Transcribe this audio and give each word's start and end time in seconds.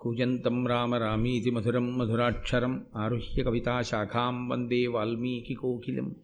కూజంతం 0.00 0.66
రామ 0.66 0.94
రామీతి 0.94 1.50
మధురం 1.50 1.98
మధురాక్షరం 1.98 2.84
ఆరుహ్య 2.96 3.42
కవితాశాఖాం 3.42 4.48
వందే 4.48 4.86
వాల్మీకికోకిలం 4.86 6.14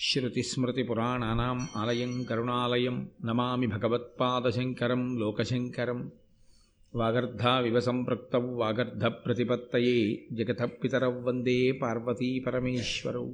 శృతిస్మృతిపురాణానాम् 0.00 1.66
ఆలయం 1.76 2.22
కరుణాలయం 2.22 3.08
నమామి 3.24 3.66
భగవత్పాదశంకరం 3.66 5.18
లోకశంకరం. 5.18 6.10
వాగర్ధావివ 6.94 7.80
సంపృక్తౌ 7.80 8.40
వాగర్ధప్రతిపత్తయే 8.40 10.22
జగతః 10.32 10.64
పితరౌ 10.64 11.22
వందే 11.22 11.72
పార్వతీపరమేశ్వరౌ 11.72 13.32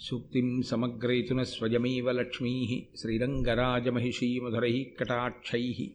సూక్తిం 0.00 0.62
సమగ్రయతున 0.62 1.42
స్వయమేవ 1.42 2.12
లక్ష్మీः 2.12 2.78
శ్రీరంగరాజమహిషీమధురైः 2.96 4.84
కటాక్షై. 5.00 5.90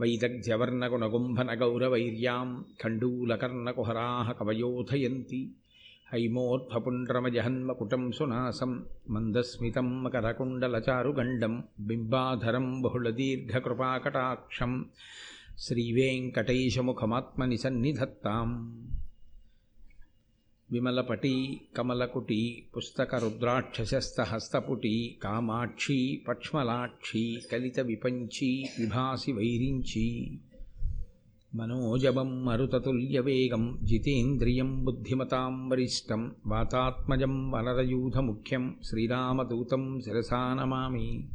वैदग्ध्यवर्णगुणगुम्भनगौरवैर्यां 0.00 2.46
खण्डूलकर्णकुहराः 2.82 4.28
कवयोथयन्ति 4.38 5.40
हैमोत्फपुण्ड्रमजहन्मकुटं 6.12 8.04
सुनासं 8.16 8.72
मन्दस्मितं 9.14 9.88
मकरकुण्डलचारुगण्डं 10.04 11.54
बिम्बाधरं 11.88 12.66
बहुलदीर्घकृपाकटाक्षं 12.84 14.72
श्रीवेङ्कटैशमुखमात्मनिसन्निधत्ताम् 15.66 18.54
విమలపటి 20.74 21.62
కమలకుటి 21.76 22.70
పుస్తకరుద్రాక్షసస్తహస్తపుటి 22.74 25.20
కామాక్షి 25.22 26.24
పక్ష్మలాక్షి 26.28 27.42
కలిత 27.52 27.80
విపంచి 27.80 28.64
విభాసి 28.78 29.32
వైరించి 29.32 30.40
మనోజవం 31.52 32.44
మరుతతుల్యవేగం 32.44 33.78
జితేంద్రియం 33.82 34.84
బుద్ధిమతాం 34.84 35.68
వరిష్టం 35.68 36.32
వాతాత్మజం 36.46 37.52
వనరయూధముఖ్యం 37.52 38.76
శ్రీరామదూతం 38.84 40.00
శిరసానమామి 40.00 41.28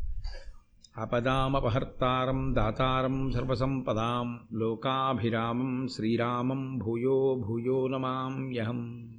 అపదామపహర్తారం 0.96 2.56
దాతారం 2.56 3.32
సర్వసంపదాం 3.32 4.40
లోకాభిరామం 4.54 5.88
శ్రీరామం 5.88 6.80
భూయో 6.80 7.46
భూయో 7.46 7.88
నమామ్యహం 7.88 9.19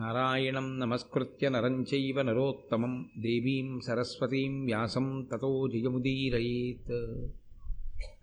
నారాయణం 0.00 0.78
నమస్కృత్య 0.78 1.48
నరం 1.48 1.82
చైవ 1.94 2.22
నరోత్తమం 2.22 3.10
దేవీం 3.18 3.80
సరస్వతీం 3.80 4.64
వ్యాసం 4.64 5.28
తతో 5.32 5.68
జయముదీరయేత్ 5.68 6.92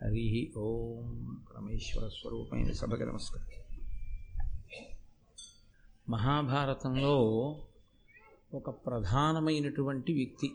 హరి 0.03 0.53
ఓం 0.57 1.09
పరమేశ్వర 1.49 2.07
స్వరూపమైన 2.07 2.71
సభకి 2.71 3.05
నమస్కారం 3.05 3.53
మహాభారతంలో 6.09 7.15
ఒక 8.53 8.69
ప్రధానమైనటువంటి 8.69 10.13
వ్యక్తి 10.13 10.49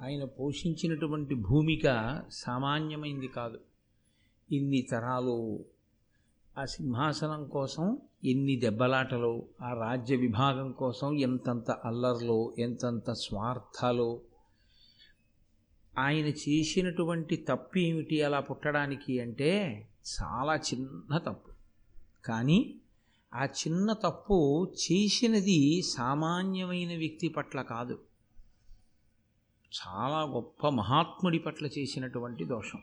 ఆయన 0.00 0.24
పోషించినటువంటి 0.24 1.34
భూమిక 1.34 1.86
సామాన్యమైంది 2.30 3.26
కాదు. 3.26 3.58
ఇన్ని 4.52 4.82
తరాలు 4.82 5.64
ఆ 6.58 6.64
సింహాసనం 6.64 7.48
కోసం 7.48 7.98
ఎన్ని 8.24 8.56
దెబ్బలాటలు 8.56 9.48
ఆ 9.62 9.72
రాజ్య 9.72 10.16
విభాగం 10.16 10.72
కోసం 10.72 11.18
ఎంతంత 11.18 11.70
అల్లర్లో 11.70 12.54
ఎంతంత 12.58 13.10
స్వార్థాలు. 13.10 14.20
ఆయన 15.98 16.26
చేసినటువంటి 16.26 17.36
తప్పు 17.36 17.78
ఏమిటి 17.78 18.22
అలా 18.22 18.40
పుట్టడానికి 18.40 19.20
అంటే 19.20 19.86
చాలా 20.22 20.56
చిన్న 20.56 21.18
తప్పు. 21.18 21.52
కానీ 22.24 22.74
ఆ 23.34 23.44
చిన్న 23.44 23.92
తప్పు 23.92 24.68
చేసినది 24.74 25.82
సామాన్యమైన 25.82 26.96
వ్యక్తి 26.96 27.28
పట్ల 27.28 27.62
కాదు. 27.62 27.98
చాలా 29.78 30.22
గొప్ప 30.22 30.68
మహాత్ముడి 30.68 31.38
పట్ల 31.38 31.66
చేసినటువంటి 31.66 32.44
దోషం. 32.44 32.82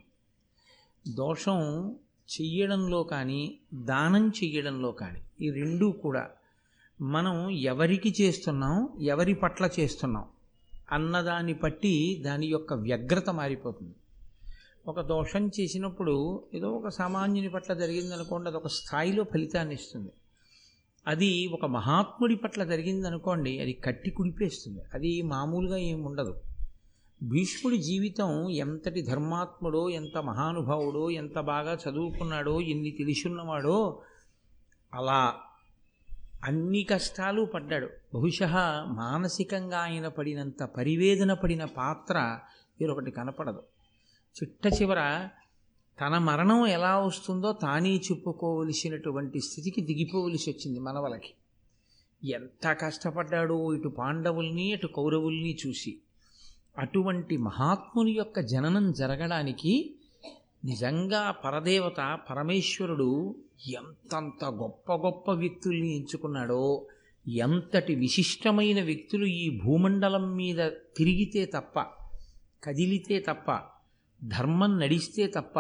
దోషం 1.08 1.96
చెయ్యడంలో 2.32 3.04
కానీ 3.04 3.58
దానం 3.74 4.30
చెయ్యడంలో 4.30 4.92
కానీ 4.92 5.22
ఈ 5.42 5.52
రెండూ 5.52 5.92
కూడా 5.92 6.30
మనం 7.02 7.50
ఎవరికి 7.50 8.16
చేస్తున్నాం 8.22 8.90
ఎవరి 9.02 9.34
పట్ల 9.34 9.70
చేస్తున్నాం 9.80 10.26
అన్నదాన్ని 10.92 11.54
బట్టి 11.54 12.22
దాని 12.26 12.48
యొక్క 12.48 12.74
వ్యగ్రత 12.74 13.30
మారిపోతుంది. 13.30 13.96
ఒక 14.88 15.02
దోషం 15.02 15.52
చేసినప్పుడు 15.60 16.44
ఏదో 16.54 16.72
ఒక 16.72 16.88
సామాన్యుని 16.88 17.50
పట్ల 17.50 17.74
జరిగిందనుకోండి 17.74 18.48
అది 18.48 18.58
ఒక 18.58 18.68
స్థాయిలో 18.68 19.24
ఫలితాన్ని 19.24 19.74
ఇస్తుంది. 19.74 20.12
అది 21.08 21.48
ఒక 21.48 21.66
మహాత్ముడి 21.66 22.36
పట్ల 22.36 22.64
జరిగిందనుకోండి 22.64 23.60
అది 23.60 23.74
కట్టి 23.74 24.12
కుడిపేస్తుంది. 24.12 24.82
అది 24.94 25.22
మామూలుగా 25.22 25.78
ఏమి 25.78 26.02
ఉండదు 26.02 26.36
భీష్ముడి 27.24 27.78
జీవితం 27.78 28.50
ఎంతటి 28.50 29.02
ధర్మాత్ముడో 29.02 29.90
ఎంత 29.90 30.18
మహానుభావుడో 30.18 31.10
ఎంత 31.10 31.40
బాగా 31.40 31.78
చదువుకున్నాడో 31.90 32.62
ఎన్ని 32.62 32.92
తెలిసున్నవాడో 32.92 34.02
అలా 34.94 35.36
అన్ని 36.44 36.84
కష్టాలు 36.84 37.46
పడ్డాడు. 37.46 37.90
బహుశా 38.14 38.86
మానసికంగా 38.88 39.78
ఆయన 39.78 40.08
పడినంత 40.08 40.64
పరివేదన 40.64 41.34
పడిన 41.34 41.66
పాత్ర 41.66 42.40
వేరొకటి 42.82 43.12
కనపడదు. 43.12 43.64
చిట్ట 44.44 44.82
చివర 44.82 45.30
తన 46.02 46.18
మరణం 46.18 46.68
ఎలా 46.68 47.00
వస్తుందో 47.00 47.54
తానే 47.54 47.96
చెప్పుకోవలసినటువంటి 47.96 49.40
స్థితికి 49.40 49.82
దిగిపోవలసి 49.82 50.52
వచ్చింది 50.52 50.80
మనవలకి. 50.80 51.34
ఎంత 52.30 52.78
కష్టపడ్డాడో 52.82 53.74
ఇటు 53.74 53.88
పాండవుల్ని 53.88 54.74
అటు 54.74 54.88
కౌరవుల్ని 54.88 55.58
చూసి. 55.68 56.02
అటువంటి 56.76 57.36
మహాత్ముని 57.38 58.12
యొక్క 58.12 58.40
జననం 58.46 58.86
జరగడానికి 58.92 59.74
నిజంగా 60.66 61.22
పరదేవత 61.44 62.00
పరమేశ్వరుడు 62.30 63.10
ఎంతంత 63.76 64.46
గొప్ప 64.56 64.94
గొప్ప 64.96 65.32
వ్యక్తుల్ని 65.32 65.90
ఎంచుకున్నాడో 65.96 66.64
ఎంతటి 67.26 67.94
విశిష్టమైన 67.96 68.80
వ్యక్తులు 68.84 69.26
ఈ 69.36 69.46
భూమండలం 69.64 70.26
మీద 70.36 70.62
తిరిగితే 70.98 71.46
తప్ప 71.46 71.78
కదిలితే 72.64 73.18
తప్ప 73.20 73.50
ధర్మం 74.22 74.72
నడిస్తే 74.80 75.26
తప్ప 75.28 75.58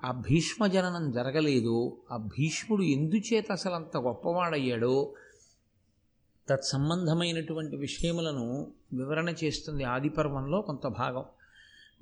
ఆ 0.00 0.10
భీష్మ 0.28 0.66
జననం 0.66 1.04
జరగలేదు 1.10 1.76
ఆ 2.10 2.16
భీష్ముడు 2.28 2.84
ఎందుచేత 2.92 3.48
అసలు 3.52 3.74
అంత 3.74 3.96
గొప్పవాడయ్యాడో 3.96 4.94
తత్సంబంధమైనటువంటి 6.48 7.76
విషయములను 7.76 8.46
వివరణ 8.92 9.28
చేస్తుంది 9.28 9.84
ఆదిపర్వంలో 9.84 10.60
కొంత 10.60 10.86
భాగం. 10.86 11.24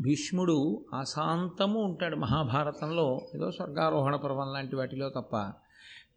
భీష్ముడు 0.01 0.85
అశాంతము 0.99 1.81
ఉంటాడు 1.81 2.17
మహాభారతంలో. 2.17 3.21
ఏదో 3.35 3.51
స్వర్గారోహణ 3.51 4.17
పర్వం 4.17 4.53
లాంటి 4.53 4.77
వాటిలో 4.77 5.09
తప్ప. 5.09 5.53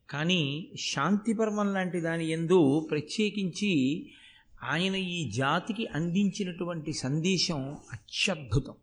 కానీ 0.10 0.68
శాంతి 0.80 1.34
పర్వం 1.34 1.74
లాంటి 1.74 2.02
దాని 2.02 2.30
ఎందు 2.30 2.88
ప్రత్యేకించి 2.92 4.06
ఆయన 4.64 4.96
ఈ 4.96 5.31
జాతికి 5.31 5.88
అందించినటువంటి 5.88 6.94
సందేశం 6.94 7.78
అత్యద్భుతం. 7.94 8.74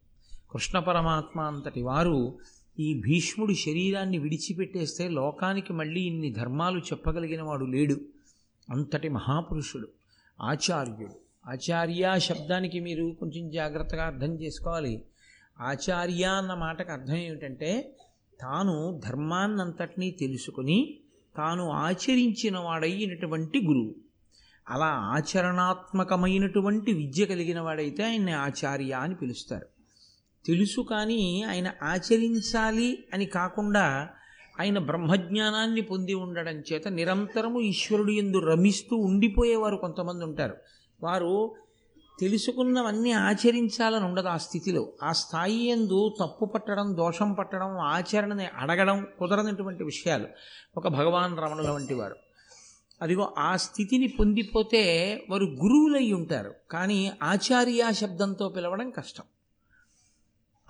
కృష్ణ 0.50 0.78
పరమాత్మ 0.78 1.40
అంతటి 1.40 1.82
వారు 1.82 2.38
ఈ 2.78 3.00
భీష్ముడి 3.00 3.54
శరీరాన్ని 3.54 4.18
విడిచిపెట్టేస్తే 4.18 5.08
లోకానికి 5.08 5.72
మళ్ళీ 5.72 6.00
ఇన్ని 6.00 6.32
ధర్మాలు 6.32 6.78
చెప్పగలిగిన 6.78 7.42
వాడు 7.42 7.64
లేడు. 7.64 8.00
అంతటి 8.70 9.08
మహాపురుషుడు 9.08 9.88
ఆచార్యుడు. 10.40 11.29
ఆచార్య 11.50 12.12
శబ్దానికి 12.16 12.80
మీరు 12.80 13.16
కొంచెం 13.20 13.50
జాగ్రత్తగా 13.50 14.04
అర్థం 14.04 14.40
చేసుకోవాలి. 14.40 15.04
ఆచార్య 15.60 16.24
అన్న 16.24 16.54
మాటకు 16.54 16.92
అర్థం 16.92 17.14
ఏమిటంటే 17.14 17.96
తాను 18.40 19.00
ధర్మాన్నంతటినీ 19.04 20.10
తెలుసుకుని 20.10 21.00
తాను 21.36 21.70
ఆచరించిన 21.70 22.58
వాడైనటువంటి 22.58 23.66
గురువు. 23.66 23.94
అలా 24.68 24.86
ఆచరణాత్మకమైనటువంటి 24.86 26.92
విద్య 26.92 27.24
కలిగిన 27.24 27.60
వాడైతే 27.60 28.04
ఆయన్ని 28.04 28.32
ఆచార్య 28.32 28.92
అని 28.92 29.14
పిలుస్తారు. 29.14 29.66
తెలుసు 30.46 30.80
కానీ 30.80 31.42
ఆయన 31.42 31.72
ఆచరించాలి 31.82 33.04
అని 33.14 33.26
కాకుండా 33.26 34.08
ఆయన 34.60 34.78
బ్రహ్మజ్ఞానాన్ని 34.78 35.80
పొంది 35.80 36.14
ఉండడం 36.14 36.62
చేత 36.72 36.88
నిరంతరము 36.88 37.60
ఈశ్వరుడు 37.60 38.12
ఎందు 38.12 38.38
రమిస్తూ 38.38 38.96
ఉండిపోయేవారు 38.96 39.76
కొంతమంది 39.76 40.24
ఉంటారు. 40.24 40.54
వారు 41.02 41.54
తెలుసుకున్నవన్నీ 42.20 43.12
ఆచరించాలని 43.12 44.04
ఉండదు 44.04 44.28
ఆ 44.28 44.36
స్థితిలో. 44.36 44.92
ఆ 45.02 45.12
స్థాయి 45.12 45.66
ఎందు 45.66 46.16
తప్పు 46.20 46.44
పట్టడం 46.44 46.96
దోషం 46.96 47.32
పట్టడం 47.32 47.78
ఆచరణని 47.78 48.46
అడగడం 48.46 49.06
కుదరనటువంటి 49.18 49.84
విషయాలు. 49.84 50.28
ఒక 50.76 50.88
భగవాన్ 50.88 51.38
రమణుల 51.38 51.70
వంటి 51.70 51.94
వారు. 51.94 52.16
అదిగో 53.02 53.34
ఆ 53.38 53.56
స్థితిని 53.56 54.08
పొందిపోతే 54.08 55.14
వారు 55.30 55.44
గురువులై 55.44 56.12
ఉంటారు. 56.12 56.54
కానీ 56.70 57.12
ఆచార్య 57.22 57.92
శబ్దంతో 57.92 58.48
పిలవడం 58.48 58.90
కష్టం. 58.90 59.24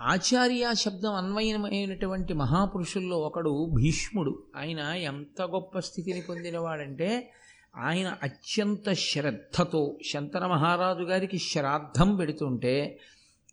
ఆచార్య 0.00 0.70
శబ్దం 0.74 1.14
అన్వయమైనటువంటి 1.14 2.34
మహాపురుషుల్లో 2.34 3.18
ఒకడు 3.18 3.70
భీష్ముడు. 3.74 4.42
ఆయన 4.56 4.78
ఎంత 4.78 5.42
గొప్ప 5.42 5.78
స్థితిని 5.78 6.20
పొందినవాడంటే 6.20 7.32
ఆయన 7.76 8.16
అత్యంత 8.22 8.92
శ్రద్ధతో 8.92 9.98
శంతన 10.12 10.46
మహారాజు 10.46 11.02
గారికి 11.02 11.38
శ్రాద్ధం 11.38 12.16
పెడుతుంటే 12.16 13.00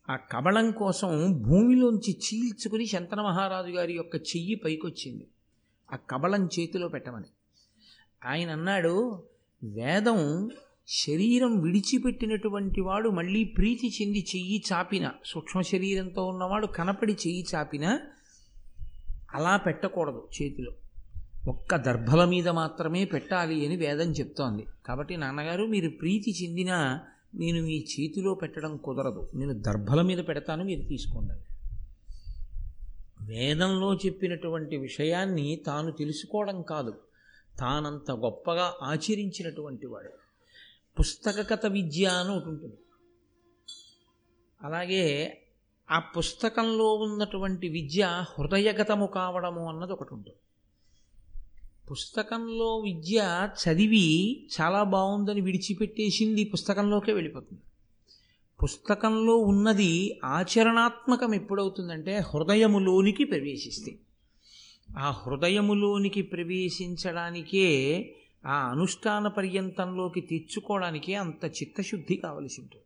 ఆ 0.10 0.16
కబళం 0.16 0.72
కోసం 0.72 1.34
భూమిలోంచి 1.42 2.18
చీల్చుకుని 2.18 2.86
శంతన 2.86 3.22
మహారాజు 3.22 3.68
గారి 3.68 3.94
యొక్క 3.94 4.16
చెయ్యి 4.16 4.56
పైకొచ్చింది. 4.56 5.28
ఆ 5.94 5.96
కబళం 5.96 6.50
చేతిలో 6.60 6.88
పెట్టమని. 6.88 7.26
ఆయన 8.26 8.52
అన్నాడు 8.52 9.24
వేదం 9.64 10.50
శరీరం 10.88 11.62
విడిచిపెట్టినటువంటి 11.62 12.82
వాడు 12.82 13.10
మళ్ళీ 13.10 13.44
ప్రీతి 13.44 13.88
చెంది 13.88 14.20
చెయ్యి 14.20 14.64
చాపిన 14.74 15.12
సూక్ష్మ 15.26 15.62
శరీరంతో 15.62 16.26
ఉన్నవాడు 16.26 16.68
కనపడి 16.68 17.14
చెయ్యి 17.14 17.46
చాపిన 17.56 18.00
అలా 19.34 19.58
పెట్టకూడదు 19.58 20.28
చేతిలో. 20.42 20.72
ఒక్క 21.48 21.76
దర్భల 21.76 22.26
మీద 22.26 22.50
మాత్రమే 22.50 23.06
పెట్టాలి 23.06 23.66
అని 23.66 23.76
వేదం 23.76 24.12
చెప్తోంది. 24.12 24.66
కాబట్టి 24.86 25.18
నాన్నగారు 25.18 25.66
మీరు 25.66 25.90
ప్రీతి 25.90 26.44
చెందిన 26.44 27.00
నేను 27.36 27.64
మీ 27.64 27.80
చేతిలో 27.80 28.34
పెట్టడం 28.34 28.78
కుదరదు. 28.78 29.32
నేను 29.36 29.54
దర్భల 29.54 30.02
మీద 30.02 30.18
పెడతాను 30.18 30.64
మీరు 30.64 30.82
తీసుకోండి 30.82 31.34
వేదంలో 33.22 33.94
చెప్పినటువంటి 33.94 34.78
విషయాన్ని 34.78 35.56
తాను 35.56 35.92
తెలుసుకోవడం 35.92 36.62
కాదు. 36.62 37.00
తానంత 37.60 38.12
గొప్పగా 38.12 38.74
ఆచరించినటువంటి 38.82 39.88
వాడు. 39.88 40.10
పుస్తకగత 41.00 41.66
విద్య 41.66 42.06
అని 42.06 42.30
ఒకటి 42.30 42.50
ఉంటుంది. 42.50 42.76
అలాగే 44.62 45.38
ఆ 45.92 46.00
పుస్తకంలో 46.00 46.94
ఉన్నటువంటి 46.94 47.70
విద్య 47.70 48.26
హృదయగతము 48.40 49.06
కావడము 49.06 49.70
అన్నది 49.70 49.94
ఒకటి 49.94 50.14
ఉంటుంది. 50.14 50.38
పుస్తకంలో 51.92 52.78
విద్య 52.78 53.50
చదివి 53.64 54.48
చాలా 54.62 54.84
బాగుందని 54.84 55.42
విడిచిపెట్టేసింది 55.42 56.44
పుస్తకంలోకే 56.44 57.14
వెళ్ళిపోతుంది. 57.14 57.62
పుస్తకంలో 58.64 59.38
ఉన్నది 59.38 60.20
ఆచరణాత్మకం 60.26 61.34
ఎప్పుడవుతుందంటే 61.34 62.18
హృదయములోనికి 62.18 63.24
ప్రవేశిస్తే. 63.24 63.98
ఆ 64.98 65.12
హృదయములోనికి 65.12 66.22
ప్రవేశించడానికే 66.22 67.66
ఆ 68.46 68.70
అనుష్ఠాన 68.70 69.28
పర్యంతంలోకి 69.28 70.22
తెచ్చుకోవడానికే 70.22 71.14
అంత 71.14 71.46
చిత్తశుద్ధి 71.46 72.16
కావలసి 72.16 72.62
ఉంటుంది. 72.62 72.84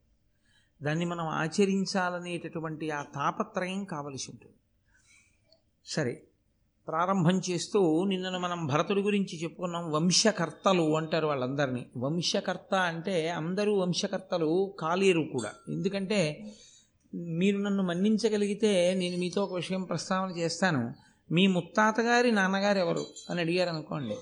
దాన్ని 0.86 1.06
మనం 1.06 1.28
ఆచరించాలనేటటువంటి 1.28 2.90
ఆ 2.90 3.02
తాపత్రయం 3.02 3.84
కావలసి 3.84 4.32
ఉంటుంది. 4.32 4.56
సరే 5.86 6.24
ప్రారంభం 6.92 7.42
చేస్తూ 7.50 8.04
నిన్న 8.04 8.38
మనం 8.38 8.68
భరతుడి 8.68 9.02
గురించి 9.02 9.44
చెప్పుకున్నాం 9.44 9.92
వంశకర్తలు 9.92 10.98
అంటారు 10.98 11.28
వాళ్ళందరినీ. 11.28 11.86
వంశకర్త 11.98 12.76
అంటే 12.76 13.30
అందరూ 13.30 13.80
వంశకర్తలు 13.80 14.74
కాలేరు 14.80 15.22
కూడా. 15.32 15.52
ఎందుకంటే 15.70 16.20
మీరు 17.16 17.58
నన్ను 17.58 17.84
మన్నించగలిగితే 17.84 18.94
నేను 18.94 19.18
మీతో 19.18 19.44
ఒక 19.44 19.54
విషయం 19.54 19.84
ప్రస్తావన 19.84 20.30
చేస్తాను. 20.30 20.94
మీ 21.32 21.48
ముత్తాతగారి 21.48 22.32
నాన్నగారు 22.32 22.80
ఎవరు 22.80 23.06
అని 23.30 23.40
అడిగారు 23.42 23.70
అనుకోండి 23.70 24.16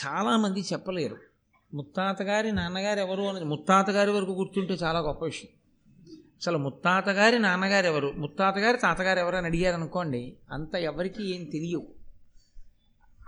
చాలామంది 0.00 0.60
చెప్పలేరు. 0.60 1.16
ముత్తాతగారి 1.74 2.52
నాన్నగారు 2.52 3.00
ఎవరు 3.00 3.22
అనేది 3.22 3.44
ముత్తాతగారి 3.44 4.10
వరకు 4.10 4.30
గుర్తుంటే 4.30 4.74
చాలా 4.74 4.98
గొప్ప 4.98 5.24
విషయం. 5.24 5.50
అసలు 6.38 6.58
ముత్తాతగారి 6.58 7.38
నాన్నగారు 7.38 7.86
ఎవరు 7.86 8.12
ముత్తాతగారి 8.16 8.78
తాతగారు 8.78 9.18
ఎవరు 9.18 9.36
అని 9.36 9.46
అడిగారు 9.46 9.76
అనుకోండి 9.76 10.36
అంత 10.52 10.74
ఎవరికి 10.74 11.34
ఏం 11.34 11.44
తెలియవు. 11.44 11.86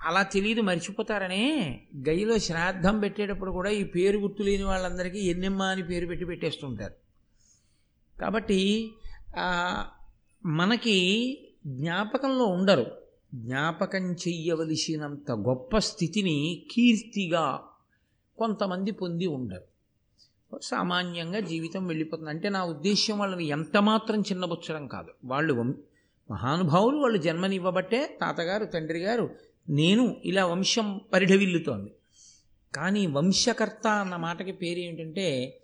అలా 0.02 0.22
తెలియదు 0.22 0.60
మర్చిపోతారనే 0.60 1.42
గైలో 2.08 2.38
శ్రాద్ధం 2.38 2.98
పెట్టేటప్పుడు 2.98 3.50
కూడా 3.50 3.70
ఈ 3.70 3.84
పేరు 3.84 4.18
గుర్తు 4.18 4.42
లేని 4.42 4.62
వాళ్ళందరికీ 4.62 5.18
ఎన్నెమ్మ 5.18 5.62
అని 5.62 5.82
పేరు 5.82 6.06
పెట్టి 6.06 6.24
పెట్టేస్తుంటారు. 6.24 6.94
కాబట్టి 8.20 8.90
మనకి 10.46 10.96
జ్ఞాపకంలో 11.66 12.44
ఉండరు. 12.44 12.86
జ్ఞాపకం 13.34 14.12
చెయ్యవలసినంత 14.12 15.30
గొప్ప 15.30 15.78
స్థితిని 15.78 16.62
కీర్తిగా 16.70 17.62
కొంతమంది 18.38 18.90
పొంది 18.90 19.26
ఉండరు. 19.26 19.70
సామాన్యంగా 20.62 21.40
జీవితం 21.40 21.86
వెళ్ళిపోతుంది. 21.86 22.30
అంటే 22.30 22.48
నా 22.48 22.64
ఉద్దేశ్యం 22.64 23.18
వాళ్ళని 23.18 23.46
ఎంతమాత్రం 23.46 24.20
చిన్నబుచ్చడం 24.20 24.86
కాదు. 24.86 25.08
వాళ్ళు 25.24 25.54
మహానుభావులు 26.30 26.96
వాళ్ళు 26.96 27.18
జన్మనివ్వబట్టే 27.18 28.18
తాతగారు 28.20 28.64
తండ్రి 28.64 28.98
గారు 28.98 29.30
నేను 29.68 30.16
ఇలా 30.24 30.46
వంశం 30.46 31.00
పరిఢవిల్లుతోంది. 31.12 31.94
కానీ 32.74 33.06
వంశకర్త 33.06 33.86
అన్న 33.86 34.16
మాటకి 34.16 34.52
పేరు 34.52 34.78
ఏంటంటే 34.78 35.56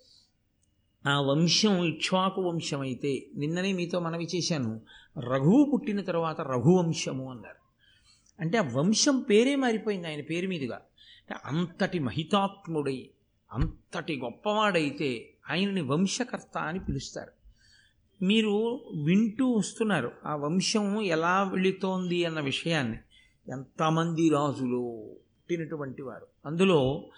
ఆ 1.07 1.21
వంశం 1.21 1.85
ఇక్ష్వాకు 1.85 2.43
వంశం 2.43 2.81
అయితే 2.81 3.27
నిన్ననే 3.37 3.73
మీతో 3.73 4.01
మనవి 4.01 4.25
చేశాను 4.25 4.81
రఘువు 5.19 5.71
పుట్టిన 5.73 6.01
తర్వాత 6.01 6.41
రఘువంశము 6.41 7.31
అన్నారు. 7.31 7.57
అంటే 8.41 8.59
ఆ 8.59 8.63
వంశం 8.73 9.21
పేరే 9.21 9.57
మారిపోయింది 9.57 10.09
ఆయన 10.09 10.21
పేరు 10.21 10.49
మీదుగా. 10.49 10.81
అంతటి 11.45 11.99
మహితాత్ముడై 11.99 13.11
అంతటి 13.53 14.21
గొప్పవాడైతే 14.21 15.33
ఆయనని 15.51 15.81
వంశకర్త 15.81 16.59
అని 16.59 16.79
పిలుస్తారు. 16.79 17.33
మీరు 18.25 18.81
వింటూ 19.05 19.51
వస్తున్నారు 19.51 20.13
ఆ 20.27 20.35
వంశం 20.35 21.01
ఎలా 21.01 21.43
వెళుతోంది 21.43 22.25
అన్న 22.25 22.41
విషయాన్ని. 22.41 22.99
ఎంతమంది 23.53 24.29
రాజులు 24.29 25.11
పుట్టినటువంటి 25.15 26.03
వారు. 26.03 26.27
అందులో 26.47 27.11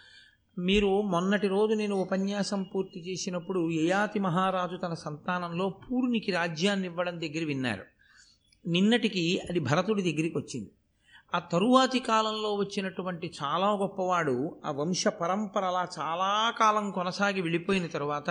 మీరు 0.58 1.02
మొన్నటి 1.02 1.48
రోజు 1.48 1.74
నేను 1.74 1.96
ఉపన్యాసం 1.96 2.62
పూర్తి 2.62 3.00
చేసినప్పుడు 3.00 3.70
యయాతి 3.70 4.18
మహారాజు 4.18 4.76
తన 4.76 4.94
సంతానంలో 4.94 5.68
పూర్ణికి 5.68 6.32
రాజ్యాన్ని 6.32 6.86
ఇవ్వడం 6.86 7.20
దగ్గర 7.20 7.44
విన్నారు. 7.44 7.84
నిన్నటికి 8.68 9.40
అది 9.50 9.60
భరతుడి 9.60 10.02
దగ్గరికి 10.02 10.38
వచ్చింది. 10.38 10.70
ఆ 11.34 11.38
తరువాతి 11.38 11.98
కాలంలో 11.98 12.54
వచ్చినటువంటి 12.54 13.32
చాలా 13.44 13.70
గొప్పవాడు 13.70 14.56
ఆ 14.64 14.70
వంశ 14.70 15.08
పరంపర 15.08 15.64
అలా 15.64 15.88
చాలా 15.98 16.52
కాలం 16.58 16.90
కొనసాగి 16.90 17.40
వెళ్ళిపోయిన 17.40 17.86
తర్వాత 17.86 18.30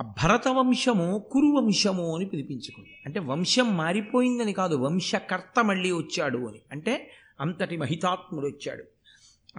ఆ 0.00 0.02
భరత 0.02 0.48
వంశము 0.48 1.18
కురు 1.32 1.46
వంశము 1.46 2.16
అని 2.16 2.24
పిలిపించుకుంది. 2.24 3.02
అంటే 3.06 3.20
వంశం 3.20 3.76
మారిపోయిందని 3.76 4.52
కాదు 4.52 4.76
వంశకర్త 4.76 5.64
మళ్ళీ 5.64 5.92
వచ్చాడు 5.92 6.38
అని. 6.38 6.60
అంటే 6.72 7.10
అంతటి 7.40 7.76
మహితాత్ముడు 7.76 8.46
వచ్చాడు. 8.46 8.84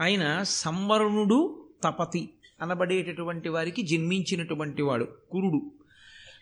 ఆయన 0.02 0.44
సంవరణుడు 0.44 1.68
తపతి 1.84 2.30
అనబడేటటువంటి 2.62 3.50
వారికి 3.50 3.82
జన్మించినటువంటి 3.82 4.82
వాడు 4.82 5.08
కురుడు. 5.32 5.72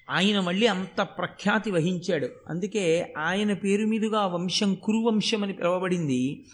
ఆయన 0.10 0.40
మళ్ళీ 0.40 0.68
అంత 0.68 1.02
ప్రఖ్యాతి 1.02 1.72
వహించాడు. 1.72 2.30
అందుకే 2.48 3.14
ఆయన 3.18 3.54
పేరు 3.54 3.86
మీదుగా 3.86 4.26
వంశం 4.26 4.76
కురువంశం 4.76 5.44
అని 5.44 5.54
పిలువబడింది. 5.54 6.46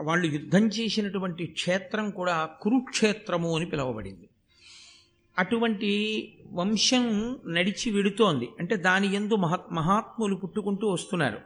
వాళ్ళు 0.00 0.26
యుద్ధం 0.26 0.66
చేసినటువంటి 0.66 1.46
క్షేత్రం 1.46 2.10
కూడా 2.10 2.48
కురుక్షేత్రము 2.60 3.56
అని 3.56 3.66
పిలువబడింది. 3.66 4.28
అటువంటి 5.38 6.32
వంశం 6.52 7.36
నడిచి 7.48 7.90
విడుతోంది 7.90 8.48
అంటే 8.60 8.76
దాని 8.76 9.14
ఎందు 9.14 9.34
మహా 9.34 9.58
మహాత్ములు 9.72 10.34
పుట్టుకుంటూ 10.34 10.88
వస్తున్నారు. 10.88 11.40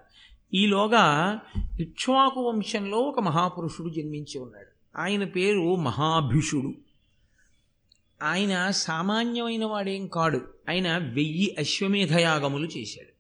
ఈలోగా 0.54 1.40
ఇక్ష్వాకు 1.80 2.40
వంశంలో 2.40 2.98
ఒక 2.98 3.20
మహాపురుషుడు 3.20 3.88
జన్మించి 3.88 4.38
ఉన్నాడు. 4.38 5.00
ఆయన 5.00 5.24
పేరు 5.24 5.76
మహాభిషుడు. 5.76 6.74
ఆయన 8.22 8.70
సామాన్యమైన 8.70 9.64
వాడేం 9.64 10.06
కాడు. 10.06 10.54
ఆయన 10.68 10.96
వెయ్యి 10.98 11.56
అశ్వమేధయాగములు 11.58 12.66
చేశాడు. 12.66 13.16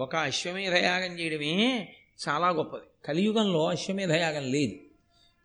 ఒక 0.00 0.16
అశ్వమేధయాగం 0.16 1.18
చేయడమే 1.18 1.88
చాలా 2.28 2.48
గొప్పది. 2.48 2.82
కలియుగంలో 3.04 3.68
అశ్వమేధయాగం 3.68 4.52
లేదు. 4.52 4.72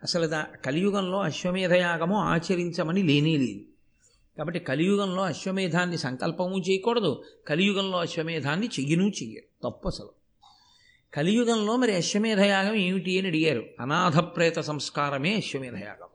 అసలు 0.04 0.28
దా 0.28 0.42
కలియుగంలో 0.66 1.20
అశ్వమేధయాగము 1.20 2.16
ఆచరించమని 2.16 3.04
లేనే 3.04 3.38
లేదు. 3.38 3.62
కాబట్టి 4.38 4.60
కలియుగంలో 4.60 5.24
అశ్వమేధాన్ని 5.24 5.98
సంకల్పము 5.98 6.58
చేయకూడదు. 6.58 7.24
కలియుగంలో 7.48 7.98
అశ్వమేధాన్ని 7.98 8.68
చెయ్యను 8.68 9.08
చెయ్యరు. 9.08 9.70
తప్పు 9.70 9.88
అసలు 9.88 10.10
కలియుగంలో 11.14 11.76
మరి 11.76 11.96
అశ్వమేధయాగం 11.96 12.76
ఏమిటి 12.76 13.20
అని 13.20 13.28
అడిగారు. 13.28 13.66
అనాథప్రేత 13.80 14.60
సంస్కారమే 14.60 15.36
అశ్వమేధయాగం 15.36 16.08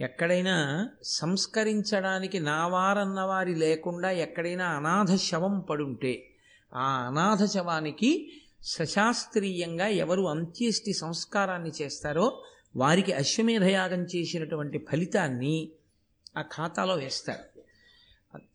ఎక్కడైనా 0.00 0.88
సంస్కరించడానికి 1.02 2.40
నావారన్న 2.40 3.20
వారి 3.20 3.54
లేకుండా 3.54 4.10
ఎక్కడైనా 4.10 4.66
అనాథ 4.66 5.14
శవం 5.14 5.60
పడుంటే 5.60 6.34
ఆ 6.74 6.82
అనాథ 6.82 7.44
శవానికి 7.44 8.32
సశాస్త్రీయంగా 8.62 9.86
ఎవరు 9.86 10.22
అంత్యేష్టి 10.22 10.92
సంస్కారాన్ని 10.92 11.70
చేస్తారో 11.82 12.42
వారికి 12.76 13.12
అశ్వమేధయాగం 13.12 14.02
చేసినటువంటి 14.02 14.78
ఫలితాన్ని 14.78 15.68
ఆ 16.38 16.42
ఖాతాలో 16.42 16.94
వేస్తారు. 16.94 17.60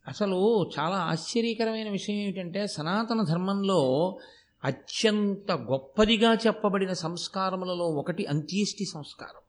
అసలు 0.08 0.70
చాలా 0.78 0.96
ఆశ్చర్యకరమైన 0.96 1.90
విషయం 1.90 2.16
ఏమిటంటే 2.16 2.66
సనాతన 2.66 3.22
ధర్మంలో 3.22 4.18
అత్యంత 4.64 5.52
గొప్పదిగా 5.52 6.34
చెప్పబడిన 6.34 6.92
సంస్కారములలో 6.92 7.88
ఒకటి 7.88 8.26
అంత్యేష్టి 8.26 8.84
సంస్కారం. 8.84 9.42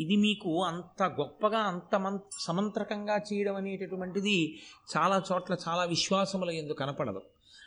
ఇది 0.00 0.16
మీకు 0.16 0.64
అంత 0.64 1.02
గొప్పగా 1.02 1.58
అంత 1.58 1.94
మం 1.94 2.20
సమంత్రకంగా 2.38 3.16
చేయడం 3.16 3.56
అనేటటువంటిది 3.56 4.58
చాలా 4.96 5.22
చోట్ల 5.32 5.56
చాలా 5.68 5.84
విశ్వాసముల 5.84 6.50
ఎందు 6.50 6.72
కనపడదు. 6.72 7.22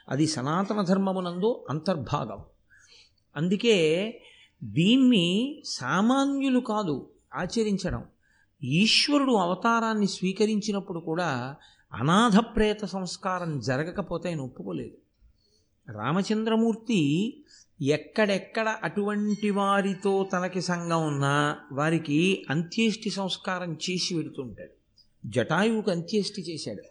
అది 0.09 0.27
సనాతన 0.27 0.81
ధర్మమునందు 0.81 1.65
అంతర్భాగం. 1.69 2.43
అందుకే 3.35 3.75
దీన్ని 4.63 5.61
సామాన్యులు 5.65 6.59
కాదు 6.59 7.09
ఆచరించడం. 7.35 8.03
ఈశ్వరుడు 8.63 9.33
అవతారాన్ని 9.33 10.07
స్వీకరించినప్పుడు 10.07 10.99
కూడా 10.99 11.55
అనాథ 11.93 12.55
ప్రేత 12.55 12.85
సంస్కారం 12.85 13.59
జరగకపోతే 13.59 14.29
ఆయన 14.29 14.39
ఒప్పుకోలేదు. 14.39 14.97
రామచంద్రమూర్తి 15.91 16.99
ఎక్కడెక్కడ 17.83 18.75
అటువంటి 18.83 19.49
వారితో 19.49 20.29
తనకి 20.33 20.61
సంఘం 20.61 21.07
ఉన్నా 21.07 21.57
వారికి 21.71 22.45
అంత్యేష్టి 22.49 23.09
సంస్కారం 23.09 23.73
చేసి 23.73 24.15
పెడుతుంటాడు. 24.15 24.71
జటాయువుకు 25.25 25.91
అంత్యేష్టి 25.91 26.41
చేశాడు. 26.41 26.83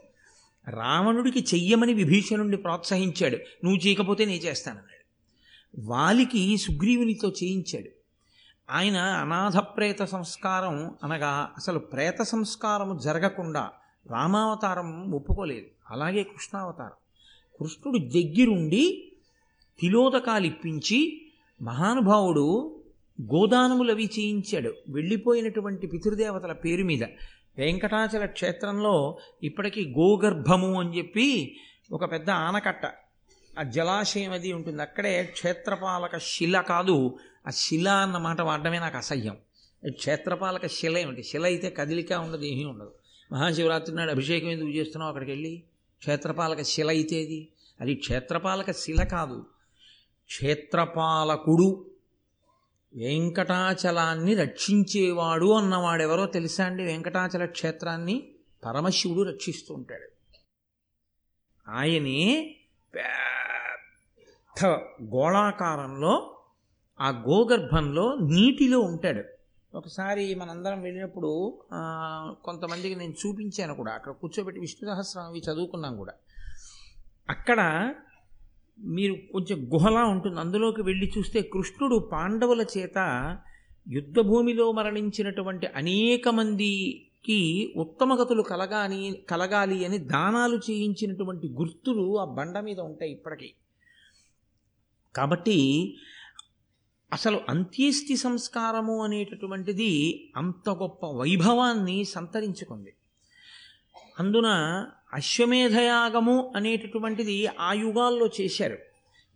రావణుడికి 0.70 1.40
చెయ్యమని 1.40 1.94
విభీషణుడిని 1.94 2.56
ప్రోత్సహించాడు. 2.56 3.36
నువ్వు 3.36 3.86
చేయకపోతే 3.86 4.24
నేను 4.24 4.42
చేస్తానన్నాడు. 4.42 5.02
వాలికి 5.88 6.56
సుగ్రీవునితో 6.56 7.28
చేయించాడు. 7.28 7.88
ఆయన 8.70 8.96
అనాథ 8.96 9.56
ప్రేత 9.56 10.02
సంస్కారం 10.04 10.94
అనగా 11.04 11.50
అసలు 11.56 11.78
ప్రేత 11.78 12.22
సంస్కారము 12.22 12.98
జరగకుండా 12.98 13.70
రామావతారం 14.10 15.12
ఒప్పుకోలేదు. 15.12 15.66
అలాగే 15.90 16.22
కృష్ణావతారం. 16.22 16.92
కృష్ణుడు 17.60 17.98
దగ్గరుండి 17.98 19.11
తిలోదకాలు 19.82 20.46
ఇప్పించి 20.46 21.26
మహానుభావుడు 21.62 22.78
గోదానములవి 23.22 24.10
చేయించాడు. 24.18 24.74
వెళ్ళిపోయినటువంటి 24.88 25.86
పితృదేవతల 25.86 26.52
పేరు 26.52 26.84
మీద. 26.84 27.04
వెంకటాచల 27.58 28.24
క్షేత్రంలో 28.24 29.18
ఇప్పటికీ 29.42 29.94
గోగర్భము 29.98 30.80
అని 30.80 30.98
చెప్పి 30.98 31.56
ఒక 31.92 32.12
పెద్ద 32.12 32.30
ఆనకట్ట 32.30 32.86
ఆ 33.58 33.62
జలాశయం 33.62 34.32
అది 34.32 34.52
ఉంటుంది. 34.52 34.82
అక్కడే 34.82 35.22
క్షేత్రపాలక 35.22 36.18
శిల 36.18 36.60
కాదు 36.60 37.18
ఆ 37.46 37.50
శిల 37.50 37.88
అన్న 37.88 38.16
మాట 38.16 38.40
వాడడమే 38.40 38.78
నాకు 38.78 38.96
అసహ్యం. 38.96 39.36
క్షేత్రపాలక 39.90 40.66
శిల 40.66 40.98
ఏమిటి? 40.98 41.22
శిల 41.22 41.44
అయితే 41.44 41.70
కదిలిక 41.70 42.12
ఉండదు 42.12 42.44
ఏమీ 42.44 42.64
ఉండదు. 42.64 42.92
మహాశివరాత్రి 43.32 43.96
నాడు 43.96 44.10
అభిషేకం 44.10 44.48
ఎందుకు 44.48 44.70
చేస్తున్నావు 44.70 45.08
అక్కడికి 45.08 45.32
వెళ్ళి? 45.32 45.62
క్షేత్రపాలక 45.98 46.62
శిల 46.62 46.88
అయితే 46.88 47.24
అది. 47.24 47.48
అది 47.80 47.94
క్షేత్రపాలక 47.94 48.70
శిల 48.70 49.02
కాదు 49.02 49.44
క్షేత్రపాలకుడు 50.32 51.68
వెంకటాచలాన్ని 52.94 54.34
రక్షించేవాడు 54.34 55.48
అన్నవాడెవరో 55.52 56.26
తెలుసా 56.26 56.64
అండి? 56.64 56.82
వెంకటాచల 56.82 57.44
క్షేత్రాన్ని 57.44 58.16
పరమశివుడు 58.64 59.22
రక్షిస్తూ 59.28 59.74
ఉంటాడు 59.74 60.08
ఆయనే 61.70 62.20
పెద్ద 62.94 64.66
గోళాకారంలో 65.02 66.14
ఆ 67.00 67.08
గోగర్భంలో 67.08 68.06
నీటిలో 68.14 68.78
ఉంటాడు. 68.80 69.22
ఒకసారి 69.76 70.34
మనందరం 70.34 70.82
వెళ్ళినప్పుడు 70.82 71.30
కొంతమందికి 72.44 72.94
నేను 72.94 73.14
చూపించాను 73.22 73.74
కూడా. 73.74 73.92
అక్కడ 73.92 74.12
కూర్చోబెట్టి 74.12 74.60
విష్ణు 74.60 74.94
సహస్రం 74.94 75.24
అవి 75.24 75.42
చదువుకున్నాం 75.50 75.96
కూడా. 75.96 76.14
అక్కడ 77.28 77.60
మీరు 78.78 79.14
కొంచెం 79.32 79.72
గుహలా 79.72 80.04
ఉంటుంది. 80.04 80.40
అందులోకి 80.40 80.82
వెళ్ళి 80.82 81.12
చూస్తే 81.18 81.42
కృష్ణుడు 81.42 82.08
పాండవుల 82.12 82.66
చేత 82.78 82.98
యుద్ధభూమిలో 83.88 84.72
మరణించినటువంటి 84.72 85.66
అనేక 85.66 86.28
మందికి 86.28 87.74
ఉత్తమగతులు 87.76 88.42
కలగాని 88.42 89.22
కలగాలి 89.30 89.84
అని 89.84 89.98
దానాలు 89.98 90.56
చేయించినటువంటి 90.56 91.48
గుర్తులు 91.48 92.18
ఆ 92.18 92.24
బండ 92.24 92.58
మీద 92.58 92.80
ఉంటాయి 92.80 93.12
ఇప్పటికీ. 93.12 93.54
కాబట్టి 95.16 95.96
అసలు 97.12 97.40
అంత్యేష్టి 97.48 98.16
సంస్కారము 98.16 99.04
అనేటటువంటిది 99.04 100.32
అంత 100.36 100.70
గొప్ప 100.70 101.06
వైభవాన్ని 101.06 102.04
సంతరించుకుంది. 102.04 102.94
అందున 104.18 104.86
అశ్వమేధయాగము 105.12 106.52
అనేటటువంటిది 106.56 107.46
ఆ 107.46 107.72
యుగాల్లో 107.72 108.30
చేశారు. 108.40 108.78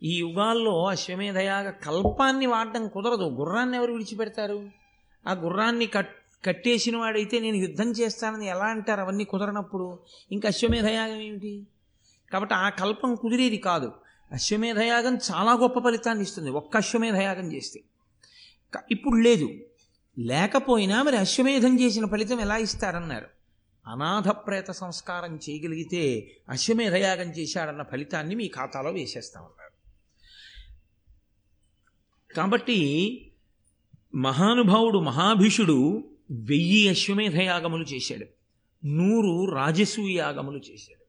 ఈ 0.03 0.15
యుగాల్లో 0.15 0.85
అశ్వమేధయాగ 0.85 1.69
కల్పాన్ని 1.69 2.45
వాడడం 2.45 2.87
కుదరదు. 2.87 3.23
గుర్రాన్ని 3.23 3.77
ఎవరు 3.77 3.91
విడిచిపెడతారు? 3.91 4.69
ఆ 5.27 5.33
గుర్రాన్ని 5.33 5.87
కట్ 5.87 6.15
కట్టేసిన 6.45 6.97
వాడైతే 6.97 7.39
నేను 7.39 7.55
యుద్ధం 7.55 7.91
చేస్తానని 7.91 8.47
ఎలా 8.47 8.65
అంటారు? 8.65 9.01
అవన్నీ 9.01 9.23
కుదరనప్పుడు 9.23 9.99
ఇంకా 10.31 10.47
అశ్వమేధయాగం 10.49 11.21
ఏమిటి? 11.21 11.67
కాబట్టి 12.33 12.55
ఆ 12.55 12.69
కల్పం 12.69 13.15
కుదిరేది 13.15 13.57
కాదు. 13.57 13.91
అశ్వమేధయాగం 14.31 15.15
చాలా 15.15 15.53
గొప్ప 15.53 15.79
ఫలితాన్ని 15.79 16.23
ఇస్తుంది. 16.23 16.49
ఒక్క 16.49 16.77
అశ్వమేధయాగం 16.77 17.53
చేస్తే. 17.53 17.81
ఇప్పుడు 18.91 19.15
లేదు. 19.15 19.49
లేకపోయినా 20.19 21.03
మరి 21.03 21.17
అశ్వమేధం 21.17 21.79
చేసిన 21.79 22.05
ఫలితం 22.05 22.39
ఎలా 22.39 22.57
ఇస్తారన్నారు. 22.57 23.36
అనాథ 23.87 24.27
ప్రేత 24.27 24.71
సంస్కారం 24.71 25.39
చేయగలిగితే 25.49 26.31
అశ్వమేధయాగం 26.49 27.29
చేశాడన్న 27.31 27.83
ఫలితాన్ని 27.83 28.35
మీ 28.35 28.47
ఖాతాలో 28.47 28.91
వేసేస్తామన్నారు 28.91 29.73
కాబట్టి 32.33 32.77
మహానుభావుడు 34.15 34.99
మహాభీషుడు 34.99 36.09
వెయ్యి 36.31 36.89
అశ్వమేధయాగములు 36.89 37.83
చేశాడు. 37.83 38.25
నూరు 38.87 39.51
రాజసూయాగములు 39.55 40.57
చేశాడు. 40.57 41.03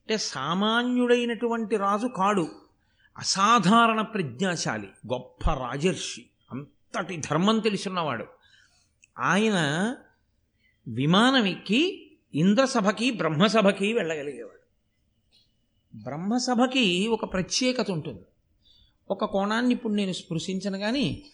అంటే 0.00 0.18
సామాన్యుడైనటువంటి 0.18 1.76
రాజు 1.76 2.06
కాడు 2.06 2.48
అసాధారణ 3.18 4.00
ప్రజ్ఞాశాలి 4.00 4.86
గొప్ప 4.86 5.50
రాజర్షి 5.50 6.26
అంతటి 6.52 7.16
ధర్మం 7.16 7.58
తెలుసున్నవాడు 7.58 8.26
ఆయన 9.18 9.56
విమానం 10.88 11.46
ఎక్కి 11.46 12.10
ఇంద్రసభకి 12.34 13.10
బ్రహ్మసభకి 13.10 13.92
వెళ్ళగలిగేవాడు. 13.92 14.56
బ్రహ్మసభకి 15.98 17.08
ఒక 17.08 17.32
ప్రత్యేకత 17.32 17.90
ఉంటుంది. 17.90 18.20
ఒక 19.10 19.24
కోణాన్ని 19.24 19.74
ఇప్పుడు 19.74 19.92
నేను 19.92 20.12
స్పృశించను 20.12 20.78
కానీ 20.78 21.24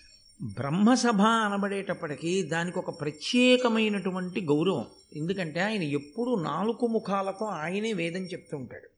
బ్రహ్మసభ 0.43 1.21
అనబడేటప్పటికీ 1.21 2.43
దానికి 2.43 2.79
ఒక 2.79 3.01
ప్రత్యేకమైనటువంటి 3.01 4.41
గౌరవం. 4.41 4.87
ఎందుకంటే 5.17 5.61
ఆయన 5.61 5.83
ఎప్పుడు 5.83 6.43
నాలుగు 6.43 6.87
ముఖాలతో 6.87 7.47
ఆయనే 7.47 7.93
వేదం 7.93 8.21
చెప్తూ 8.21 8.57
ఉంటాడు. 8.57 8.89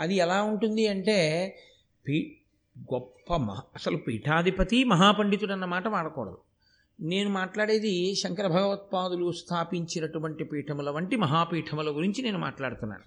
అది 0.00 0.14
ఎలా 0.14 0.42
ఉంటుంది 0.42 0.88
అంటే 0.88 1.58
పీ 2.08 2.36
గొప్ప 2.78 3.36
మహా 3.36 3.62
అసలు 3.74 3.96
పీఠాధిపతి 3.96 4.84
మహాపండితుడు 4.84 5.52
అన్నమాట 5.52 5.88
వాడకూడదు. 5.88 6.38
నేను 7.02 7.30
మాట్లాడేది 7.30 8.14
శంకర 8.14 8.46
భగవత్పాదులు 8.46 9.32
స్థాపించినటువంటి 9.32 10.44
పీఠముల 10.44 10.90
వంటి 10.90 11.16
మహాపీఠముల 11.16 11.96
గురించి 11.96 12.22
నేను 12.22 12.38
మాట్లాడుతున్నాను. 12.38 13.02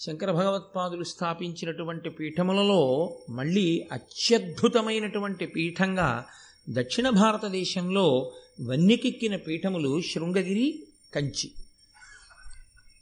శంకర 0.00 0.32
భగవత్పాదులు 0.32 1.04
స్థాపించినటువంటి 1.04 2.10
పీఠములలో 2.10 3.16
మళ్ళీ 3.30 3.88
అత్యద్భుతమైనటువంటి 3.92 5.46
పీఠంగా 5.46 6.26
దక్షిణ 6.68 7.08
భారతదేశంలో 7.08 8.32
వన్యకెక్కిన 8.62 9.36
పీఠములు 9.36 10.02
శృంగగిరి 10.02 10.82
కంచి. 11.14 11.50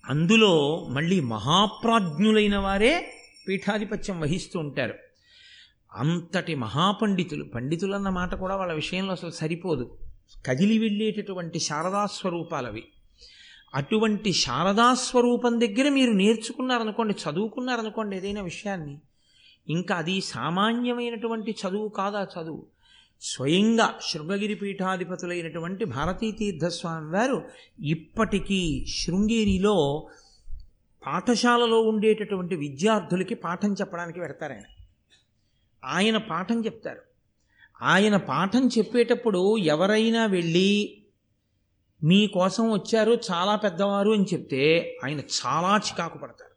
అందులో 0.06 0.86
మళ్ళీ 0.90 1.20
మహాప్రాజ్ఞులైన 1.20 2.56
వారే 2.56 3.14
పీఠాధిపత్యం 3.48 4.20
వహిస్తూ 4.20 4.58
ఉంటారు. 4.58 4.94
అంతటి 5.94 6.54
మహాపండితులు. 6.54 7.44
పండితులన్న 7.44 8.08
మాట 8.08 8.34
కూడా 8.34 8.56
వాళ్ళ 8.56 8.72
విషయంలో 8.72 9.12
అసలు 9.12 9.30
సరిపోదు. 9.30 9.98
కదిలి 10.46 10.78
వెళ్ళేటటువంటి 10.78 11.58
శారదాస్వరూపాలవి. 11.58 12.84
అటువంటి 13.74 14.32
శారదాస్వరూపం 14.32 15.60
దగ్గర 15.60 15.88
మీరు 15.88 16.12
నేర్చుకున్నారనుకోండి 16.12 17.14
చదువుకున్నారనుకోండి 17.14 18.16
ఏదైనా 18.16 18.42
విషయాన్ని. 18.42 18.98
ఇంకా 19.68 19.94
అది 19.94 20.20
సామాన్యమైనటువంటి 20.20 21.50
చదువు 21.50 21.88
కాదా 21.88 22.22
చదువు? 22.22 22.66
స్వయంగా 23.20 23.94
శృంగగిరి 24.08 24.54
పీఠాధిపతులైనటువంటి 24.54 25.84
భారతీ 25.84 26.32
తీర్థస్వామి 26.32 27.16
వారు 27.16 27.44
ఇప్పటికీ 27.80 28.86
శృంగేరిలో 28.88 30.08
పాఠశాలలో 31.06 31.80
ఉండేటటువంటి 31.80 32.56
విద్యార్థులకి 32.56 33.34
పాఠం 33.34 33.72
చెప్పడానికి 33.72 34.20
పెడతారు 34.20 34.52
ఆయన 34.52 34.62
ఆయన 35.84 36.16
పాఠం 36.16 36.64
చెప్తారు. 36.64 37.02
ఆయన 37.82 38.16
పాఠం 38.16 38.68
చెప్పేటప్పుడు 38.78 39.58
ఎవరైనా 39.58 40.26
వెళ్ళి 40.26 41.02
మీకోసం 42.04 42.72
వచ్చారు 42.72 43.20
చాలా 43.32 43.56
పెద్దవారు 43.56 44.10
అని 44.10 44.24
చెప్తే 44.34 44.96
ఆయన 45.04 45.20
చాలా 45.20 45.76
చికాకు 45.76 46.18
పడతారు. 46.18 46.54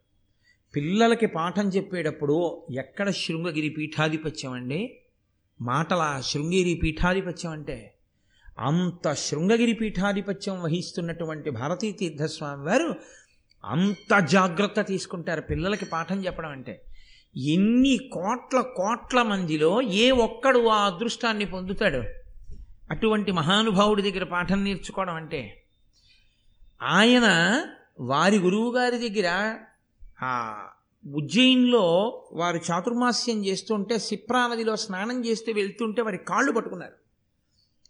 పిల్లలకి 0.76 1.26
పాఠం 1.26 1.68
చెప్పేటప్పుడు 1.68 2.66
ఎక్కడ 2.72 3.10
శృంగగిరి 3.10 3.68
పీఠాధిపత్యం 3.68 4.52
అండి? 4.52 5.00
మాటల 5.60 6.22
శృంగగిరి 6.26 6.80
పీఠాధిపత్యం 6.82 7.52
అంటే 7.52 7.94
అంత 8.58 9.12
శృంగగిరి 9.12 9.72
పీఠాధిపత్యం 9.72 10.62
వహిస్తున్నటువంటి 10.62 11.50
భారతీ 11.50 11.92
తీర్థస్వామి 11.92 12.64
వారు 12.64 12.94
అంత 13.64 14.18
జాగ్రత్త 14.18 14.80
తీసుకుంటారు. 14.80 15.40
పిల్లలకి 15.40 15.84
పాఠం 15.84 16.26
చెప్పడం 16.26 16.50
అంటే 16.50 16.82
ఎన్ని 17.36 17.98
కోట్ల 18.12 18.60
కోట్ల 18.60 19.22
మందిలో 19.22 19.82
ఏ 19.82 20.10
ఒక్కడు 20.10 20.66
ఆ 20.66 20.86
అదృష్టాన్ని 20.86 21.44
పొందుతాడు? 21.44 22.02
అటువంటి 22.90 23.32
మహానుభావుడి 23.32 24.02
దగ్గర 24.02 24.24
పాఠం 24.24 24.64
నేర్చుకోవడం 24.64 25.14
అంటే 25.14 25.64
ఆయన 26.82 27.62
వారి 28.00 28.38
గురువు 28.38 28.74
గారి 28.76 29.08
దగ్గర 29.08 29.58
ఆ 30.22 30.60
ఉజ్జయిన్లో 31.14 31.84
వారు 32.32 32.60
చాతుర్మాస్యం 32.70 33.46
చేస్తుంటే 33.46 33.98
సిప్రా 33.98 34.46
నదిలో 34.46 34.76
స్నానం 34.76 35.26
చేస్తే 35.26 35.52
వెళ్తుంటే 35.52 36.02
వారి 36.02 36.18
కాళ్ళు 36.18 36.52
పట్టుకున్నారు. 36.52 36.92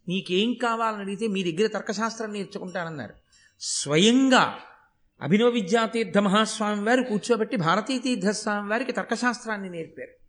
నీకేం 0.09 0.55
కావాలని 0.55 1.01
అడిగితే 1.01 1.27
మీ 1.27 1.53
దగ్గర 1.53 1.69
తర్కశాస్త్రం 1.69 2.33
నేర్చుకుంటానన్నారు. 2.33 3.15
స్వయంగా 3.61 4.59
అభినవ 5.23 5.49
విద్యాతీర్థ 5.49 6.19
మహాస్వామి 6.19 6.85
వారు 6.85 7.03
కూర్చోబెట్టి 7.03 7.57
భారతీ 7.57 7.99
తీర్థస్వామి 7.99 8.69
వారికి 8.69 8.93
తర్కశాస్త్రాన్ని 8.93 9.71
నేర్పారు. 9.71 10.29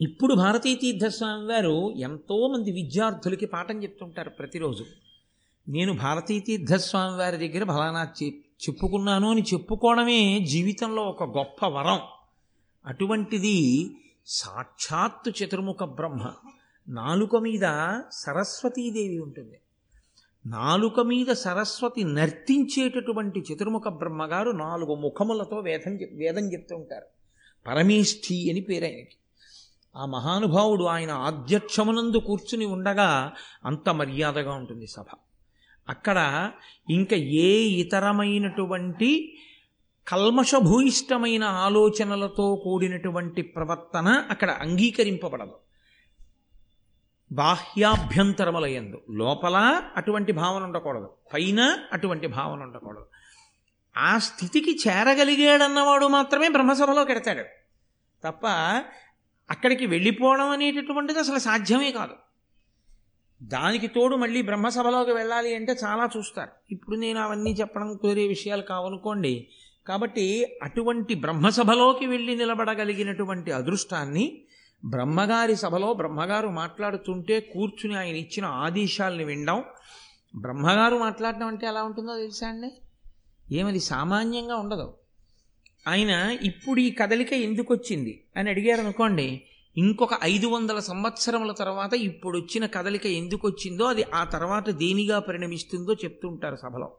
ఇప్పుడు 0.00 0.34
భారతీతీర్థస్వామి 0.34 1.52
వారు 1.52 1.92
ఎంతోమంది 1.92 2.72
విద్యార్థులకి 2.72 3.46
పాఠం 3.46 3.82
చెప్తుంటారు 3.82 4.30
ప్రతిరోజు. 4.30 4.84
నేను 5.68 5.94
భారతీతీర్థస్వామి 5.94 7.16
వారి 7.16 7.48
దగ్గర 7.48 7.64
ఫలానా 7.64 8.12
చెప్పుకున్నాను 8.22 9.30
అని 9.30 9.42
చెప్పుకోవడమే 9.42 10.40
జీవితంలో 10.40 11.02
ఒక 11.02 11.38
గొప్ప 11.38 11.66
వరం. 11.66 12.00
అటువంటిది 12.86 13.90
సాక్షాత్తు 14.26 15.44
చతుర్ముఖ 15.44 15.82
బ్రహ్మ. 15.82 16.32
నాలుక 16.88 17.36
మీద 17.36 18.00
సరస్వతీదేవి 18.12 19.18
ఉంటుంది. 19.18 19.58
నాలుక 20.46 21.00
మీద 21.00 21.26
సరస్వతి 21.26 22.04
నర్తించేటటువంటి 22.04 23.40
చతుర్ముఖ 23.40 23.88
బ్రహ్మగారు 23.88 24.50
నాలుగు 24.50 24.94
ముఖములతో 24.94 25.56
వేదం 25.56 25.98
వేదం 26.12 26.52
చెప్తూ 26.52 26.76
ఉంటారు. 26.76 27.06
పరమేష్ఠి 27.66 28.50
అని 28.50 28.60
పేరు 28.60 28.84
ఆయనకి. 28.84 29.16
ఆ 29.96 30.06
మహానుభావుడు 30.06 30.84
ఆయన 30.84 31.10
ఆధ్యక్షమునందు 31.10 32.16
కూర్చుని 32.16 32.64
ఉండగా 32.64 33.32
అంత 33.64 33.88
మర్యాదగా 33.88 34.52
ఉంటుంది 34.52 34.86
సభ. 34.86 35.04
అక్కడ 35.88 36.50
ఇంకా 36.90 37.16
ఏ 37.16 37.62
ఇతరమైనటువంటి 37.62 39.38
కల్మషభూయిష్టమైన 40.08 41.44
ఆలోచనలతో 41.44 42.56
కూడినటువంటి 42.56 43.42
ప్రవర్తన 43.42 44.08
అక్కడ 44.30 44.50
అంగీకరింపబడదు. 44.50 45.63
బాహ్యాభ్యంతరములయందు. 47.34 49.02
లోపల 49.10 49.82
అటువంటి 49.96 50.32
భావన 50.32 50.62
ఉండకూడదు. 50.62 51.10
పైన 51.34 51.78
అటువంటి 51.92 52.26
భావన 52.26 52.62
ఉండకూడదు. 52.62 53.06
ఆ 53.96 54.18
స్థితికి 54.18 54.78
చేరగలిగాడన్నవాడు 54.88 56.06
మాత్రమే 56.06 56.48
బ్రహ్మసభలో 56.48 57.04
కెడతాడు. 57.04 57.44
తప్ప 58.24 58.46
అక్కడికి 59.50 59.86
వెళ్ళిపోవడం 59.86 60.50
అనేటటువంటిది 60.50 61.18
అసలు 61.18 61.38
సాధ్యమే 61.38 61.90
కాదు. 61.90 62.14
దానికి 63.42 63.86
తోడు 63.86 64.16
మళ్ళీ 64.16 64.42
బ్రహ్మసభలోకి 64.42 65.10
వెళ్ళాలి 65.10 65.54
అంటే 65.54 65.76
చాలా 65.84 66.08
చూస్తారు. 66.16 66.50
ఇప్పుడు 66.70 66.96
నేను 66.96 67.20
అవన్నీ 67.20 67.52
చెప్పడం 67.52 67.96
కుదిరే 67.96 68.26
విషయాలు 68.26 68.62
కావనుకోండి. 68.62 69.48
కాబట్టి 69.86 70.56
అటువంటి 70.62 71.14
బ్రహ్మసభలోకి 71.14 72.06
వెళ్ళి 72.06 72.36
నిలబడగలిగినటువంటి 72.36 73.52
అదృష్టాన్ని 73.52 74.44
బ్రహ్మగారి 74.84 75.56
సభలో 75.56 75.92
బ్రహ్మగారు 75.92 76.48
మాట్లాడుతుంటే 76.48 77.40
కూర్చుని 77.40 77.96
ఆయన 77.96 78.16
ఇచ్చిన 78.16 78.44
ఆదేశాలని 78.44 79.24
వినడం. 79.24 79.64
బ్రహ్మగారు 80.36 80.96
మాట్లాడడం 80.96 81.46
అంటే 81.46 81.66
ఎలా 81.66 81.82
ఉంటుందో 81.82 82.16
తెలుసా 82.18 82.48
అండి? 82.48 82.72
ఏమది 83.56 83.80
సామాన్యంగా 83.80 84.56
ఉండదు. 84.56 84.94
ఆయన 85.88 86.38
ఇప్పుడు 86.42 86.80
ఈ 86.80 86.90
కదలిక 86.90 87.32
ఎందుకు 87.32 87.74
వచ్చింది 87.74 88.24
అని 88.36 88.50
అడిగారు 88.50 88.80
అనుకోండి. 88.80 89.42
ఇంకొక 89.76 90.10
ఐదు 90.24 90.46
వందల 90.46 90.78
సంవత్సరముల 90.78 91.52
తర్వాత 91.52 91.94
ఇప్పుడు 91.94 92.38
వచ్చిన 92.38 92.66
కదలిక 92.66 93.06
ఎందుకు 93.06 93.48
వచ్చిందో 93.48 93.84
అది 93.84 94.04
ఆ 94.14 94.24
తర్వాత 94.24 94.70
దేనిగా 94.70 95.18
పరిణమిస్తుందో 95.18 95.94
చెప్తుంటారు 95.94 96.56
సభలో. 96.56 96.96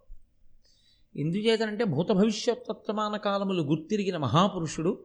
ఎందుచేతనంటే 1.15 1.83
భూత 1.83 2.11
భవిష్యత్ 2.11 2.63
వర్తమాన 2.69 3.17
కాలములు 3.17 3.61
గుర్తిరిగిన 3.61 4.17
మహాపురుషుడు 4.17 5.03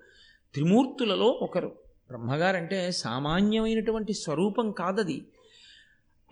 త్రిమూర్తులలో 0.55 1.27
ఒకరు. 1.27 1.90
బ్రహ్మగారంటే 2.11 2.91
సామాన్యమైనటువంటి 2.91 4.13
స్వరూపం 4.13 4.73
కాదది. 4.73 5.25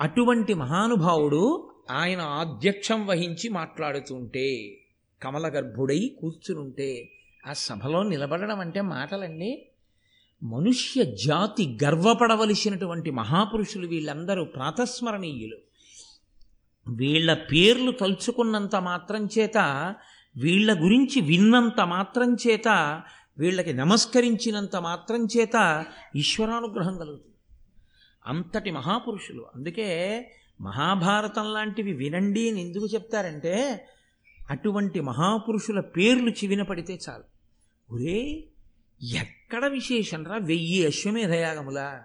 అటువంటి 0.01 0.55
మహానుభావుడు 0.55 1.71
ఆయన 1.91 2.21
ఆధ్యక్షం 2.21 3.07
వహించి 3.07 3.49
మాట్లాడుతుంటే 3.49 4.79
కమలగర్భుడై 5.23 6.17
కూర్చునుంటే 6.21 7.09
ఆ 7.47 7.53
సభలో 7.53 8.03
నిలబడడం 8.03 8.61
అంటే 8.61 8.81
మాటలండి. 8.81 9.69
మనుష్య 10.43 11.05
జాతి 11.05 11.79
గర్వపడవలసినటువంటి 11.85 13.11
మహాపురుషులు 13.11 13.87
వీళ్ళందరూ 13.87 14.45
ప్రాతస్మరణీయులు. 14.45 15.57
వీళ్ళ 16.89 17.35
పేర్లు 17.35 17.91
తలుచుకున్నంత 17.91 18.77
మాత్రం 18.77 19.29
చేత 19.39 19.59
వీళ్ళ 20.37 20.83
గురించి 20.83 21.21
విన్నంత 21.21 21.81
మాత్రం 21.81 22.35
చేత 22.35 23.03
వీళ్ళకి 23.39 23.73
నమస్కరించినంత 23.73 24.77
మాత్రం 24.77 25.25
చేత 25.25 25.85
ఈశ్వరానుగ్రహం 26.17 26.99
కలుగుతుంది. 26.99 27.35
అంతటి 28.27 28.71
మహాపురుషులు. 28.71 29.47
అందుకే 29.55 30.31
మహాభారతం 30.61 31.53
లాంటివి 31.53 31.93
వినండి 31.93 32.51
అని 32.51 32.61
ఎందుకు 32.61 32.87
చెప్తారంటే 32.87 33.87
అటువంటి 34.51 35.01
మహాపురుషుల 35.01 35.81
పేర్లు 35.81 36.31
చివిన 36.31 36.63
పడితే 36.63 36.99
చాలు. 37.09 37.25
ఒరే 37.95 38.45
ఎక్కడ 39.03 39.67
విశేషంరా? 39.67 40.37
వెయ్యి 40.37 40.87
అశ్వమేధ 40.87 41.33
యాగములా 41.33 42.05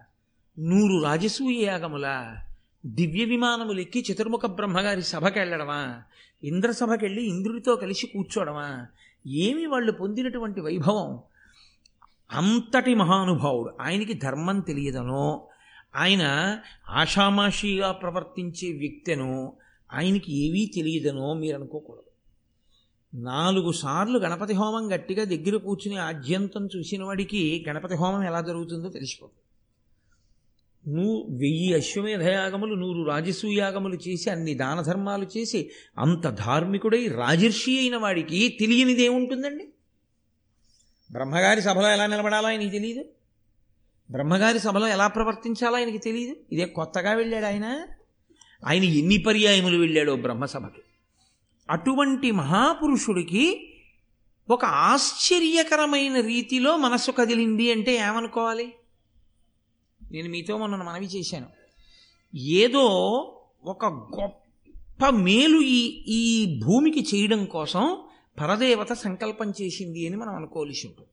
నూరు 0.60 1.04
రాజసూయ 1.04 1.63
యాగములా 1.63 2.38
దివ్య 2.86 3.26
విమానములు 3.26 3.80
ఎక్కి 3.80 4.06
చతుర్ముఖ 4.12 4.46
బ్రహ్మగారి 4.46 5.04
సభకెళ్ళడమా? 5.04 6.02
ఇంద్రసభకెళ్ళి 6.43 7.24
ఇంద్రుడితో 7.24 7.76
కలిసి 7.76 8.08
కూర్చోడమా? 8.08 8.88
ఏమి 9.28 9.66
వాళ్ళు 9.66 9.92
పొందినటువంటి 9.92 10.62
వైభవం? 10.62 11.20
అంతటి 12.32 12.96
మహానుభావుడు. 12.96 13.74
ఆయనకి 13.82 14.14
ధర్మం 14.14 14.60
తెలియదనో 14.60 15.48
ఆయన 15.96 16.60
ఆషామాషిగా 16.90 17.92
ప్రవర్తించే 17.92 18.78
వ్యక్తెనో 18.78 19.54
ఆయనకి 19.94 20.48
ఏవీ 20.48 20.66
తెలియదనో 20.66 21.34
మీరు 21.34 21.56
అనుకోకూడదు. 21.56 22.04
నాలుగు 23.16 23.72
సార్లు 23.72 24.20
గణపతి 24.20 24.54
హోమం 24.54 24.96
గట్టిగా 24.96 25.24
దగ్గర 25.24 25.56
కూర్చుని 25.56 25.98
ఆద్యంతం 25.98 26.70
చూసిన 26.78 27.04
వాడికి 27.04 27.66
గణపతి 27.70 27.96
హోమం 27.96 28.24
ఎలా 28.24 28.42
జరుగుతుందో 28.42 28.90
తెలిసిపోతుంది. 28.90 29.43
నువ్వు 30.88 31.28
వెయ్యి 31.32 31.74
అశ్వమేధయాగములు 31.74 32.76
నూరు 32.76 33.04
రాజసూయాగములు 33.04 33.96
చేసి 33.96 34.30
అన్ని 34.30 34.54
దాన 34.54 34.82
ధర్మాలు 34.82 35.28
చేసి 35.38 35.69
అంత 36.00 36.30
ధార్మికుడై 36.30 37.08
రాజర్షి 37.08 37.80
అయిన 37.80 37.98
వాడికి 37.98 38.58
తెలియనిదేముంటుందండి 38.60 39.67
బ్రహ్మగారి 41.12 41.62
సభలో 41.62 41.91
ఎలా 41.91 42.08
నిలబడాలో 42.08 42.48
ఆయనకి 42.48 42.69
తెలియదు 42.69 43.06
బ్రహ్మగారి 44.12 44.60
సభలో 44.60 44.88
ఎలా 44.88 45.08
ప్రవర్తించాలో 45.08 45.76
ఆయనకి 45.76 45.98
తెలియదు 45.98 46.36
ఇదే 46.52 46.65
కొత్తగా 46.65 47.13
వెళ్ళాడు 47.13 47.46
ఆయన. 47.46 47.86
ఆయన 48.65 48.84
ఎన్ని 48.84 49.17
పర్యాయములు 49.17 49.78
వెళ్ళాడో 49.78 50.15
బ్రహ్మసభకి. 50.15 50.82
అటువంటి 51.69 52.32
మహాపురుషుడికి 52.32 53.74
ఒక 54.50 54.65
ఆశ్చర్యకరమైన 54.65 56.22
రీతిలో 56.22 56.78
మనస్సు 56.78 57.12
కదిలింది 57.12 57.72
అంటే 57.72 57.96
ఏమనుకోవాలి? 57.96 58.74
నేను 60.13 60.30
మీతో 60.30 60.58
మొన్న 60.58 60.76
మనవి 60.76 61.06
చేశాను. 61.06 61.47
ఏదో 62.38 62.86
ఒక 63.63 63.86
గొప్ప 63.86 65.10
మేలు 65.10 65.60
ఈ 65.62 65.86
ఈ 66.08 66.60
భూమికి 66.60 67.02
చేయడం 67.15 67.45
కోసం 67.45 67.97
పరదేవత 68.39 68.93
సంకల్పం 68.93 69.54
చేసింది 69.62 70.08
అని 70.08 70.15
మనం 70.15 70.36
అనుకోవలసి 70.36 70.88
ఉంటుంది 70.88 71.10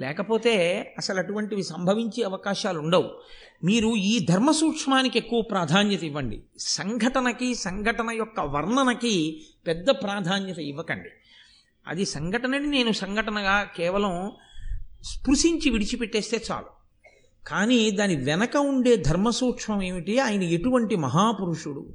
లేకపోతే 0.00 0.54
అసలు 0.98 1.18
అటువంటివి 1.18 1.62
సంభవించే 1.62 2.22
అవకాశాలు 2.22 2.78
ఉండవు. 2.78 3.10
మీరు 3.64 3.96
ఈ 3.96 4.26
ధర్మ 4.26 4.50
సూక్ష్మానికి 4.50 5.18
ఎక్కువ 5.18 5.42
ప్రాధాన్యత 5.42 6.04
ఇవ్వండి. 6.04 6.42
సంఘటనకి 6.58 7.54
సంఘటన 7.54 8.10
యొక్క 8.10 8.40
వర్ణనకి 8.40 9.46
పెద్ద 9.66 9.90
ప్రాధాన్యత 9.90 10.58
ఇవ్వకండి. 10.58 11.08
అది 11.86 12.04
సంఘటనని 12.04 12.66
నేను 12.66 12.92
సంఘటనగా 12.92 13.64
కేవలం 13.76 14.32
స్పృశించి 15.02 15.70
విడిచిపెట్టేస్తే 15.70 16.44
చాలు. 16.50 16.83
కానీ 17.46 17.90
దాని 17.90 18.16
వెనక 18.16 18.56
ఉండే 18.56 18.96
ధర్మసూక్ష్మం 18.96 19.82
ఏమిటి? 19.82 20.18
ఆయన 20.18 20.42
ఎటువంటి 20.42 20.96
మహాపురుషుడు? 20.96 21.86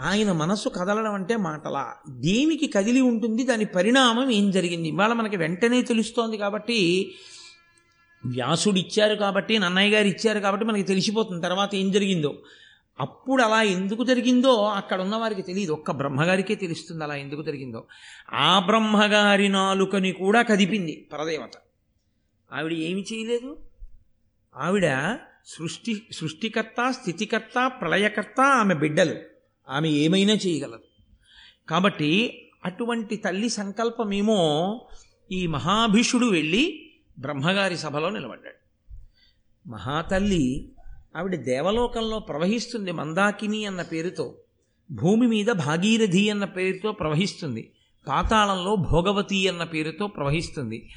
ఆయన 0.00 0.32
మనస్సు 0.32 0.68
కదలడం 0.68 1.14
అంటే 1.14 1.36
మాటలా. 1.36 1.94
దేనికి 2.08 2.66
కదిలి 2.66 3.00
ఉంటుంది? 3.00 3.44
దాని 3.44 3.64
పరిణామం 3.64 4.30
ఏం 4.30 4.50
జరిగింది? 4.50 4.88
ఇవాళ 4.88 5.12
మనకి 5.12 5.36
వెంటనే 5.36 5.82
తెలుస్తోంది 5.82 6.38
కాబట్టి 6.38 7.10
వ్యాసుడు 8.26 8.78
ఇచ్చారు 8.78 9.14
కాబట్టి 9.14 9.58
నన్నయ్య 9.58 9.96
గారు 9.96 10.06
ఇచ్చారు 10.06 10.40
కాబట్టి 10.40 10.66
మనకి 10.66 10.82
తెలిసిపోతుంది. 10.82 11.42
తర్వాత 11.42 11.74
ఏం 11.74 11.92
జరిగిందో? 11.92 12.38
అప్పుడు 13.00 13.42
అలా 13.42 13.62
ఎందుకు 13.62 14.04
జరిగిందో 14.04 14.64
అక్కడ 14.64 15.00
ఉన్న 15.00 15.16
వారికి 15.16 15.42
తెలియదు. 15.42 15.72
ఒక్క 15.72 15.90
బ్రహ్మగారికే 15.90 16.54
తెలుస్తుంది 16.54 17.04
అలా 17.04 17.14
ఎందుకు 17.14 17.42
జరిగిందో. 17.42 17.84
ఆ 18.32 18.58
బ్రహ్మగారి 18.58 19.48
నాలుకని 19.48 20.12
కూడా 20.12 20.42
కదిపింది 20.42 21.08
పరదేవత. 21.12 21.52
ఆవిడ 22.52 22.72
ఏమి 22.72 23.04
చేయలేదు? 23.12 23.56
ఆవిడ 24.60 25.16
సృష్టి 25.46 26.06
సృష్టికర్త 26.12 26.90
స్థితికర్త 26.90 27.72
ప్రళయకర్త 27.80 28.40
ఆమె 28.40 28.74
బిడ్డలు. 28.74 29.14
ఆమె 29.68 29.88
ఏమైనా 29.88 30.32
చేయగలదు. 30.32 30.80
కాబట్టి 31.68 32.42
అటువంటి 32.64 33.16
తల్లి 33.16 33.48
సంకల్పమేమో 33.48 34.80
ఈ 35.32 35.46
మహాభీషుడు 35.46 36.26
వెళ్ళి 36.26 36.90
బ్రహ్మగారి 37.18 37.76
సభలో 37.76 38.10
నిలబడ్డాడు. 38.10 38.56
మహాతల్లి 39.68 40.72
ఆవిడ 41.16 41.34
దేవలోకంలో 41.34 42.18
ప్రవహిస్తుంది 42.18 42.92
మందాకిని 42.92 43.64
అన్న 43.64 43.82
పేరుతో 43.82 44.36
భూమి 44.90 45.26
మీద 45.26 45.46
భాగీరథి 45.46 46.30
అన్న 46.30 46.44
పేరుతో 46.44 46.92
ప్రవహిస్తుంది 46.92 47.72
పాతాళంలో 48.08 48.76
భోగవతి 48.76 49.48
అన్న 49.48 49.64
పేరుతో 49.64 50.06
ప్రవహిస్తుంది. 50.06 50.90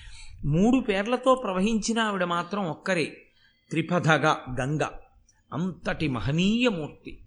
మూడు 0.45 0.80
పేర్లతో 0.80 1.36
ప్రవహించిన 1.36 1.99
ఆవిడ 1.99 2.23
మాత్రం 2.23 2.65
ఒక్కరే. 2.65 3.22
త్రిపథగా 3.73 4.45
గంగ. 4.59 4.79
అంతటి 5.53 6.07
మహనీయ 6.07 6.69
మూర్తి. 6.69 7.19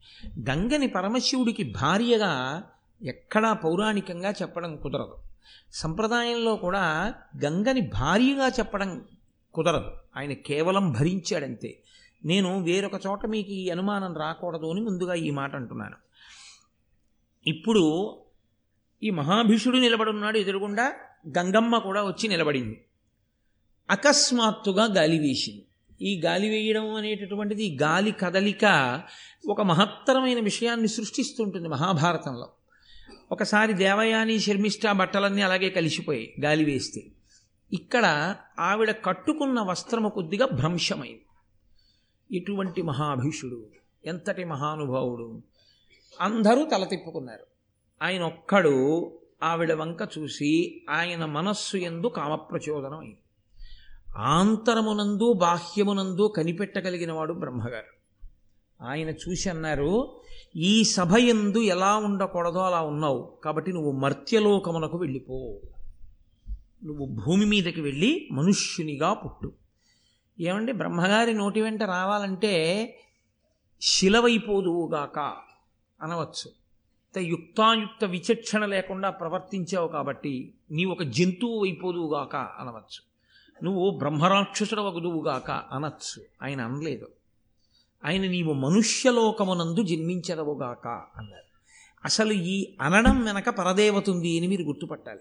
గంగని 0.50 0.87
పరమశివుడికి 0.87 1.72
భార్యగా 1.72 2.64
ఎక్కడా 3.02 3.52
పౌరాణికంగా 3.52 4.30
చెప్పడం 4.30 4.76
కుదరదు. 4.76 5.16
సంప్రదాయంలో 5.72 6.56
కూడా 6.56 7.14
గంగని 7.44 7.80
భార్యగా 7.80 8.48
చెప్పడం 8.48 9.04
కుదరదు. 9.54 9.92
ఆయన 10.16 10.32
కేవలం 10.32 10.92
భరించాడంతే. 10.92 11.80
నేను 12.24 12.62
వేరొక 12.62 13.06
చోట 13.06 13.26
మీకు 13.26 13.50
ఈ 13.50 13.70
అనుమానం 13.70 14.16
రాకూడదు 14.16 14.70
అని 14.70 14.80
ముందుగా 14.80 15.14
ఈ 15.14 15.30
మాట 15.30 15.54
అంటున్నాను. 15.54 15.96
ఇప్పుడు 17.46 18.16
ఈ 19.02 19.11
మహాభీషుడు 19.11 19.76
నిలబడున్నాడు 19.76 20.38
ఎదురుగుండా 20.38 20.94
గంగమ్మ 21.38 21.78
కూడా 21.78 22.02
వచ్చి 22.02 22.28
నిలబడింది. 22.28 22.85
అకస్మాత్తుగా 23.90 24.85
గాలి 24.85 25.18
వేసింది. 25.18 25.65
ఈ 26.02 26.20
గాలి 26.20 26.48
వేయడం 26.48 26.94
అనేటటువంటిది 26.94 27.78
గాలి 27.82 28.12
కదలిక 28.12 28.64
ఒక 29.48 29.61
మహత్తరమైన 29.61 30.40
విషయాన్ని 30.40 30.88
సృష్టిస్తుంటుంది 30.88 31.68
మహాభారతంలో. 31.68 32.48
ఒకసారి 33.32 33.72
దేవయాని 33.72 34.38
శర్మిష్ట 34.38 34.87
బట్టలన్నీ 34.87 35.42
అలాగే 35.42 35.70
కలిసిపోయాయి 35.70 36.35
గాలి 36.40 36.64
వేస్తే. 36.64 37.02
ఇక్కడ 37.72 38.37
ఆవిడ 38.61 38.90
కట్టుకున్న 38.90 39.61
వస్త్రము 39.61 40.09
కొద్దిగా 40.09 40.46
భ్రంశమైంది. 40.46 41.26
ఇటువంటి 42.30 42.82
మహాభీషుడు 42.82 43.66
ఎంతటి 44.04 44.44
మహానుభావుడు 44.44 45.42
అందరూ 46.20 46.64
తల 46.64 46.85
తిప్పుకున్నారు. 46.85 47.46
ఆయన 48.02 48.22
ఒక్కడు 48.22 48.74
ఆవిడ 49.42 49.72
వంక 49.72 50.09
చూసి 50.18 50.82
ఆయన 50.90 51.24
మనస్సు 51.24 51.76
ఎందు 51.76 52.06
కామప్రచోదనం 52.06 52.98
అయింది 52.98 53.18
ఆంతరమునందు 54.16 55.33
బాహ్యమునందు 55.33 56.33
కనిపెట్టగలిగిన 56.37 57.12
వాడు 57.12 57.33
బ్రహ్మగారు. 57.33 57.96
ఆయన 58.85 59.09
చూసి 59.09 59.50
అన్నారు 59.50 60.20
ఈ 60.57 60.85
సభ 60.85 61.16
ఎందు 61.16 61.59
ఎలా 61.59 61.96
ఉండకూడదో 61.96 62.59
అలా 62.59 62.81
ఉన్నావు. 62.81 63.38
కాబట్టి 63.44 63.72
నువ్వు 63.72 63.92
మర్త్యలోకమునకు 63.92 64.98
వెళ్ళిపో. 64.98 65.61
నువ్వు 66.85 67.07
భూమి 67.07 67.44
మీదకి 67.44 67.81
వెళ్ళి 67.81 68.29
మనుష్యునిగా 68.33 69.12
పుట్టు. 69.12 69.52
ఏమండి 70.40 70.72
బ్రహ్మగారి 70.72 71.35
నోటి 71.35 71.61
వెంట 71.61 71.83
రావాలంటే 71.83 72.55
శిలవైపోదువుగాక 73.83 75.18
అనవచ్చు. 76.02 76.50
యుక్తాయుక్త 77.18 78.05
విచక్షణ 78.05 78.66
లేకుండా 78.66 79.11
ప్రవర్తించావు 79.11 79.88
కాబట్టి 79.88 80.55
నీ 80.70 80.85
ఒక 80.85 81.02
జంతువు 81.02 81.64
అయిపోదువుగాక 81.64 82.37
అనవచ్చు. 82.37 83.15
నువ్వు 83.64 83.90
బ్రహ్మరాక్షసుడు 83.90 84.81
వగుదువుగాక 84.81 85.51
అనొచ్చు. 85.51 86.23
ఆయన 86.42 86.61
అనలేదు. 86.61 87.09
ఆయన 88.05 88.27
నీవు 88.27 88.53
మనుష్యలోకమునందు 88.53 89.83
జన్మించదవుగాక 89.83 90.88
అన్నారు. 90.88 91.47
అసలు 92.05 92.33
ఈ 92.33 92.75
అనడం 92.81 93.25
వెనక 93.25 93.49
పరదేవతుంది 93.49 94.38
అని 94.38 94.47
మీరు 94.47 94.62
గుర్తుపట్టాలి. 94.62 95.21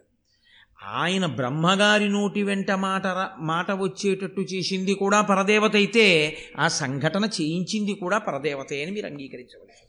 ఆయన 0.84 1.26
బ్రహ్మగారి 1.26 2.10
నోటి 2.10 2.44
వెంట 2.44 2.72
మాట 2.72 3.08
మాట 3.40 3.72
వచ్చేటట్టు 3.72 4.42
చేసింది 4.42 4.94
కూడా 4.94 5.22
పరదేవత 5.22 5.76
అయితే 5.76 6.38
ఆ 6.60 6.68
సంఘటన 6.68 7.26
చేయించింది 7.26 7.94
కూడా 7.94 8.18
పరదేవతే 8.18 8.84
అని 8.84 8.92
మీరు 8.92 9.06
అంగీకరించవలసి 9.06 9.86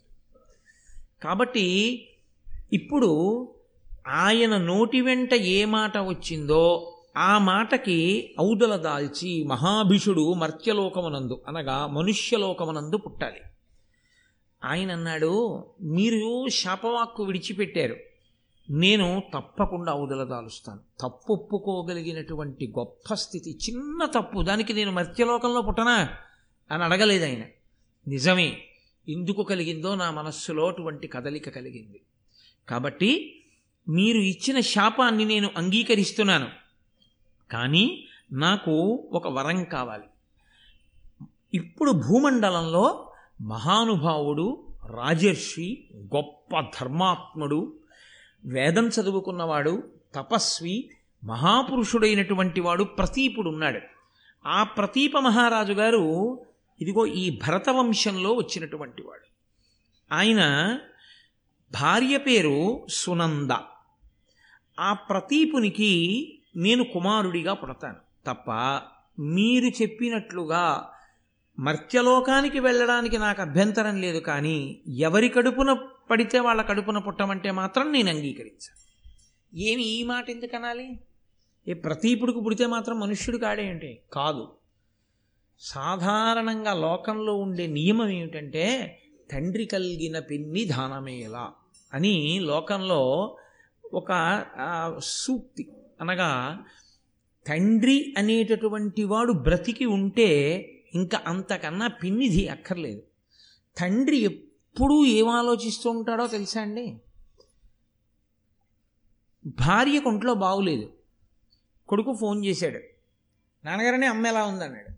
కాబట్టి 1.23 2.09
ఇప్పుడు 2.73 3.53
ఆయన 4.09 4.57
నోటి 4.57 5.01
వెంట 5.01 5.35
ఏ 5.35 5.65
మాట 5.65 5.99
వచ్చిందో 5.99 6.93
ఆ 7.17 7.39
మాటకి 7.39 8.31
ఔదల 8.41 8.77
దాల్చి 8.77 9.45
మహాభిషుడు 9.45 10.33
మర్త్యలోకమునందు 10.33 11.43
అనగా 11.49 11.87
మనుష్యలోకమునందు 11.87 12.97
పుట్టాలి. 12.97 13.41
ఆయన 14.65 14.93
అన్నాడు 14.93 15.65
మీరు 15.83 16.49
శాపవాక్కు 16.49 17.25
విడిచిపెట్టారు. 17.25 17.97
నేను 18.71 19.23
తప్పకుండా 19.35 19.95
ఔదల 19.95 20.25
దాలుస్తాను. 20.25 20.81
తప్పు 21.01 21.33
ఒప్పుకోగలిగినటువంటి 21.33 22.73
గొప్ప 22.79 23.15
స్థితి 23.15 23.59
చిన్న 23.69 24.05
తప్పు 24.05 24.43
దానికి 24.43 24.73
నేను 24.73 24.93
మర్త్యలోకంలో 24.93 25.63
పుట్టనా? 25.63 26.09
అని 26.71 26.85
అడగలేదు 26.85 27.25
ఆయన. 27.25 27.43
నిజమే 28.09 28.63
ఎందుకు 29.09 29.43
కలిగిందో 29.43 29.95
నా 29.95 30.11
మనస్సులో 30.11 30.69
అటువంటి 30.69 31.09
కదలిక 31.09 31.49
కలిగింది. 31.49 32.01
కాబట్టి 32.69 33.41
మీరు 33.89 34.19
ఇచ్చిన 34.19 34.61
శాపాన్ని 34.61 35.25
నేను 35.25 35.51
అంగీకరిస్తున్నాను. 35.57 36.66
కానీ 37.51 38.07
నాకు 38.33 39.09
ఒక 39.13 39.29
వరం 39.29 39.65
కావాలి. 39.65 40.05
ఇప్పుడు 41.55 41.91
భూమండలంలో 41.91 43.13
మహానుభావుడు 43.41 44.67
రాజర్షి 44.87 45.85
గొప్ప 45.97 46.61
ధర్మాత్ముడు 46.61 47.73
వేదం 48.45 48.89
చదువుకున్నవాడు 48.89 49.91
తపస్వి 50.15 50.91
మహాపురుషుడైనటువంటి 51.25 52.61
వాడు 52.61 52.85
ప్రతీపుడు 52.85 53.49
ఉన్నాడు. 53.49 53.81
ఆ 54.47 54.63
ప్రతీప 54.63 55.19
మహారాజు 55.19 55.73
గారు 55.73 56.39
ఇదిగో 56.81 57.07
ఈ 57.07 57.39
భరతవంశంలో 57.47 58.33
వచ్చినటువంటి 58.33 59.03
వాడు. 59.03 59.27
ఆయన 60.15 60.73
భార్య 61.73 62.19
పేరు 62.19 62.87
సునంద. 62.89 63.51
ఆ 64.81 64.93
ప్రతీపునికి 64.93 66.33
నేను 66.57 66.85
కుమారుడిగా 66.85 67.55
పుడతాను. 67.55 67.97
తప్ప 68.27 68.51
మీరు 69.21 69.83
చెప్పినట్లుగా 69.83 70.91
మర్త్యలోకానికి 71.59 72.61
వెళ్ళడానికి 72.61 73.19
నాకు 73.19 73.43
అభ్యంతరం 73.43 74.01
లేదు 74.01 74.19
కానీ 74.19 74.81
ఎవరి 74.89 75.29
కడుపున 75.29 75.73
పడితే 76.11 76.39
వాళ్ళ 76.39 76.63
కడుపున 76.63 76.99
పుట్టమంటే 76.99 77.51
మాత్రం 77.51 77.93
నేను 77.93 78.11
అంగీకరించాను. 78.11 78.87
ఏమి 79.57 79.83
ఈ 79.83 80.03
మాట 80.03 80.31
ఎందుకు 80.31 80.57
అనాలి? 80.57 81.01
ఏ 81.69 81.75
ప్రతీపుడికి 81.75 82.41
పుడితే 82.41 82.67
మాత్రం 82.67 83.01
మనుష్యుడు 83.01 83.39
కాడేంటి 83.39 84.01
కాదు. 84.13 84.49
సాధారణంగా 85.61 86.75
లోకంలో 86.75 87.37
ఉండే 87.37 87.67
నియమం 87.67 88.09
ఏమిటంటే 88.09 88.99
తండ్రి 89.33 89.67
కలిగిన 89.67 90.19
పిన్ని 90.19 90.65
దానమేలా 90.65 91.53
అని 91.93 92.39
లోకంలో 92.43 93.37
ఒక 93.95 94.45
సూక్తి. 94.99 95.69
అనగా 96.01 96.65
తండ్రి 97.47 98.15
అనేటటువంటి 98.19 99.05
వాడు 99.05 99.33
బ్రతికి 99.33 99.85
ఉంటే 99.85 100.57
ఇంకా 100.95 101.23
అంతకన్నా 101.27 101.87
పిన్నిది 101.87 102.49
అక్కర్లేదు. 102.49 103.03
తండ్రి 103.79 104.17
ఎప్పుడూ 104.17 105.05
ఏం 105.05 105.29
ఆలోచిస్తూ 105.29 105.91
ఉంటాడో 105.91 106.27
తెలుసా 106.27 106.61
అండి? 106.61 106.99
భార్య 109.47 110.01
కొంట్లో 110.01 110.35
బాగులేదు. 110.35 110.93
కొడుకు 111.89 112.17
ఫోన్ 112.21 112.45
చేశాడు. 112.45 112.81
నాన్నగారనే 113.67 114.07
అమ్మ 114.07 114.27
ఎలా 114.27 114.45
ఉందన్నాడు. 114.45 114.93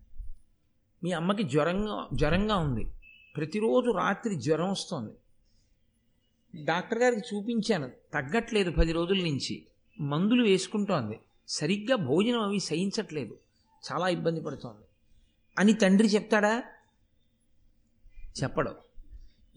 మీ 1.03 1.11
అమ్మకి 1.11 1.43
జ్వరంగా 1.43 2.07
జ్వరంగా 2.13 2.57
ఉంది. 2.57 2.87
ప్రతిరోజు 3.37 3.91
రాత్రి 3.91 4.35
జ్వరం 4.35 4.71
వస్తుంది. 4.71 5.13
డాక్టర్ 6.65 6.99
గారికి 6.99 7.35
చూపించాను. 7.35 7.87
తగ్గట్లేదు 8.13 8.71
పది 8.71 8.91
రోజుల 8.91 9.17
నుంచి. 9.17 9.65
మందులు 9.99 10.43
వేసుకుంటోంది. 10.43 11.19
సరిగ్గా 11.47 11.95
భోజనం 11.95 12.41
అవి 12.41 12.59
సహించట్లేదు. 12.59 13.37
చాలా 13.91 14.07
ఇబ్బంది 14.07 14.41
పడుతోంది. 14.41 14.85
అని 15.59 15.73
తండ్రి 15.73 16.07
చెప్తాడా? 16.07 16.63
చెప్పడు. 18.43 18.75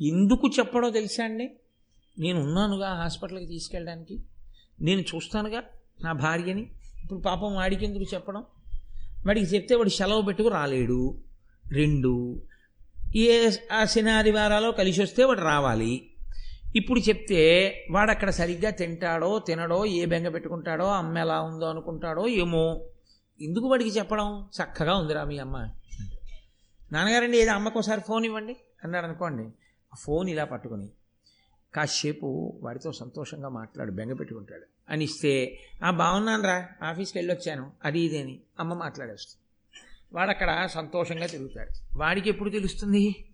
ఎందుకు 0.00 0.50
చెప్పడో 0.58 0.90
తెలుసా 0.90 1.24
అండి? 1.24 1.56
నేను 2.18 2.40
ఉన్నానుగా 2.40 2.94
హాస్పిటల్కి 2.94 3.46
తీసుకెళ్ళడానికి. 3.46 4.20
నేను 4.80 5.00
చూస్తానుగా 5.00 5.62
నా 6.00 6.12
భార్యని. 6.12 6.62
ఇప్పుడు 7.04 7.18
పాపం 7.18 7.54
వాడికి 7.54 7.84
ఎందుకు 7.84 8.14
చెప్పడం? 8.14 8.44
వాడికి 9.26 9.46
చెప్తే 9.46 9.74
వాడు 9.74 9.88
సెలవు 9.88 10.22
పెట్టుకు 10.22 10.48
రాలేడు. 10.48 11.18
రెండు 11.66 12.42
ఏ 13.16 13.50
ఆ 13.72 13.84
శనాదివారాలో 13.84 14.72
కలిసి 14.72 15.02
వస్తే 15.02 15.24
వాడు 15.24 15.40
రావాలి. 15.40 16.11
ఇప్పుడు 16.76 17.00
చెప్తే 17.00 17.40
వాడు 17.90 18.10
అక్కడ 18.10 18.30
సరిగ్గా 18.30 18.70
తింటాడో 18.70 19.38
తినడో 19.38 19.84
ఏ 19.84 20.04
బెంగ 20.04 20.28
పెట్టుకుంటాడో 20.28 20.84
అమ్మ 20.84 21.18
ఎలా 21.18 21.40
ఉందో 21.40 21.66
అనుకుంటాడో 21.66 22.26
ఏమో 22.26 22.88
ఎందుకు 23.40 23.66
వాడికి 23.66 23.90
చెప్పడం? 23.90 24.48
చక్కగా 24.62 24.94
ఉందిరా 24.94 25.24
మీ 25.24 25.38
అమ్మ. 25.38 25.56
నాన్నగారండి 26.92 27.38
ఏదో 27.38 27.52
అమ్మకు 27.52 27.78
ఒకసారి 27.78 28.00
ఫోన్ 28.00 28.24
ఇవ్వండి 28.24 28.56
అన్నాడు 28.84 29.06
అనుకోండి. 29.06 29.42
ఆ 29.94 29.96
ఫోన్ 29.98 30.30
ఇలా 30.30 30.44
పట్టుకొని 30.44 30.88
కాసేపు 31.74 32.60
వాడితో 32.62 32.92
సంతోషంగా 32.92 33.48
మాట్లాడు 33.48 33.92
బెంగ 33.92 34.12
పెట్టుకుంటాడు 34.12 34.62
అని 34.88 35.04
ఇస్తే 35.04 35.58
ఆ 35.84 35.90
బాగున్నాను 35.90 36.42
రా 36.42 36.68
ఆఫీస్కి 36.82 37.18
వెళ్ళొచ్చాను 37.18 37.72
అది 37.84 38.00
ఇది 38.00 38.18
అని 38.18 38.40
అమ్మ 38.60 38.74
మాట్లాడేస్తుంది. 38.74 39.38
వాడు 40.12 40.30
అక్కడ 40.30 40.68
సంతోషంగా 40.72 41.26
తిరుగుతాడు. 41.26 41.98
వాడికి 41.98 42.28
ఎప్పుడు 42.28 42.50
తెలుస్తుంది? 42.50 43.24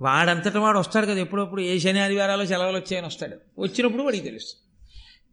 వాడంతటా 0.00 0.60
వాడు 0.60 0.78
వస్తాడు 0.78 1.06
కదా 1.06 1.20
ఎప్పుడప్పుడు. 1.20 1.60
ఏ 1.60 1.78
శని 1.78 2.00
ఆదివారాలు 2.00 2.44
సెలవులు 2.44 2.76
వచ్చాయని 2.76 3.06
వస్తాడు. 3.06 3.36
వచ్చినప్పుడు 3.58 4.02
వాడికి 4.02 4.24
తెలుస్తుంది 4.24 4.64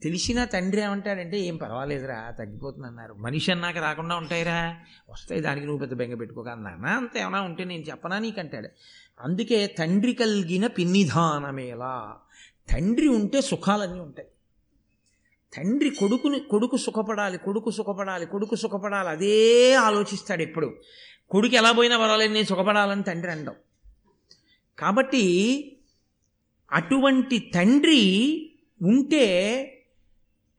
తెలిసిన 0.03 0.43
తండ్రి 0.45 0.81
ఏమంటాడంటే 0.81 1.39
ఏం 1.39 1.55
పర్వాలేదురా 1.57 2.35
తగ్గిపోతుంది 2.39 2.87
అన్నారు 2.87 3.13
మనిషి 3.13 3.51
అన్నాక 3.51 3.77
రాకుండా 3.77 4.15
ఉంటాయిరా. 4.15 4.75
వస్తాయి 5.09 5.41
దానికి 5.41 5.65
నువ్వు 5.65 5.79
పెద్ద 5.79 5.93
బెంగ 5.93 6.13
పెట్టుకోక 6.13 6.47
అన్నా 6.47 6.89
అంత 6.89 7.17
ఏమైనా 7.17 7.41
ఉంటే 7.41 7.63
నేను 7.63 7.81
చెప్పనా 7.81 8.19
నీకంటాడు. 8.19 8.69
అందుకే 9.19 9.67
తండ్రి 9.67 10.13
కలిగిన 10.13 10.67
పిన్నిధానమేలా 10.67 12.15
తండ్రి 12.71 13.07
ఉంటే 13.07 13.41
సుఖాలన్నీ 13.41 13.99
ఉంటాయి. 13.99 14.27
తండ్రి 15.57 15.89
కొడుకుని 15.89 16.39
కొడుకు 16.39 16.77
సుఖపడాలి 16.77 17.37
కొడుకు 17.37 17.71
సుఖపడాలి 17.71 18.25
కొడుకు 18.25 18.55
సుఖపడాలి 18.55 19.09
అదే 19.09 19.73
ఆలోచిస్తాడు 19.73 20.41
ఎప్పుడు. 20.41 20.75
కొడుకు 21.29 21.55
ఎలా 21.55 21.71
పోయినా 21.71 21.97
పర్వాలేదు 21.97 22.33
నేను 22.33 22.45
సుఖపడాలని 22.45 23.03
తండ్రి 23.03 23.31
అండవు 23.31 23.64
కాబట్టి 24.79 25.25
అటువంటి 26.71 27.51
తండ్రి 27.55 28.03
ఉంటే 28.81 29.25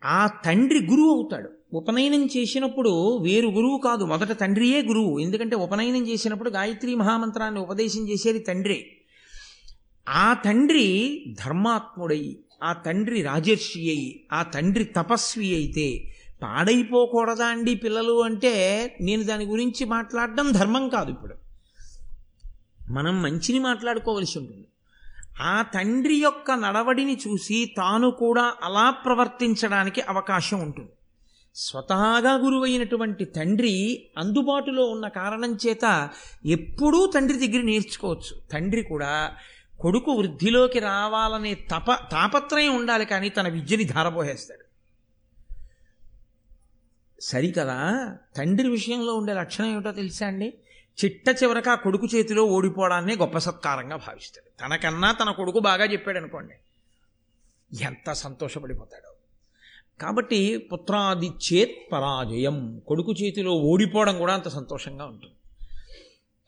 ఆ 0.04 0.26
తండ్రి 0.26 0.86
గురువు 0.86 1.14
అవుతాడు. 1.14 1.50
ఉపనయనం 1.72 2.26
చేసినప్పుడు 2.26 3.18
వేరు 3.18 3.48
గురువు 3.48 3.78
కాదు 3.78 4.04
మొదట 4.04 4.40
తండ్రియే 4.40 4.82
గురువు. 4.82 5.18
ఎందుకంటే 5.18 5.56
ఉపనయనం 5.56 6.08
చేసినప్పుడు 6.08 6.50
గాయత్రి 6.50 6.94
మహామంత్రాన్ని 6.94 7.60
ఉపదేశం 7.60 8.08
చేసేది 8.08 8.38
తండ్రి. 8.38 8.86
ఆ 10.08 10.32
తండ్రి 10.32 10.86
ధర్మాత్ముడై 11.44 12.36
ఆ 12.62 12.72
తండ్రి 12.72 13.22
రాజర్షి 13.22 13.80
అయి 13.80 14.26
ఆ 14.32 14.42
తండ్రి 14.42 14.84
తపస్వి 14.84 15.54
అయితే 15.54 16.12
పాడైపోకూడదా 16.42 17.46
అండి 17.46 17.74
పిల్లలు 17.74 18.22
అంటే 18.22 18.54
నేను 19.00 19.22
దాని 19.22 19.44
గురించి 19.44 19.84
మాట్లాడడం 19.84 20.52
ధర్మం 20.52 20.88
కాదు 20.88 21.10
ఇప్పుడు. 21.10 21.45
మనం 22.90 23.22
మంచిని 23.22 23.58
మాట్లాడుకోవలసి 23.58 24.38
ఉంటుంది. 24.38 24.66
ఆ 25.40 25.62
తండ్రి 25.62 26.14
యొక్క 26.14 26.50
నడవడిని 26.50 27.18
చూసి 27.28 27.74
తాను 27.76 28.10
కూడా 28.10 28.54
అలా 28.62 28.90
ప్రవర్తించడానికి 28.90 30.00
అవకాశం 30.00 30.60
ఉంటుంది. 30.60 30.88
స్వతహాగా 31.54 32.34
గురువైనటువంటి 32.34 33.24
తండ్రి 33.24 34.06
అందుబాటులో 34.18 34.84
ఉన్న 34.84 35.08
కారణం 35.08 35.58
చేత 35.66 36.08
ఎప్పుడూ 36.46 37.12
తండ్రి 37.14 37.46
దగ్గర 37.46 37.62
నేర్చుకోవచ్చు. 37.62 38.40
తండ్రి 38.52 38.82
కూడా 38.82 39.36
కొడుకు 39.80 40.12
వృద్ధిలోకి 40.12 40.78
రావాలనే 40.78 41.54
తప 41.54 41.92
తాపత్రయం 41.92 42.76
ఉండాలి 42.76 43.04
కానీ 43.04 43.28
తన 43.28 43.48
విద్యని 43.48 43.84
ధారపోహేస్తాడు 43.84 44.66
సరికదా? 47.22 48.16
తండ్రి 48.36 48.68
విషయంలో 48.68 49.14
ఉండే 49.14 49.34
లక్షణం 49.34 49.66
ఏమిటో 49.66 49.92
తెలుసా 49.92 50.26
అండి? 50.26 50.54
చిట్ట 51.04 51.42
చివరకు 51.42 51.70
ఆ 51.70 51.74
కొడుకు 51.74 52.06
చేతిలో 52.14 52.44
ఓడిపోవడాన్ని 52.44 53.16
గొప్ప 53.16 53.38
సత్కారంగా 53.38 53.96
భావిస్తాడు. 53.96 54.60
తనకన్నా 54.60 55.12
తన 55.12 55.30
కొడుకు 55.30 55.58
బాగా 55.58 55.84
చెప్పాడు 55.84 56.18
అనుకోండి 56.18 56.54
ఎంత 57.84 58.12
సంతోషపడిపోతాడో. 58.12 59.12
కాబట్టి 60.02 60.56
పుత్రాది 60.56 61.28
చేత్ 61.28 61.92
పరాజయం 61.92 62.82
కొడుకు 62.86 63.12
చేతిలో 63.12 63.52
ఓడిపోవడం 63.52 64.18
కూడా 64.18 64.34
అంత 64.34 64.48
సంతోషంగా 64.48 65.04
ఉంటుంది. 65.04 65.34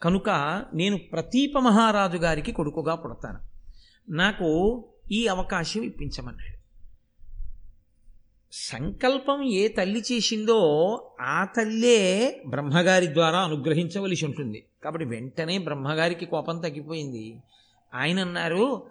కనుక 0.03 0.31
నేను 0.75 0.99
ప్రతీప 0.99 1.59
మహారాజు 1.59 2.17
గారికి 2.17 2.53
కొడుకుగా 2.53 2.95
పుడతాను. 2.95 3.39
నాకు 4.11 4.85
ఈ 5.13 5.27
అవకాశం 5.27 5.83
ఇప్పించమన్నాడు. 5.83 6.58
సంకల్పం 8.53 9.43
ఏ 9.43 9.69
తల్లి 9.69 10.03
చేసిందో 10.13 10.61
ఆ 11.21 11.45
తల్లే 11.45 12.41
బ్రహ్మగారి 12.47 13.07
ద్వారా 13.07 13.39
అనుగ్రహించవలసి 13.41 14.27
ఉంటుంది. 14.27 14.65
కాబట్టి 14.85 15.05
వెంటనే 15.05 15.59
బ్రహ్మగారికి 15.59 16.27
కోపం 16.27 16.59
తగ్గిపోయింది. 16.59 17.43
ఆయన 17.95 18.21
అన్నారు 18.21 18.91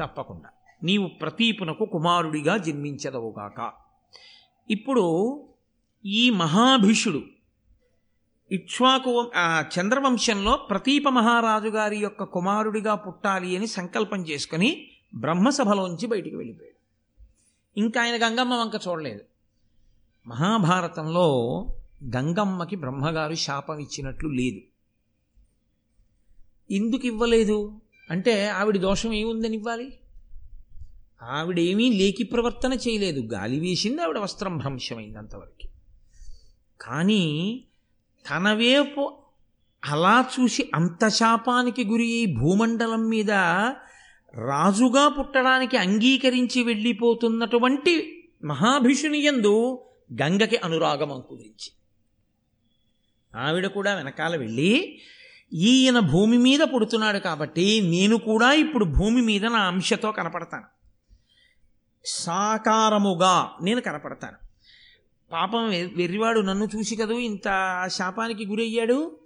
తప్పకుండా. 0.00 0.48
నీవు 0.82 1.06
ప్రతీపునకు 1.06 1.84
కుమారుడిగా 1.84 2.56
జన్మించదవుగాక. 2.56 3.72
ఇప్పుడు 4.70 5.04
ఈ 6.06 6.30
మహాభిషుడు 6.30 7.22
ఇక్ష్వాకు 8.52 9.30
చంద్రవంశంలో 9.78 10.56
ప్రతీప 10.56 11.08
మహారాజు 11.08 11.68
గారి 11.68 11.96
యొక్క 11.96 12.22
కుమారుడిగా 12.24 12.94
పుట్టాలి 12.94 13.56
అని 13.56 13.66
సంకల్పం 13.66 14.22
చేసుకుని 14.22 14.86
బ్రహ్మసభలోంచి 15.14 16.06
బయటికి 16.06 16.36
వెళ్ళిపోయాడు. 16.36 16.71
ఇంకా 17.76 18.02
ఆయన 18.02 18.26
గంగమ్మ 18.26 18.54
వంక 18.54 18.80
చూడలేదు. 18.88 19.20
మహాభారతంలో 20.26 21.26
గంగమ్మకి 22.16 22.76
బ్రహ్మగారు 22.76 23.34
శాపం 23.34 23.78
ఇచ్చినట్లు 23.78 24.28
లేదు. 24.28 24.60
ఎందుకు 26.70 27.06
ఇవ్వలేదు? 27.06 27.80
అంటే 28.10 28.48
ఆవిడ 28.48 28.76
దోషం 28.76 29.12
ఏముందని 29.12 29.56
ఇవ్వాలి 29.56 29.98
ఆవిడేమీ 31.22 31.92
లేకి 31.92 32.24
ప్రవర్తన 32.24 32.72
చేయలేదు. 32.72 33.20
గాలి 33.20 33.60
వేసింది 33.60 34.02
ఆవిడ 34.02 34.18
వస్త్రం 34.18 34.58
భ్రంశమైంది 34.58 35.18
అంతవరకు 35.18 35.68
కానీ 36.80 37.64
తన 38.30 38.52
వైపు 38.52 39.18
అలా 39.84 40.30
చూసి 40.40 40.70
అంత 40.74 41.08
శాపానికి 41.08 41.84
గురి 41.84 42.26
భూమండలం 42.40 43.08
మీద 43.08 43.30
రాజుగా 44.34 45.08
పుట్టడానికి 45.08 45.76
అంగీకరించి 45.76 46.62
వెళ్ళిపోతున్నటువంటి 46.62 48.24
మహాభిషుని 48.44 49.18
యందు 49.18 49.84
గంగకి 50.22 50.56
అనురాగం 50.56 51.12
అంకురించి. 51.12 51.72
ఆవిడ 53.36 53.66
కూడా 53.66 53.94
వెనకాల 53.94 54.36
వెళ్ళి 54.36 54.98
ఈయన 55.52 55.98
భూమి 55.98 56.38
మీద 56.38 56.60
పుడుతున్నాడు 56.60 57.18
కాబట్టి 57.18 57.80
నేను 57.80 58.18
కూడా 58.18 58.52
ఇప్పుడు 58.52 58.84
భూమి 58.84 59.22
మీద 59.22 59.46
నా 59.46 59.58
అంశతో 59.58 60.12
కనపడతాను. 60.12 60.64
సాకారముగా 62.04 63.50
నేను 63.62 63.80
కనపడతాను. 63.80 64.36
పాపం 65.32 65.68
వెర్రివాడు 65.70 66.40
నన్ను 66.40 66.68
చూసి 66.76 66.96
కదూ 66.96 67.18
ఇంత 67.18 67.44
శాపానికి 67.86 68.46
గురయ్యాడు? 68.46 69.21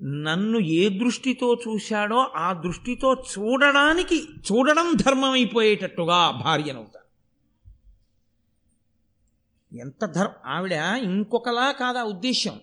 నన్ను 0.00 0.58
ఏ 0.58 0.88
దృష్టితో 0.98 1.54
చూశాడో 1.68 2.18
ఆ 2.36 2.52
దృష్టితో 2.52 3.14
చూడడానికి 3.32 4.16
చూడడం 4.52 4.92
ధర్మమైపోయేటట్టుగా 4.94 6.30
భార్యనవుతాను 6.44 7.02
ఎంత 9.72 10.04
ధర్మ 10.04 10.32
ఆవిడ 10.46 10.72
ఇంకొకలా 11.02 11.72
కాదా 11.72 12.04
ఉద్దేశ్యం? 12.04 12.60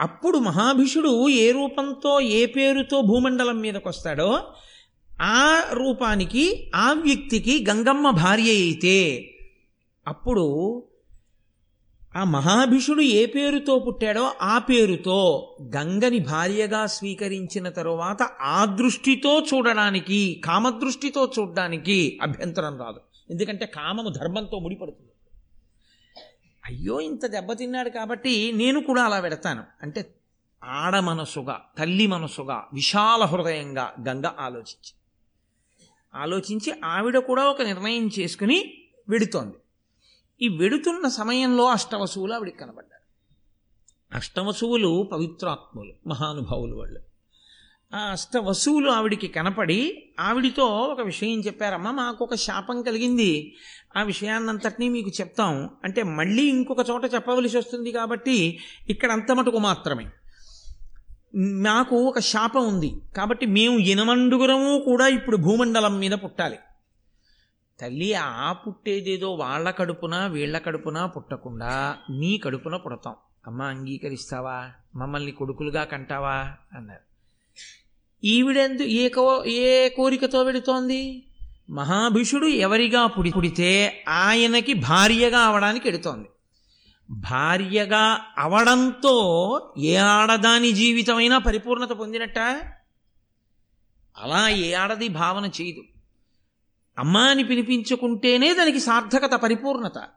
అప్పుడు 0.00 0.38
మహాభిషుడు 0.38 1.28
ఏ 1.28 1.52
రూపంతో 1.52 2.20
ఏ 2.20 2.46
పేరుతో 2.46 3.02
భూమండలం 3.02 3.60
మీదకి 3.60 3.88
వస్తాడో 3.88 4.30
ఆ 5.22 5.70
రూపానికి 5.72 6.72
ఆ 6.74 6.92
వ్యక్తికి 6.92 7.66
గంగమ్మ 7.70 8.10
భార్య 8.10 8.50
అయితే 8.50 8.96
అప్పుడు 10.06 10.44
ఆ 12.16 12.24
మహాభిషుడు 12.24 13.00
ఏ 13.00 13.26
పేరుతో 13.26 13.78
పుట్టాడో 13.78 14.34
ఆ 14.42 14.58
పేరుతో 14.58 15.16
గంగని 15.62 16.18
భార్యగా 16.18 16.86
స్వీకరించిన 16.86 17.68
తరువాత 17.68 18.22
ఆ 18.22 18.64
దృష్టితో 18.64 19.40
చూడడానికి 19.40 20.42
కామదృష్టితో 20.44 21.32
చూడడానికి 21.38 22.18
అభ్యంతరం 22.22 22.78
రాదు. 22.80 23.00
ఎందుకంటే 23.30 23.66
కామము 23.66 24.08
ధర్మంతో 24.08 24.58
ముడిపడుతుంది. 24.58 25.10
అయ్యో 26.66 27.00
ఇంత 27.00 27.26
దెబ్బతిన్నాడు 27.26 27.88
కాబట్టి 27.88 28.52
నేను 28.52 28.82
కూడా 28.82 29.02
అలా 29.02 29.20
పెడతాను 29.20 29.64
అంటే 29.82 30.14
ఆడ 30.64 30.98
మనసుగా 30.98 31.62
తల్లి 31.78 32.06
మనసుగా 32.06 32.64
విశాల 32.72 33.24
హృదయంగా 33.24 33.92
గంగ 34.08 34.26
ఆలోచించి 34.38 34.92
ఆలోచించి 36.14 36.72
ఆవిడ 36.84 37.18
కూడా 37.18 37.44
ఒక 37.44 37.62
నిర్ణయం 37.62 38.10
చేసుకుని 38.18 38.74
వెడుతోంది. 39.08 39.54
ఈ 40.42 40.48
వెడుతున్న 40.48 41.08
సమయంలో 41.08 41.64
అష్టవసువులు 41.64 42.32
ఆవిడికి 42.32 42.58
కనబడ్డారు. 42.58 42.96
అష్టవసువులు 44.16 45.08
పవిత్రాత్ములు 45.12 46.08
మహానుభావులు 46.08 46.76
వాళ్ళు. 46.76 47.00
ఆ 47.94 47.98
అష్టవసువులు 47.98 48.90
ఆవిడికి 48.90 49.28
కనపడి 49.28 50.08
ఆవిడితో 50.20 50.66
ఒక 50.66 51.00
విషయం 51.00 51.40
చెప్పారమ్మా 51.40 51.90
మాకు 51.90 52.24
ఒక 52.24 52.34
శాపం 52.34 52.82
కలిగింది. 52.82 53.56
ఆ 53.96 54.02
విషయాన్నంతటినీ 54.02 54.88
మీకు 54.88 55.08
చెప్తాం. 55.08 55.70
అంటే 55.84 56.02
మళ్ళీ 56.02 56.42
ఇంకొక 56.42 56.90
చోట 56.90 57.14
చెప్పవలసి 57.14 57.58
వస్తుంది 57.58 57.92
కాబట్టి 57.92 58.58
ఇక్కడ 58.88 59.12
అంత 59.12 59.32
మటుకు 59.32 59.58
మాత్రమే. 59.58 60.06
మాకు 61.36 61.96
ఒక 61.96 62.18
శాపం 62.18 62.68
ఉంది 62.68 63.00
కాబట్టి 63.16 63.46
మేము 63.46 63.78
ఇనమండుగురము 63.78 64.82
కూడా 64.84 65.08
ఇప్పుడు 65.08 65.36
భూమండలం 65.36 65.98
మీద 65.98 66.10
పుట్టాలి. 66.10 66.56
తల్లి 67.80 68.14
ఆ 68.14 68.52
పుట్టేదేదో 68.52 69.34
వాళ్ళ 69.34 69.70
కడుపున 69.70 70.26
వీళ్ళ 70.26 70.58
కడుపున 70.58 71.06
పుట్టకుండా 71.06 71.96
నీ 72.10 72.38
కడుపున 72.38 72.76
పుడతాం. 72.76 73.14
అమ్మ 73.46 73.62
అంగీకరిస్తావా? 73.62 74.70
మమ్మల్ని 74.96 75.30
కొడుకులుగా 75.30 75.84
కంటావా? 75.84 76.52
అన్నారు. 76.72 77.00
ఈవిడెందు 78.24 78.82
ఏ 78.82 79.08
కో 79.08 79.44
ఏ 79.44 79.88
కోరికతో 79.88 80.42
వెడుతోంది? 80.42 81.26
మహాభిషుడు 81.70 82.46
ఎవరిగా 82.46 83.06
పుడి 83.06 83.30
పుడితే 83.30 84.04
ఆయనకి 84.08 84.74
భార్యగా 84.74 85.38
అవడానికి 85.38 85.88
ఎడుతోంది. 85.88 86.28
భార్యగా 87.10 88.20
అవడంతో 88.38 89.16
ఏ 89.78 89.96
ఆడదాని 89.96 90.72
జీవితమైనా 90.72 91.38
పరిపూర్ణత 91.38 91.88
పొందినట్ట? 91.88 92.38
అలా 94.18 94.48
ఏ 94.48 94.72
ఆడది 94.72 95.08
భావన 95.08 95.44
చేయదు. 95.44 95.95
అమ్మ 96.98 97.18
అని 97.18 97.44
పిలిపించుకుంటేనే 97.44 98.54
దానికి 98.54 98.80
సార్థకత 98.80 99.34
పరిపూర్ణత. 99.34 100.08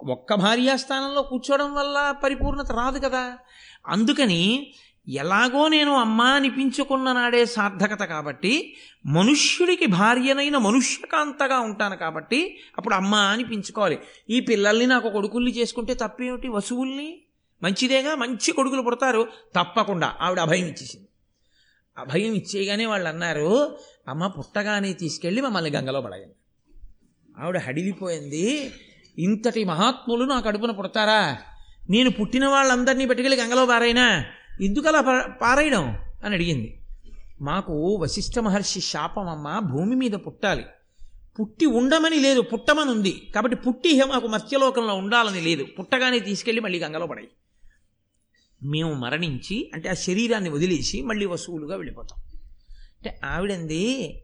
ఒక్క 0.00 0.34
భార్యాస్థానంలో 0.34 1.22
కూర్చోవడం 1.22 1.74
వల్ల 1.74 2.14
పరిపూర్ణత 2.24 2.72
రాదు 2.72 2.98
కదా. 2.98 3.38
అందుకని 3.86 4.72
ఎలాగో 5.08 5.68
నేను 5.68 5.94
అమ్మ 5.94 6.22
అనిపించుకున్న 6.22 7.12
నాడే 7.12 7.46
సార్థకత 7.46 8.02
కాబట్టి 8.02 8.76
మనుష్యుడికి 9.06 9.86
భార్యనైన 9.86 10.56
మనుష్యకాంతగా 10.56 11.58
ఉంటాను 11.58 11.96
కాబట్టి 11.96 12.58
అప్పుడు 12.78 12.94
అమ్మ 12.94 13.14
అనిపించుకోవాలి 13.14 13.98
ఈ 14.30 14.40
పిల్లల్ని 14.40 14.86
నాకు 14.86 15.10
కొడుకుల్ని 15.10 15.50
చేసుకుంటే 15.50 15.94
తప్పేమిటి? 15.94 16.48
వసువుల్ని? 16.48 17.18
మంచిదేగా? 17.62 18.14
మంచి 18.14 18.52
కొడుకులు 18.52 18.82
పుడతారు? 18.82 19.28
తప్పకుండా. 19.56 20.14
ఆవిడ 20.20 20.40
అభయం 20.40 20.64
ఇచ్చేసింది. 20.64 21.08
అభయం 21.98 22.32
ఇచ్చేయగానే 22.32 22.86
వాళ్ళు 22.86 23.08
అన్నారు 23.08 23.78
అమ్మ 24.08 24.26
పుట్టగానే 24.26 24.92
తీసుకెళ్ళి 24.92 25.40
మమ్మల్ని 25.40 25.70
గంగలో 25.70 26.00
పడగండి 26.00 26.34
ఆవిడ 27.42 27.58
హడిలిపోయింది. 27.58 28.72
ఇంతటి 29.18 29.64
మహాత్ములు 29.64 30.24
నా 30.24 30.40
కడుపున 30.40 30.70
పుడతారా? 30.70 31.38
నేను 31.90 32.10
పుట్టిన 32.10 32.46
వాళ్ళందరినీ 32.46 33.06
పెట్టుకెళ్ళి 33.06 33.40
గంగలో 33.40 33.66
పారైనా? 33.66 34.24
ఎందుకు 34.62 34.88
అలా 34.88 35.00
పారేయడం? 35.42 35.98
అని 36.24 36.34
అడిగింది. 36.34 36.80
మాకు 37.42 37.96
వశిష్ఠ 37.96 38.38
మహర్షి 38.38 38.80
శాపం 38.80 39.28
అమ్మ 39.28 39.58
భూమి 39.58 39.96
మీద 39.96 40.10
పుట్టాలి. 40.10 40.64
పుట్టి 41.40 41.66
ఉండమని 41.66 42.20
లేదు 42.20 42.40
పుట్టమని 42.40 42.90
ఉంది 42.90 43.32
కాబట్టి 43.34 43.56
పుట్టి 43.56 44.00
మాకు 44.04 44.26
మత్స్యలోకంలో 44.26 44.94
ఉండాలని 44.94 45.40
లేదు. 45.40 45.66
పుట్టగానే 45.78 46.18
తీసుకెళ్ళి 46.18 46.60
మళ్ళీ 46.60 46.78
గంగలో 46.78 47.06
పడాయి. 47.06 47.28
మేము 48.64 48.94
మరణించి 48.94 49.70
అంటే 49.74 49.88
ఆ 49.88 49.92
శరీరాన్ని 49.92 50.50
వదిలేసి 50.50 51.02
మళ్ళీ 51.02 51.26
వస్తువులుగా 51.26 51.76
వెళ్ళిపోతాం. 51.76 52.38
అంటే 52.96 53.20
ఆవిడంది 53.24 54.20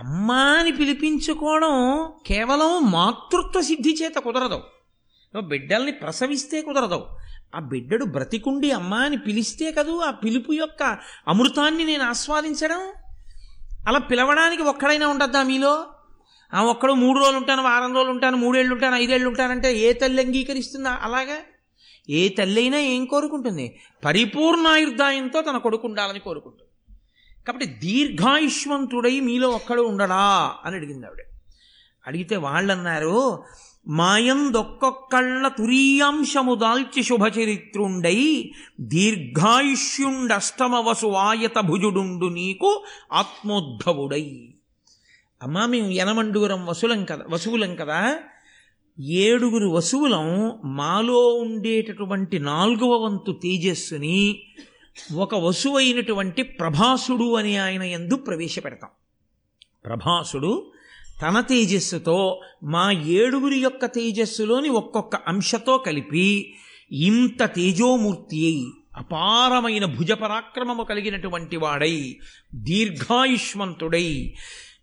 అమ్మా 0.00 0.42
అని 0.42 0.72
పిలిపించుకోవడం 0.72 2.12
కేవలం 2.26 2.90
మాతృత్వ 2.90 3.60
సిద్ధి 3.60 3.96
చేత 4.02 4.14
కుదరదు. 4.14 4.62
బిడ్డల్ని 5.40 5.92
ప్రసవిస్తే 5.92 6.62
కుదరదు. 6.62 7.06
ఆ 7.54 7.58
బిడ్డడు 7.58 8.04
బ్రతికుండి 8.04 8.70
అమ్మా 8.70 8.98
అని 8.98 9.16
పిలిస్తే 9.16 9.72
కదూ 9.72 9.98
ఆ 9.98 10.10
పిలుపు 10.10 10.52
యొక్క 10.52 10.98
అమృతాన్ని 11.28 11.84
నేను 11.84 12.04
ఆస్వాదించడం? 12.04 12.92
అలా 13.88 13.98
పిలవడానికి 13.98 14.62
ఒక్కడైనా 14.62 15.08
ఉండద్దా 15.08 15.42
మీలో? 15.42 15.86
ఆ 16.54 16.62
ఒక్కడు 16.62 16.92
మూడు 16.92 17.18
రోజులు 17.18 17.36
ఉంటాను 17.36 17.62
వారం 17.62 17.94
రోజులు 17.94 18.10
ఉంటాను 18.10 18.36
మూడేళ్ళు 18.36 18.74
ఉంటాను 18.74 18.96
ఐదేళ్ళు 18.96 19.28
ఉంటానంటే 19.28 19.78
ఏ 19.78 19.92
తల్లి 19.92 20.24
అంగీకరిస్తుందా 20.24 20.98
అలాగా? 21.02 21.36
ఏ 22.10 22.28
తల్లైనా 22.28 22.78
ఏం 22.78 23.04
కోరుకుంటుంది? 23.04 23.78
పరిపూర్ణాయుర్దాయంతో 24.04 25.42
తన 25.42 25.56
కొడుకు 25.56 25.86
ఉండాలని 25.86 26.18
కోరుకుంటుంది. 26.18 26.94
కాబట్టి 27.44 27.66
దీర్ఘాయుష్మంతుడై 27.66 29.20
మీలో 29.20 29.48
ఒక్కడు 29.48 29.82
ఉండడా 29.82 30.54
అని 30.64 30.76
అడిగింది 30.76 31.06
ఆవిడ. 31.06 31.18
అడిగితే 32.06 32.36
వాళ్ళన్నారు 32.36 33.44
మాయందొక్కొక్కళ్ళ 33.88 35.48
తురీయాంశము 35.48 36.54
దాల్చి 36.54 37.02
శుభచరిత్రుండై 37.02 38.50
దీర్ఘాయుష్యుండష్టమవసు 38.80 41.06
ఆయత 41.06 41.60
భుజుడుండు 41.60 42.26
నీకు 42.26 42.84
ఆత్మోద్భవుడై. 43.12 44.54
అమ్మా 45.42 45.66
మేము 45.66 45.90
యనమండూరం 45.90 46.66
వసులం 46.66 47.04
కదా 47.04 47.24
వసువులం 47.30 47.76
కదా. 47.76 48.18
ఏడుగురు 49.00 49.68
వసువులం 49.68 50.52
మాలో 50.64 51.28
ఉండేటటువంటి 51.28 52.38
నాలుగవ 52.38 52.90
వంతు 52.90 53.32
తేజస్సుని 53.32 54.42
ఒక 55.14 55.34
వసువైనటువంటి 55.34 56.42
ప్రభాసుడు 56.42 57.36
అని 57.36 57.56
ఆయన 57.56 57.82
ఎందు 57.82 58.16
ప్రవేశపెడతాం. 58.16 58.90
ప్రభాసుడు 59.84 60.72
తన 61.22 61.40
తేజస్సుతో 61.40 62.40
మా 62.62 62.90
ఏడుగురి 62.90 63.58
యొక్క 63.58 63.86
తేజస్సులోని 63.86 64.68
ఒక్కొక్క 64.68 65.16
అంశతో 65.16 65.78
కలిపి 65.78 66.54
ఇంత 66.92 67.44
తేజోమూర్తి 67.44 68.46
అయి 68.46 68.66
అపారమైన 68.96 69.84
భుజపరాక్రమము 69.84 70.82
కలిగినటువంటి 70.82 71.56
వాడై 71.56 72.16
దీర్ఘాయుష్మంతుడై 72.54 74.34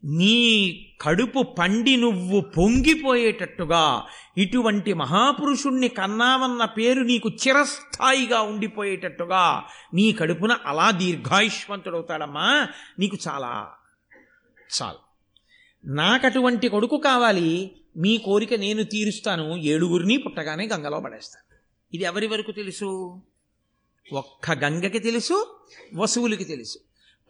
నీ 0.05 0.71
కడుపు 1.01 1.41
పండి 1.41 1.97
నువ్వు 1.97 2.41
పొంగిపోయేటట్టుగా 2.41 4.03
ఇటువంటి 4.37 4.93
మహాపురుషుణ్ణి 4.93 5.87
కన్నావన్న 5.87 6.65
పేరు 6.65 7.01
నీకు 7.01 7.29
చిరస్థాయిగా 7.29 8.41
ఉండిపోయేటట్టుగా 8.41 9.63
నీ 9.93 10.11
కడుపున 10.11 10.57
అలా 10.65 10.91
దీర్ఘాయుష్మంతుడవుతాడమ్మా. 10.91 12.67
నీకు 12.99 13.17
చాలా 13.27 13.67
చాలు. 14.81 15.05
నాకటువంటి 15.85 16.67
కొడుకు 16.67 16.97
కావాలి 16.97 17.71
మీ 17.97 18.17
కోరిక 18.17 18.53
నేను 18.53 18.83
తీరుస్తాను 18.83 19.55
ఏడుగురిని 19.55 20.17
పుట్టగానే 20.17 20.67
గంగలో 20.67 20.99
పడేస్తాను. 20.99 21.57
ఇది 21.93 22.03
ఎవరి 22.03 22.27
వరకు 22.27 22.51
తెలుసు? 22.51 23.21
ఒక్క 24.13 24.51
గంగకి 24.51 24.99
తెలుసు 24.99 25.59
వసువులకి 25.95 26.43
తెలుసు. 26.43 26.79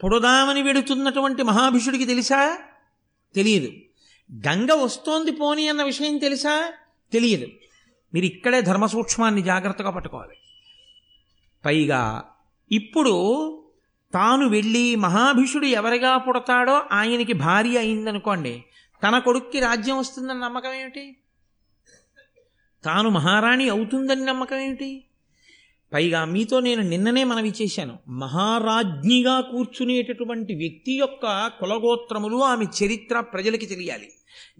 పొడదామని 0.02 0.62
వెడుతున్నటువంటి 0.62 1.42
మహాభిషుడికి 1.42 2.04
తెలుసా? 2.04 2.58
తెలియదు. 3.34 3.72
గంగ 4.48 4.72
వస్తోంది 4.72 5.32
పోని 5.32 5.68
అన్న 5.68 5.82
విషయం 5.82 6.18
తెలుసా? 6.18 6.72
తెలియదు. 7.12 7.46
మీరు 8.14 8.26
ఇక్కడే 8.26 8.62
ధర్మ 8.62 8.86
సూక్ష్మాన్ని 8.86 9.42
జాగ్రత్తగా 9.42 9.90
పట్టుకోవాలి. 9.90 10.36
పైగా 11.64 12.24
ఇప్పుడు 12.72 13.14
తాను 14.14 14.48
వెళ్ళి 14.48 14.96
మహాభిషుడు 14.96 15.66
ఎవరిగా 15.66 16.18
పుడతాడో 16.18 16.82
ఆయనకి 16.92 17.32
భార్య 17.32 17.78
అయిందనుకోండి 17.78 18.64
తన 19.02 19.18
కొడుక్కి 19.18 19.60
రాజ్యం 19.60 19.98
వస్తుందని 19.98 20.40
నమ్మకం 20.40 20.72
ఏమిటి? 20.72 21.16
తాను 22.84 23.10
మహారాణి 23.10 23.68
అవుతుందని 23.68 24.24
నమ్మకం 24.24 24.56
ఏమిటి? 24.56 25.04
పైగా 25.96 26.24
మీతో 26.24 26.60
నేను 26.60 26.82
నిన్ననే 26.82 27.24
మనవి 27.24 27.52
చేశాను 27.62 27.98
మహారాజ్ఞిగా 28.08 29.40
కూర్చునేటటువంటి 29.40 30.54
వ్యక్తి 30.54 30.98
యొక్క 30.98 31.46
కులగోత్రములు 31.60 32.36
ఆమె 32.36 32.64
చరిత్ర 32.64 33.20
ప్రజలకి 33.20 33.66
తెలియాలి. 33.66 34.08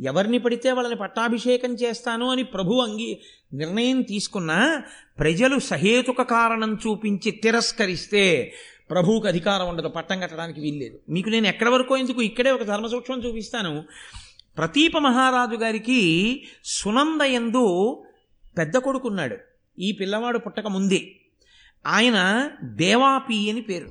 ఎవరిని 0.01 0.39
పడితే 0.39 0.73
వాళ్ళని 0.73 0.97
పట్టాభిషేకం 0.97 1.73
చేస్తాను 1.73 2.31
అని 2.31 2.43
ప్రభు 2.43 2.75
అంగీ 2.75 3.19
నిర్ణయం 3.53 4.03
తీసుకున్నా 4.03 4.83
ప్రజలు 5.19 5.59
సహేతుక 5.59 6.23
కారణం 6.23 6.75
చూపించి 6.75 7.31
తిరస్కరిస్తే 7.31 8.55
ప్రభువుకి 8.91 9.29
అధికారం 9.29 9.69
ఉండదు 9.69 9.89
పట్టం 9.89 10.21
కట్టడానికి 10.21 10.61
వీల్లేదు. 10.61 10.99
మీకు 11.09 11.29
నేను 11.29 11.47
ఎక్కడి 11.47 11.71
వరకు 11.71 11.97
ఎందుకు 11.97 12.23
ఇక్కడే 12.23 12.51
ఒక 12.51 12.63
ధర్మ 12.63 12.87
సూక్ష్మం 12.87 13.25
చూపిస్తాను? 13.25 13.85
ప్రతీప 14.59 14.99
మహారాజు 14.99 15.57
గారికి 15.57 16.43
సునందయందు 16.65 18.05
పెద్ద 18.59 18.77
కొడుకున్నాడు. 18.77 19.37
ఈ 19.79 19.93
పిల్లవాడు 19.93 20.39
పుట్టక 20.39 20.67
ముందే 20.67 21.16
ఆయన 21.87 22.51
దేవాపి 22.63 23.51
అని 23.51 23.61
పేరు. 23.61 23.89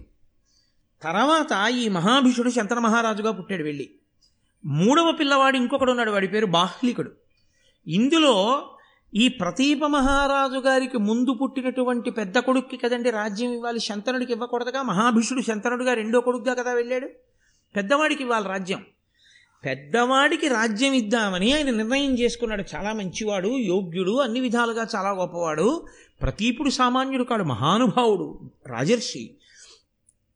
తర్వాత 1.04 1.70
ఈ 1.70 1.90
మహాభిషుడు 1.90 2.50
శంతన 2.50 2.80
మహారాజుగా 2.80 3.32
పుట్టాడు 3.32 3.64
వెళ్ళి. 3.64 3.90
మూడవ 4.66 5.12
పిల్లవాడు 5.20 5.58
ఇంకొకడు 5.58 5.92
ఉన్నాడు 5.92 6.12
వాడి 6.12 6.28
పేరు 6.28 6.46
బాహ్లికుడు. 6.46 7.12
ఇందులో 7.88 8.70
ఈ 9.14 9.28
ప్రతీప 9.28 9.86
మహారాజు 9.86 10.60
గారికి 10.60 10.98
ముందు 10.98 11.34
పుట్టినటువంటి 11.34 12.12
పెద్ద 12.12 12.38
కొడుక్కి 12.38 12.78
కదండి 12.78 13.10
రాజ్యం 13.10 13.54
ఇవ్వాలి 13.54 13.80
శంతనుడికి 13.80 14.32
ఇవ్వకూడదుగా? 14.32 14.82
మహాభిషుడు 14.82 15.42
శంతనుడిగా 15.42 15.94
రెండో 15.94 16.22
కొడుకుగా 16.22 16.54
కదా 16.54 16.74
వెళ్ళాడు? 16.74 17.08
పెద్దవాడికి 17.76 18.24
ఇవ్వాలి 18.24 18.48
రాజ్యం. 18.48 18.86
పెద్దవాడికి 19.66 20.48
రాజ్యం 20.48 20.94
ఇద్దామని 20.94 21.54
ఆయన 21.54 21.70
నిర్ణయం 21.70 22.20
చేసుకున్నాడు. 22.20 22.64
చాలా 22.76 22.94
మంచివాడు 22.94 23.48
యోగ్యుడు 23.48 24.20
అన్ని 24.20 24.40
విధాలుగా 24.40 24.88
చాలా 24.96 25.12
గొప్పవాడు. 25.12 25.88
ప్రతీపుడు 26.22 26.70
సామాన్యుడు 26.70 27.24
కాడు 27.24 27.44
మహానుభావుడు 27.44 28.52
రాజర్షి. 28.68 29.36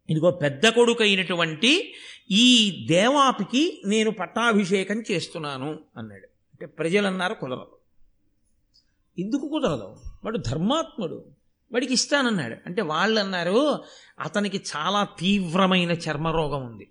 ఇదిగో 0.10 0.32
పెద్ద 0.32 0.68
కొడుకు 0.68 1.04
అయినటువంటి 1.04 1.94
ఈ 2.32 2.86
దేవాపికి 2.90 3.82
నేను 3.86 4.12
పట్టాభిషేకం 4.12 5.04
చేస్తున్నాను 5.12 5.80
అన్నాడు. 5.98 6.26
అంటే 6.26 6.66
ప్రజలన్నారు 6.66 7.34
కుదరదు. 7.34 7.78
ఎందుకు 9.20 9.48
కుదరదు? 9.48 9.96
వాడు 10.24 10.38
ధర్మాత్ముడు 10.38 11.26
వాడికి 11.72 11.94
ఇస్తానన్నాడు. 11.94 12.56
అంటే 12.66 12.82
వాళ్ళు 12.82 13.20
అన్నారు 13.20 13.84
అతనికి 14.20 14.64
చాలా 14.76 15.08
తీవ్రమైన 15.20 15.92
చర్మరోగం 15.92 16.66
ఉంది. 16.66 16.90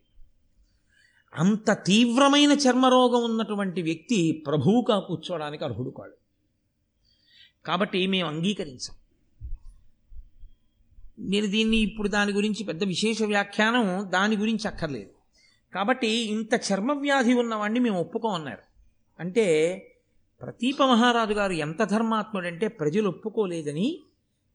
అంత 1.35 1.71
తీవ్రమైన 1.71 2.53
చర్మరోగం 2.53 3.25
ఉన్నటువంటి 3.25 3.83
వ్యక్తి 3.83 4.45
ప్రభువుగా 4.47 4.99
కూర్చోవడానికి 4.99 5.65
అర్హుడు 5.65 5.91
కాడు. 5.91 6.13
కాబట్టి 7.67 8.07
మేము 8.07 8.29
అంగీకరించాం. 8.29 8.97
నేను 11.19 11.47
దీన్ని 11.47 11.77
ఇప్పుడు 11.77 12.09
దాని 12.09 12.33
గురించి 12.33 12.65
పెద్ద 12.65 12.85
విశేష 12.85 13.23
వ్యాఖ్యానం 13.23 14.13
దాని 14.13 14.37
గురించి 14.37 14.69
అక్కర్లేదు. 14.69 15.11
కాబట్టి 15.75 16.09
ఇంత 16.09 16.55
చర్మ 16.55 16.93
వ్యాధి 16.93 17.35
ఉన్నవాడిని 17.35 17.81
మేము 17.81 18.01
ఒప్పుకోమన్నారు. 18.01 18.63
అంటే 19.21 19.47
ప్రతీప 20.43 20.83
మహారాజు 20.83 21.33
గారు 21.33 21.53
ఎంత 21.53 21.83
ధర్మాత్ముడంటే 21.83 22.69
ప్రజలు 22.69 23.09
ఒప్పుకోలేదని 23.09 24.01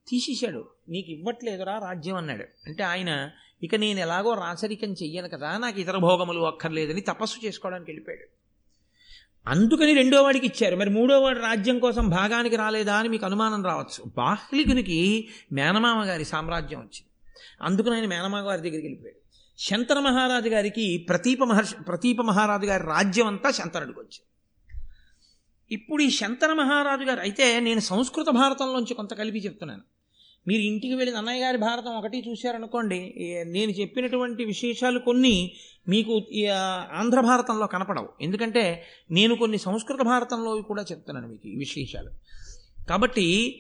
తీసేశాడు. 0.08 0.70
నీకు 0.90 1.12
ఇవ్వట్లేదురా 1.12 1.80
రాజ్యం 1.80 2.16
అన్నాడు. 2.16 2.44
అంటే 2.66 2.84
ఆయన 2.84 3.32
ఇక 3.64 3.76
నేను 3.76 4.00
ఎలాగో 4.00 4.34
రాచరికం 4.34 4.94
చెయ్యను 4.94 5.30
కదా 5.30 5.58
నాకు 5.58 5.80
ఇతర 5.80 5.98
భోగములు 5.98 6.40
అక్కర్లేదని 6.40 7.02
తపస్సు 7.02 7.46
చేసుకోవడానికి 7.46 7.92
వెళ్ళిపోయాడు. 7.92 8.43
అందుకని 9.48 9.94
రెండో 9.94 10.24
వాడికి 10.24 10.46
ఇచ్చారు. 10.46 10.76
మరి 10.76 10.90
మూడో 10.90 11.20
వాడు 11.20 11.40
రాజ్యం 11.40 11.80
కోసం 11.80 12.10
భాగానికి 12.10 12.56
రాలేదా 12.56 12.96
అని 12.96 13.10
మీకు 13.10 13.26
అనుమానం 13.26 13.64
రావచ్చు. 13.64 14.12
బాహ్లికునికి 14.18 15.28
మేనమామ 15.52 16.04
గారి 16.06 16.26
సామ్రాజ్యం 16.26 16.80
వచ్చింది. 16.80 17.10
అందుకని 17.62 17.96
ఆయన 17.96 18.06
మేనమామ 18.06 18.50
గారి 18.50 18.62
దగ్గరికి 18.62 18.88
వెళ్ళిపోయాడు. 18.88 19.24
శంతన 19.58 20.00
మహారాజు 20.00 20.50
గారికి 20.50 21.06
ప్రతీప 21.10 21.44
మహర్షి 21.44 21.76
ప్రతీప 21.84 22.22
మహారాజు 22.22 22.66
గారి 22.66 22.84
రాజ్యం 22.84 23.28
అంతా 23.28 23.52
శంతనుడికి 23.52 24.00
వచ్చింది. 24.00 24.28
ఇప్పుడు 25.72 26.04
ఈ 26.04 26.10
శంతన 26.10 26.54
మహారాజు 26.54 27.04
గారు 27.04 27.20
అయితే 27.20 27.60
నేను 27.60 27.80
సంస్కృత 27.80 28.30
భారతంలోంచి 28.30 28.94
కొంత 28.94 29.14
కలిపి 29.14 29.40
చెప్తున్నాను. 29.40 29.82
మీరు 30.48 30.62
ఇంటికి 30.62 30.96
వెళ్ళి 30.96 31.18
అన్నయ్య 31.18 31.44
గారి 31.44 31.58
భారతం 31.58 31.98
ఒకటి 31.98 32.24
చూశారనుకోండి 32.30 33.14
నేను 33.48 33.72
చెప్పినటువంటి 33.72 34.46
విశేషాలు 34.46 35.00
కొన్ని 35.00 35.52
మీకు 35.88 36.24
ఆంధ్ర 36.94 37.20
భారతంలో 37.20 37.68
కనపడవు. 37.68 38.10
ఎందుకంటే 38.22 38.88
నేను 39.12 39.36
కొన్ని 39.36 39.58
సంస్కృత 39.58 40.02
భారతంలో 40.02 40.62
కూడా 40.62 40.86
చెప్తున్నాను 40.92 41.28
మీకు 41.28 41.48
ఈ 41.48 41.56
విశేషాలు. 41.56 42.10
కాబట్టి 42.90 43.60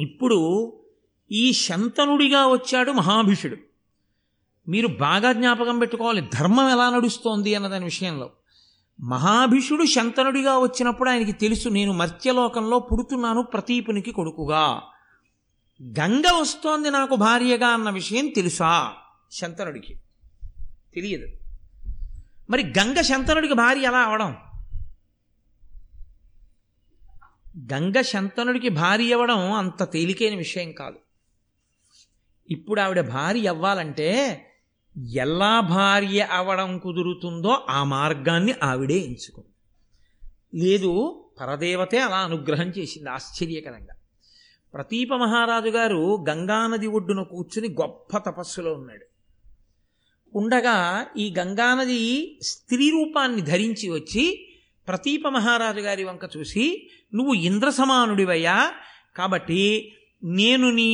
ఇప్పుడు 0.00 0.72
ఈ 1.32 1.52
శంతనుడిగా 1.52 2.46
వచ్చాడు 2.46 2.90
మహాభిషుడు. 2.90 3.56
మీరు 4.68 4.86
బాగా 4.86 5.32
జ్ఞాపకం 5.32 5.78
పెట్టుకోవాలి 5.78 6.28
ధర్మం 6.34 6.70
ఎలా 6.70 6.90
నడుస్తోంది 6.90 7.54
అన్నదాని 7.54 7.84
విషయంలో. 7.84 8.30
మహాభిషుడు 9.00 9.84
శంతనుడిగా 9.84 10.58
వచ్చినప్పుడు 10.58 11.10
ఆయనకి 11.10 11.32
తెలుసు 11.32 11.68
నేను 11.68 11.92
మర్త్యలోకంలో 11.92 12.78
పుడుతున్నాను 12.78 13.42
ప్రతీపునికి 13.42 14.12
కొడుకుగా. 14.12 14.82
గంగ 15.82 16.22
వస్తోంది 16.40 16.90
నాకు 16.90 17.16
భార్యగా 17.16 17.66
అన్న 17.66 17.90
విషయం 17.90 18.28
తెలుసా 18.28 18.92
శంతనుడికి. 19.32 20.01
తెలియదు. 20.94 21.26
మరి 22.50 22.62
గంగ 22.62 23.00
శంతనుడికి 23.00 23.54
భార్య 23.54 23.82
ఎలా 23.82 23.98
అవడం? 23.98 24.36
గంగ 27.72 28.00
శంతనుడికి 28.00 28.68
భార్య 28.68 29.12
అవ్వడం 29.12 29.52
అంత 29.52 29.90
తేలికైన 29.92 30.36
విషయం 30.36 30.72
కాదు. 30.72 30.98
ఇప్పుడు 32.50 32.80
ఆవిడ 32.80 33.00
భార్య 33.00 33.48
అవ్వాలంటే 33.48 34.40
ఎలా 35.14 35.60
భార్య 35.60 36.22
అవడం 36.22 36.78
కుదురుతుందో 36.78 37.66
ఆ 37.68 37.84
మార్గాన్ని 37.84 38.54
ఆవిడే 38.62 38.94
ఎంచుకుంది. 38.94 39.48
లేదు 40.62 41.24
పరదేవతే 41.40 42.00
అలా 42.00 42.16
అనుగ్రహం 42.16 42.68
చేసింది 42.68 43.10
ఆశ్చర్యకరంగా. 43.10 43.94
ప్రతీప 44.74 45.14
మహారాజు 45.14 45.68
గారు 45.68 46.24
గంగానది 46.28 46.86
ఒడ్డున 46.86 47.22
కూర్చుని 47.22 47.68
గొప్ప 47.68 48.18
తపస్సులో 48.18 48.74
ఉన్నాడు. 48.74 49.11
ఉండగా 50.34 50.76
ఈ 51.16 51.34
గంగానది 51.38 52.00
స్త్రీ 52.42 52.90
రూపాన్ని 52.90 53.42
ధరించి 53.42 53.88
వచ్చి 53.90 54.24
ప్రతీప 54.88 55.28
మహారాజు 55.28 55.80
గారి 55.80 56.04
వంక 56.04 56.24
చూసి 56.36 56.64
నువ్వు 57.14 57.34
ఇంద్ర 57.34 57.70
సమానుడివయ్యా 57.70 58.56
కాబట్టి 59.16 59.62
నేను 60.24 60.70
నీ 60.70 60.90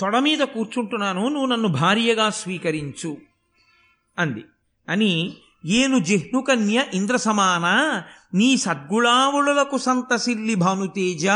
తొడ 0.00 0.18
మీద 0.18 0.38
కూర్చుంటున్నాను 0.38 1.28
నువ్వు 1.28 1.46
నన్ను 1.46 1.68
భార్యగా 1.68 2.30
స్వీకరించు 2.30 3.16
అంది. 4.18 4.44
అని 4.88 5.12
ఏను 5.66 5.98
జిహ్నుకన్య 5.98 6.86
ఇంద్ర 6.94 7.16
సమాన 7.16 7.66
నీ 8.34 8.56
సద్గుళావులకు 8.56 9.78
సంతసిల్లి 9.78 10.54
భానుతేజ 10.54 11.26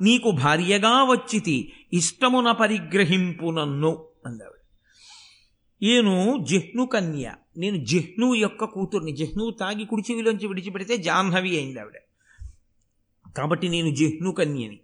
నీకు 0.00 0.30
భార్యగా 0.30 1.04
వచ్చితి 1.04 1.56
ఇష్టమున 1.92 2.50
పరిగ్రహింపు 2.52 3.50
నన్ను 3.50 3.92
అందావిడ 4.26 4.59
ఈయను 5.82 6.44
జిహ్ను 6.48 6.86
కన్య. 6.86 7.32
నేను 7.56 7.84
జిహ్ను 7.84 8.34
యొక్క 8.34 8.64
కూతుర్ని 8.64 9.12
జిహ్ను 9.12 9.50
తాగి 9.50 9.84
కుడిచివిలోంచి 9.84 10.46
విడిచిపెడితే 10.46 10.96
జాహ్నవి 10.96 11.56
అయింది 11.56 11.80
ఆవిడ. 11.80 11.94
కాబట్టి 13.36 13.68
నేను 13.68 13.94
జిహ్ను 13.94 14.32
కన్యని. 14.32 14.80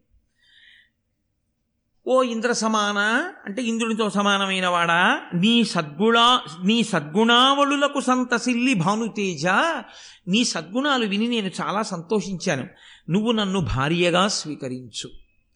ఓ 2.09 2.23
ఇంద్ర 2.23 2.53
సమాన 2.53 2.99
అంటే 3.45 3.63
ఇంద్రునితో 3.63 4.11
సమానమైన 4.11 4.67
వాడా? 4.67 5.23
నీ 5.35 5.65
సద్గుణా 5.65 6.41
నీ 6.65 6.85
సద్గుణావళులకు 6.85 8.01
సంతసిల్లి 8.01 8.75
భానుతేజ 8.75 9.47
నీ 10.29 10.45
సద్గుణాలు 10.45 11.07
విని 11.07 11.29
నేను 11.29 11.51
చాలా 11.61 11.83
సంతోషించాను. 11.83 12.69
నువ్వు 13.11 13.33
నన్ను 13.33 13.61
భార్యగా 13.61 14.29
స్వీకరించు. 14.29 15.11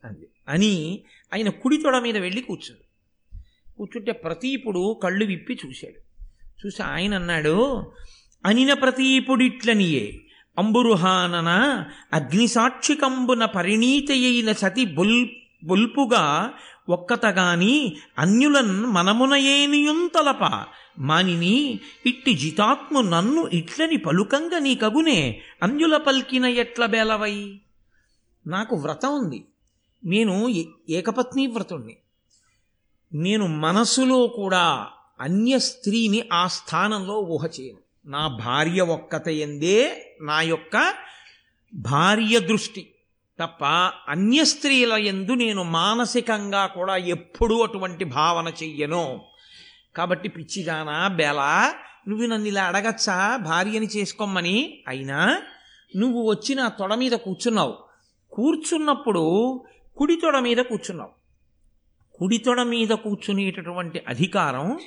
అంది. 0.04 0.28
అని 0.48 1.04
ఆయన 1.34 1.48
కుడి 1.48 1.76
తొడ 1.76 1.98
మీద 1.98 2.16
వెళ్ళి 2.16 2.42
కూర్చుంది. 2.42 2.82
కూర్చుంటే 3.80 4.12
ప్రతీపుడు 4.12 5.00
కళ్ళు 5.02 5.24
విప్పి 5.24 5.58
చూశాడు. 5.66 6.24
చూసి 6.66 6.82
ఆయన 6.82 7.14
అన్నాడు 7.14 7.86
అనిన 8.46 8.72
ప్రతీపుడిట్లనియే 8.72 10.20
అంబురుహానన 10.58 11.48
అగ్నిసాక్షికంబున 12.12 13.44
పరిణీతయైన 13.44 14.52
సతి 14.52 14.84
బొల్ 14.84 15.28
బొల్పుగా 15.64 16.52
ఒక్కతగాని 16.88 17.96
అన్యులన్ 18.18 18.86
మనమునయేనియుంతలప 18.86 20.64
మానిని 20.98 21.80
ఇట్టి 22.06 22.34
జితాత్ము 22.34 23.00
నన్ను 23.00 23.50
ఇట్లని 23.52 23.96
పలుకంగా 23.96 24.58
నీ 24.58 24.74
కగునే 24.74 25.40
అన్యుల 25.62 25.96
పల్కిన 25.96 26.44
ఎట్ల 26.44 26.86
బేలవై? 26.86 27.60
నాకు 28.46 28.76
వ్రతం 28.76 29.18
ఉంది. 29.18 29.44
నేను 30.04 30.48
ఏ- 30.48 30.64
ఏకపత్ని 30.90 31.46
వ్రతుణ్ణి. 31.46 31.96
నేను 33.14 33.46
మనసులో 33.46 34.26
కూడా 34.26 34.88
అన్య 35.20 35.58
స్త్రీని 35.58 36.24
ఆ 36.32 36.46
స్థానంలో 36.46 37.20
ఊహ 37.20 37.46
చేయను. 37.46 37.78
నా 38.06 38.28
భార్య 38.28 38.80
ఒక్కత 38.80 39.28
ఎందే 39.28 40.06
నా 40.22 40.40
యొక్క 40.40 40.94
భార్య 41.74 42.38
దృష్టి 42.38 42.94
తప్ప 43.40 43.64
అన్య 44.08 44.44
స్త్రీల 44.44 44.92
ఎందు 44.92 45.32
నేను 45.32 45.62
మానసికంగా 45.62 46.66
కూడా 46.66 46.96
ఎప్పుడూ 46.96 47.62
అటువంటి 47.62 48.04
భావన 48.04 48.52
చెయ్యను. 48.62 49.20
కాబట్టి 49.96 50.28
పిచ్చిదానా 50.28 51.08
బెల 51.08 51.72
నువ్వు 52.08 52.26
నన్ను 52.26 52.48
ఇలా 52.48 52.64
అడగచ్చా? 52.64 53.36
భార్యని 53.36 53.86
చేసుకోమని? 53.86 54.84
అయినా 54.88 55.42
నువ్వు 55.96 56.30
వచ్చి 56.30 56.54
నా 56.54 56.68
తొడ 56.68 56.94
మీద 56.94 57.12
కూర్చున్నావు. 57.12 57.76
కూర్చున్నప్పుడు 58.32 59.24
కుడి 59.96 60.16
తొడ 60.16 60.38
మీద 60.38 60.56
కూర్చున్నావు. 60.56 61.19
కుడితొడ 62.20 62.62
మీద 62.62 62.88
కూర్చునేటటువంటి 62.88 64.02
అధికారం 64.08 64.78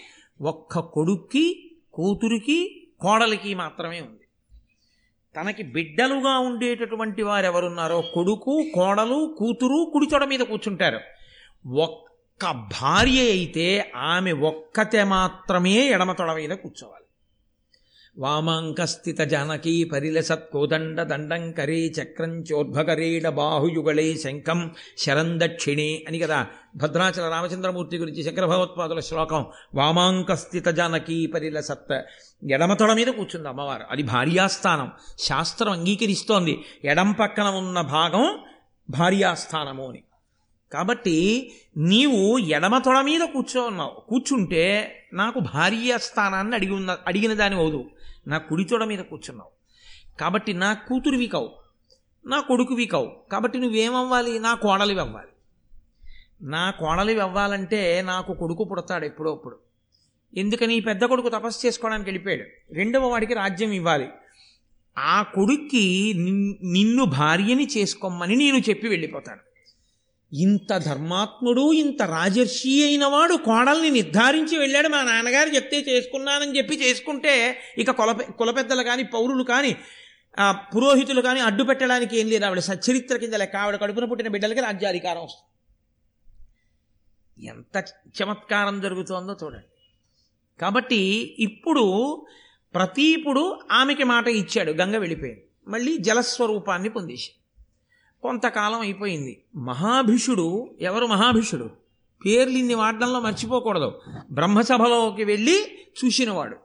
ఒక్క 0.41 0.79
కొడుక్కి 0.79 1.75
కూతురికి 1.93 2.87
కోడలికి 2.99 3.53
మాత్రమే 3.53 4.01
ఉంది. 4.01 4.23
తనకి 5.35 5.63
బిడ్డలుగా 5.63 6.39
ఉండేటటువంటి 6.39 7.21
వారు 7.21 7.45
ఎవరున్నారో 7.45 8.01
కొడుకు 8.01 8.65
కోడలు 8.73 9.35
కూతురు 9.39 9.91
కుడితొడ 9.93 10.23
మీద 10.23 10.39
కూర్చుంటారు. 10.39 10.99
ఒక్క 11.69 12.51
భార్య 12.81 13.19
అయితే 13.21 13.91
ఆమె 13.95 14.31
ఒక్కతే 14.31 15.03
మాత్రమే 15.03 15.87
ఎడమ 15.87 16.11
తొడ 16.11 16.31
మీద 16.31 16.49
కూర్చోవాలి. 16.49 17.02
వామాంకస్థిత 18.17 19.19
జానకీ 19.19 19.83
పరిలసత్ 19.83 20.51
కోదండ 20.51 21.03
దండం 21.03 21.51
కరే 21.51 21.87
చక్రం 21.87 22.41
చోద్భకరేణ 22.41 23.29
బాహుయుగళే 23.29 24.17
శంఖం 24.17 24.71
శరం 24.97 25.39
దక్షిణే 25.39 26.05
అని 26.07 26.19
కదా. 26.19 26.47
భద్రాచల 26.75 27.29
రామచంద్రమూర్తి 27.29 27.97
గురించి 27.97 28.23
శంకర 28.23 28.45
భగవత్పాదుల 28.45 28.99
శ్లోకం 28.99 29.45
వామాంకస్థిత 29.75 30.67
జానకీ 30.67 31.25
పరిలసత్ 31.25 32.01
ఎడమతొడ 32.51 32.93
మీద 32.93 33.07
కూర్చుంది 33.07 33.47
అమ్మవారు. 33.49 33.83
అది 33.91 34.03
భార్యాస్థానం. 34.03 34.91
శాస్త్రం 35.19 35.71
అంగీకరిస్తోంది. 35.71 36.65
ఎడం 36.85 37.11
పక్కన 37.11 37.43
ఉన్న 37.43 37.81
భాగం 37.81 38.39
భార్యాస్థానము 38.89 39.89
అని. 39.89 40.03
కాబట్టి 40.73 41.51
నీవు 41.77 42.37
ఎడమ 42.37 42.77
తొడ 42.77 42.97
మీద 43.01 43.21
కూర్చోన్నావు 43.21 43.91
కూర్చుంటే 44.09 44.95
నాకు 45.13 45.39
భార్య 45.39 45.97
స్థానాన్ని 45.97 46.55
అడిగి 46.55 46.71
ఉన్న 46.71 46.97
అడిగిన 47.07 47.33
దాని 47.33 47.55
అవుదు. 47.55 47.85
నా 48.27 48.37
కుడితోడ 48.37 48.83
మీద 48.83 48.99
కూర్చున్నావు. 48.99 49.49
కాబట్టి 50.19 50.53
నా 50.53 50.73
కూతురువి 50.73 51.27
కావు 51.27 51.51
నా 52.25 52.39
కొడుకువి 52.39 52.85
కావు 52.85 53.15
కాబట్టి 53.31 53.59
నువ్వేమవ్వాలి? 53.59 54.39
నా 54.39 54.53
కోడలివి 54.53 54.99
అవ్వాలి. 54.99 55.27
నా 56.41 56.71
కోడలివి 56.71 57.19
అవ్వాలంటే 57.19 58.01
నాకు 58.01 58.33
కొడుకు 58.33 58.63
పుడతాడు 58.63 59.05
ఎప్పుడో 59.05 59.31
అప్పుడు. 59.31 59.59
ఎందుకని? 60.37 60.75
ఈ 60.75 60.79
పెద్ద 60.79 61.05
కొడుకు 61.05 61.29
తపస్సు 61.29 61.67
చేసుకోవడానికి 61.67 62.09
వెళ్ళిపోయాడు. 62.09 62.73
రెండవ 62.73 63.07
వాడికి 63.07 63.33
రాజ్యం 63.33 63.71
ఇవ్వాలి. 63.71 64.09
ఆ 64.97 65.21
కొడుక్కి 65.21 66.13
నిన్- 66.17 66.71
నిన్ను 66.71 67.05
భార్యని 67.05 67.67
చేసుకోమని 67.77 68.35
నేను 68.35 68.57
చెప్పి 68.57 68.87
వెళ్ళిపోతాను. 68.87 69.39
ఇంత 70.33 70.77
ధర్మాత్ముడు 70.77 71.73
ఇంత 71.73 72.01
రాజర్షి 72.01 72.83
అయిన 72.85 73.05
వాడు 73.05 73.35
కోడల్ని 73.35 73.89
నిర్ధారించి 73.89 74.57
వెళ్ళాడు. 74.57 74.87
మా 74.87 75.03
నాన్నగారు 75.03 75.49
చెప్తే 75.49 75.79
చేసుకున్నానని 75.89 76.57
చెప్పి 76.57 76.75
చేసుకుంటే 76.83 77.59
ఇక 77.77 77.91
కుల 77.91 78.11
కులపెద్దలు 78.11 78.83
కానీ 78.83 79.03
పౌరులు 79.03 79.43
కానీ 79.43 79.75
పురోహితులు 80.75 81.21
కానీ 81.21 81.39
అడ్డు 81.39 81.63
పెట్టడానికి 81.63 82.19
ఏం 82.19 82.29
లేదు. 82.29 82.45
ఆవిడ 82.45 82.59
సచ్చరిత్ర 82.59 83.17
కింద 83.17 83.33
లెక్క 83.33 83.55
ఆవిడ 83.55 83.75
కడుపున 83.75 84.05
పుట్టిన 84.05 84.27
బిడ్డలకి 84.27 84.59
రాజ్యాధికారం 84.59 85.23
వస్తుంది. 85.23 85.49
ఎంత 87.49 87.83
చమత్కారం 88.21 88.81
జరుగుతోందో 88.81 89.37
చూడండి. 89.43 89.69
కాబట్టి 90.61 91.01
ఇప్పుడు 91.39 91.85
ప్రతీపుడు 92.73 93.59
ఆమెకి 93.71 94.03
మాట 94.03 94.27
ఇచ్చాడు. 94.27 94.71
గంగ 94.71 94.95
వెళ్ళిపోయింది 94.95 95.45
మళ్ళీ 95.67 95.97
జలస్వరూపాన్ని 95.97 96.89
పొందేశాడు. 96.89 97.42
కొంతకాలం 98.23 98.79
అయిపోయింది. 98.79 99.43
మహాభిషుడు 99.55 100.69
ఎవరు 100.81 101.05
మహాభిషుడు? 101.05 101.69
పేర్లు 102.25 102.57
ఇన్ని 102.57 102.73
వాడడంలో 102.73 103.19
మర్చిపోకూడదు. 103.19 104.01
బ్రహ్మసభలోకి 104.31 105.23
వెళ్ళి 105.23 105.79
చూసినవాడు. 106.05 106.57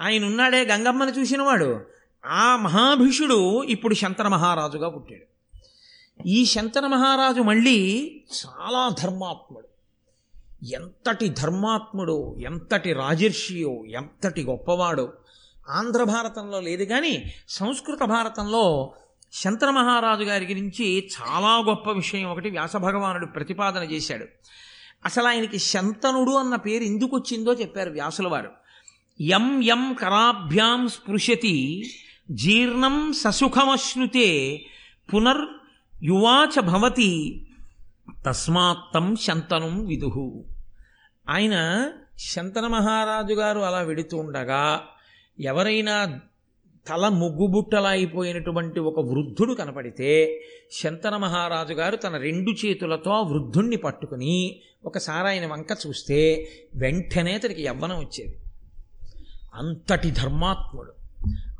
ఆయన 0.00 0.24
ఉన్నాడే 0.24 0.64
గంగమ్మని 0.64 1.20
చూసినవాడు. 1.20 1.80
ఆ 2.26 2.56
మహాభిషుడు 2.56 3.62
ఇప్పుడు 3.62 3.94
శంతన 3.94 4.28
మహారాజుగా 4.28 4.88
పుట్టాడు. 4.88 5.28
ఈ 6.28 6.44
శంతన 6.44 6.86
మహారాజు 6.86 7.40
మళ్ళీ 7.40 8.10
చాలా 8.46 8.94
ధర్మాత్ముడు. 9.02 9.68
ఎంతటి 10.66 11.28
ధర్మాత్ముడు 11.28 12.36
ఎంతటి 12.38 12.92
రాజర్షియో 12.92 13.84
ఎంతటి 13.88 14.44
గొప్పవాడు. 14.44 15.12
ఆంధ్ర 15.70 16.02
భారతంలో 16.02 16.60
లేదు 16.60 16.84
కానీ 16.84 17.34
సంస్కృత 17.48 17.98
భారతంలో 17.98 18.92
శంతన 19.32 19.70
మహారాజు 19.70 20.22
గారి 20.22 20.46
గురించి 20.46 21.08
చాలా 21.08 21.58
గొప్ప 21.58 21.90
విషయం. 21.90 22.30
ఒకటి 22.30 22.50
వ్యాస 22.50 22.76
భగవానుడు 22.76 23.26
ప్రతిపాదన 23.26 23.82
చేశాడు. 23.82 24.26
అసలు 25.04 25.28
ఆయనకి 25.28 25.58
శంతనుడు 25.58 26.30
అన్న 26.30 26.56
పేరు 26.56 26.82
ఎందుకు 26.82 27.16
వచ్చిందో 27.16 27.52
చెప్పారు 27.52 27.90
వ్యాసుల 27.90 28.28
వారు. 28.28 28.50
యం 29.20 29.60
యం 29.62 29.96
కరాభ్యాం 30.00 30.88
స్పృశతి 30.88 31.84
జీర్ణం 32.30 33.12
ససుఖమశ్నుతే 33.12 34.60
పునర్ 35.14 35.46
యువాచ 36.02 36.60
భవతి 36.60 37.44
తస్మాత్తం 38.26 39.16
శంతనం 39.16 39.86
విదుహు 39.86 40.44
ఆయన 41.28 41.88
శంతన 42.18 42.66
మహారాజు 42.66 43.34
గారు 43.34 43.60
అలా 43.60 43.78
వెడుతూ 43.78 44.16
ఉండగా 44.16 44.82
ఎవరైనా 45.40 46.20
తల 46.88 47.08
ముగ్గుబుట్టలా 47.08 47.88
అయిపోయినటువంటి 47.88 48.80
ఒక 48.80 49.00
వృద్ధుడు 49.00 49.54
కనపడితే 49.54 50.40
శంతన 50.72 51.16
మహారాజు 51.16 51.72
గారు 51.72 51.96
తన 51.96 52.16
రెండు 52.16 52.50
చేతులతో 52.50 53.10
ఆ 53.10 53.20
వృద్ధుణ్ణి 53.20 53.76
పట్టుకుని 53.76 54.60
ఒకసారి 54.84 55.28
ఆయన 55.28 55.46
వంక 55.46 55.66
చూస్తే 55.86 56.48
వెంటనే 56.74 57.32
అతనికి 57.32 57.62
యవ్వనం 57.62 57.98
వచ్చేది. 57.98 58.38
అంతటి 59.54 60.10
ధర్మాత్ముడు 60.10 60.92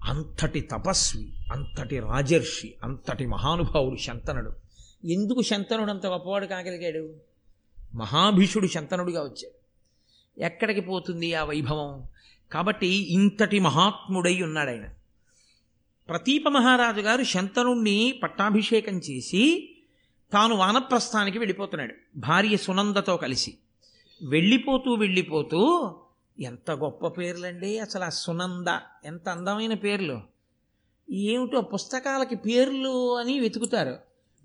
అంతటి 0.03 0.61
తపస్వి 0.61 1.33
అంతటి 1.53 1.99
రాజర్షి 1.99 2.75
అంతటి 2.85 3.27
మహానుభావుడు 3.27 3.97
శంతనుడు. 3.97 4.53
ఎందుకు 5.07 5.43
శంతనుడు 5.43 5.91
అంత 5.91 6.07
గొప్పవాడు 6.07 6.47
కాగలిగాడు? 6.47 7.11
మహాభీషుడు 7.95 8.67
శంతనుడిగా 8.67 9.23
వచ్చాడు. 9.23 9.59
ఎక్కడికి 10.41 10.81
పోతుంది 10.81 11.35
ఆ 11.35 11.45
వైభవం? 11.45 12.05
కాబట్టి 12.53 13.13
ఇంతటి 13.15 13.59
మహాత్ముడై 13.59 14.43
ఉన్నాడు 14.43 14.71
ఆయన 14.71 14.85
ప్రతీప 16.09 16.49
మహారాజు 16.49 17.01
గారు 17.01 17.25
శంతనుణ్ణి 17.25 18.21
పట్టాభిషేకం 18.23 18.99
చేసి 18.99 19.75
తాను 20.33 20.55
వానప్రస్థానికి 20.55 21.39
వెళ్ళిపోతున్నాడు 21.39 21.95
భార్య 22.17 22.57
సునందతో 22.57 23.17
కలిసి. 23.17 23.55
వెళ్ళిపోతూ 24.23 24.95
వెళ్ళిపోతూ 24.95 25.95
ఎంత 26.41 26.71
గొప్ప 26.71 27.07
పేర్లండి 27.07 27.79
అసలు 27.79 28.05
ఆ 28.05 28.09
సునంద. 28.09 28.79
ఎంత 29.05 29.29
అందమైన 29.29 29.75
పేర్లు. 29.75 30.21
ఏమిటో 31.11 31.61
పుస్తకాలకి 31.61 32.37
పేర్లు 32.37 33.17
అని 33.17 33.41
వెతుకుతారు. 33.41 33.99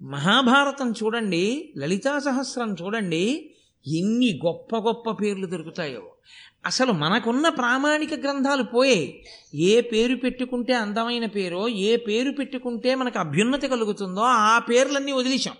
మహాభారతం 0.03 0.91
చూడండి 0.91 1.73
లలితా 1.77 2.19
సహస్రం 2.19 2.75
చూడండి 2.81 3.51
ఎన్ని 3.87 4.39
గొప్ప 4.45 4.77
గొప్ప 4.77 5.11
పేర్లు 5.11 5.45
దొరుకుతాయో. 5.45 6.11
అసలు 6.65 6.91
మనకున్న 6.91 7.49
ప్రామాణిక 7.49 8.13
గ్రంథాలు 8.13 8.63
పోయే 8.63 9.23
ఏ 9.55 9.81
పేరు 9.81 10.15
పెట్టుకుంటే 10.15 10.73
అందమైన 10.73 11.25
పేరో 11.25 11.67
ఏ 11.67 11.95
పేరు 11.95 12.31
పెట్టుకుంటే 12.31 12.95
మనకు 12.95 13.19
అభ్యున్నతి 13.19 13.67
కలుగుతుందో 13.67 14.21
ఆ 14.21 14.59
పేర్లన్నీ 14.59 15.11
వదిలేశాం. 15.11 15.55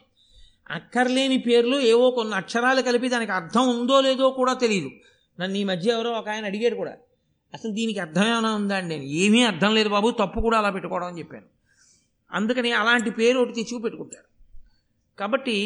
అక్కర్లేని 0.69 1.37
పేర్లు 1.37 1.79
ఏవో 1.79 2.11
కొన్ని 2.11 2.35
అక్షరాలు 2.35 2.81
కలిపి 2.81 3.09
దానికి 3.09 3.31
అర్థం 3.31 3.79
ఉందో 3.79 4.01
లేదో 4.01 4.29
కూడా 4.29 4.53
తెలియదు 4.53 4.89
నన్ను 5.39 5.57
ఈ 5.57 5.63
మధ్య 5.63 5.91
ఎవరో 5.91 6.11
ఒక 6.11 6.29
ఆయన 6.29 6.45
అడిగాడు 6.45 6.75
కూడా. 6.75 6.93
అసలు 7.53 7.71
దీనికి 7.71 7.99
అర్థం 7.99 8.27
ఏమైనా 8.27 8.55
ఉందా 8.55 8.75
అండి 8.75 8.95
నేను 8.95 9.09
ఏమీ 9.09 9.43
అర్థం 9.43 9.75
లేదు 9.75 9.89
బాబు 9.89 10.11
తప్పు 10.11 10.39
కూడా 10.39 10.57
అలా 10.57 10.69
పెట్టుకోవడం 10.69 11.07
అని 11.07 11.19
చెప్పాను. 11.19 11.45
అందుకని 12.31 12.71
అలాంటి 12.71 13.09
పేరు 13.09 13.39
ఒకటి 13.39 13.53
తెచ్చుకు 13.53 13.81
పెట్టుకుంటారు. 13.81 14.57
కాబట్టి 15.19 15.57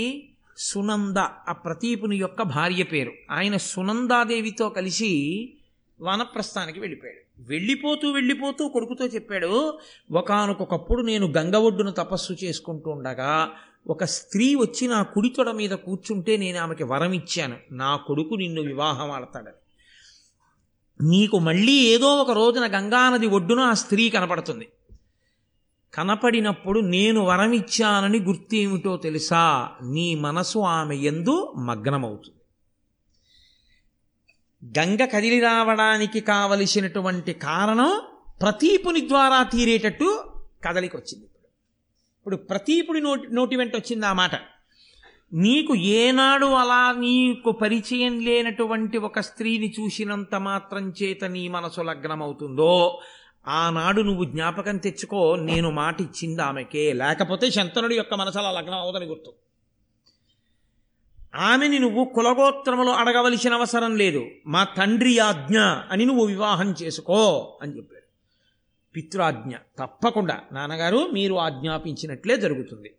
సునంద 0.58 1.18
ఆ 1.18 1.52
ప్రతీపుని 1.52 2.16
యొక్క 2.16 2.42
భార్య 2.42 2.84
పేరు. 2.84 3.12
ఆయన 3.32 3.58
సునందాదేవితో 3.58 4.70
కలిసి 4.70 5.54
వానప్రస్థానికి 6.02 6.80
వెళ్ళిపోయాడు. 6.80 7.28
వెళ్ళిపోతూ 7.40 8.12
వెళ్ళిపోతూ 8.12 8.70
కొడుకుతో 8.70 9.06
చెప్పాడు 9.06 9.80
ఒకనకొకప్పుడు 10.12 11.02
నేను 11.02 11.28
గంగ 11.28 11.56
ఒడ్డును 11.56 11.92
తపస్సు 11.92 12.34
చేసుకుంటూ 12.44 12.92
ఉండగా 12.92 13.52
ఒక 13.88 14.04
స్త్రీ 14.04 14.56
వచ్చి 14.56 14.88
నా 14.88 15.04
కుడితొడ 15.04 15.50
మీద 15.50 15.70
కూర్చుంటే 15.70 16.38
నేను 16.38 16.60
ఆమెకి 16.60 16.84
వరం 16.84 17.14
ఇచ్చాను. 17.14 17.58
నా 17.72 17.96
కొడుకు 17.96 18.36
నిన్ను 18.36 18.62
వివాహం 18.62 19.12
ఆడతాడని. 19.12 19.54
నీకు 21.08 21.40
మళ్ళీ 21.40 21.72
ఏదో 21.72 22.16
ఒక 22.16 22.32
రోజున 22.32 22.68
గంగానది 22.68 23.28
ఒడ్డున 23.28 23.60
ఆ 23.60 23.74
స్త్రీ 23.74 24.10
కనపడుతుంది. 24.10 24.68
కనపడినప్పుడు 25.98 26.80
నేను 26.80 27.22
వరమిచ్చానని 27.22 28.20
గుర్తేమిటో 28.20 28.98
తెలుసా? 28.98 29.72
నీ 29.84 30.16
మనసు 30.16 30.60
ఆమె 30.60 30.96
ఎందు 30.96 31.54
మగ్నమవుతుంది. 31.58 32.38
గంగ 34.80 35.06
కదిలి 35.06 35.40
రావడానికి 35.40 36.20
కావలసినటువంటి 36.20 37.34
కారణం 37.34 38.02
ప్రతీపుని 38.42 39.08
ద్వారా 39.08 39.44
తీరేటట్టు 39.44 40.24
కదలికొచ్చింది 40.66 41.26
ఇప్పుడు. 41.26 41.48
ఇప్పుడు 42.18 42.36
ప్రతీపుడి 42.36 43.02
నోటి 43.02 43.36
నోటి 43.36 43.56
వెంట 43.56 43.76
వచ్చింది 43.76 44.06
ఆ 44.06 44.14
మాట. 44.14 44.32
నీకు 45.34 45.76
ఏనాడు 45.76 46.46
అలా 46.46 46.92
నీకు 46.92 47.52
పరిచయం 47.52 48.20
లేనటువంటి 48.20 48.98
ఒక 48.98 49.20
స్త్రీని 49.20 49.74
చూసినంత 49.80 50.36
మాత్రం 50.36 50.94
చేత 51.04 51.26
నీ 51.26 51.48
మనసు 51.48 51.82
లగ్నమవుతుందో 51.82 53.02
ఆనాడు 53.48 54.02
నువ్వు 54.02 54.24
జ్ఞాపకం 54.24 54.78
తెచ్చుకో 54.78 55.36
నేను 55.36 55.72
మాట 55.72 56.02
ఇచ్చింది 56.02 56.42
ఆమెకే. 56.42 56.94
లేకపోతే 56.94 57.52
శంతనుడి 57.52 57.96
యొక్క 57.96 58.14
మనసలా 58.14 58.52
లగ్నం 58.52 58.80
అవదని 58.80 59.06
గుర్తు. 59.06 59.34
ఆమెని 61.36 61.80
నువ్వు 61.80 62.06
కులగోత్రములు 62.06 62.90
అడగవలసిన 62.90 63.54
అవసరం 63.54 63.96
లేదు. 63.96 64.26
మా 64.48 64.64
తండ్రి 64.64 65.20
ఆజ్ఞ 65.20 65.60
అని 65.60 66.06
నువ్వు 66.06 66.26
వివాహం 66.26 66.72
చేసుకో 66.72 67.60
అని 67.62 67.78
చెప్పాడు. 67.78 68.08
పితృాజ్ఞ 68.96 69.56
తప్పకుండా. 69.56 70.42
నాన్నగారు 70.52 71.08
మీరు 71.14 71.34
ఆజ్ఞాపించినట్లే 71.36 72.38
జరుగుతుంది. 72.38 72.96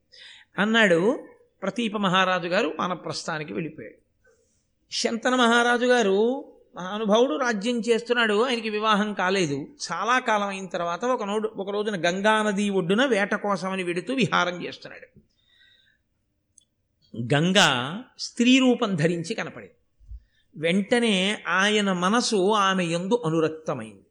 అన్నాడు 0.59 1.29
ప్రతీప 1.63 1.97
మహారాజు 1.97 2.49
గారు 2.49 2.75
మన 2.81 2.93
ప్రస్థానికి 2.93 3.53
వెళ్ళిపోయాడు. 3.53 4.09
శంతన 4.91 5.35
మహారాజు 5.35 5.87
గారు 5.87 6.45
మహానుభావుడు 6.77 7.37
రాజ్యం 7.37 7.81
చేస్తున్నాడు 7.81 8.47
ఆయనకి 8.47 8.71
వివాహం 8.71 9.15
కాలేదు. 9.15 9.69
చాలా 9.93 10.19
కాలం 10.19 10.49
అయిన 10.49 10.67
తర్వాత 10.67 11.05
ఒక 11.05 11.25
నోడు 11.25 11.49
ఒక 11.49 11.71
రోజున 11.71 12.09
గంగా 12.09 12.43
నది 12.43 12.71
ఒడ్డున 12.71 13.05
వేట 13.05 13.35
కోసమని 13.35 13.83
వెడుతూ 13.83 14.15
విహారం 14.15 14.65
చేస్తున్నాడు. 14.65 15.21
గంగా 17.35 18.03
స్త్రీ 18.19 18.59
రూపం 18.59 18.95
ధరించి 18.95 19.35
కనపడింది. 19.35 19.75
వెంటనే 20.57 21.45
ఆయన 21.49 21.93
మనసు 21.93 22.53
ఆమె 22.53 22.85
ఎందు 22.85 23.23
అనురక్తమైంది. 23.27 24.07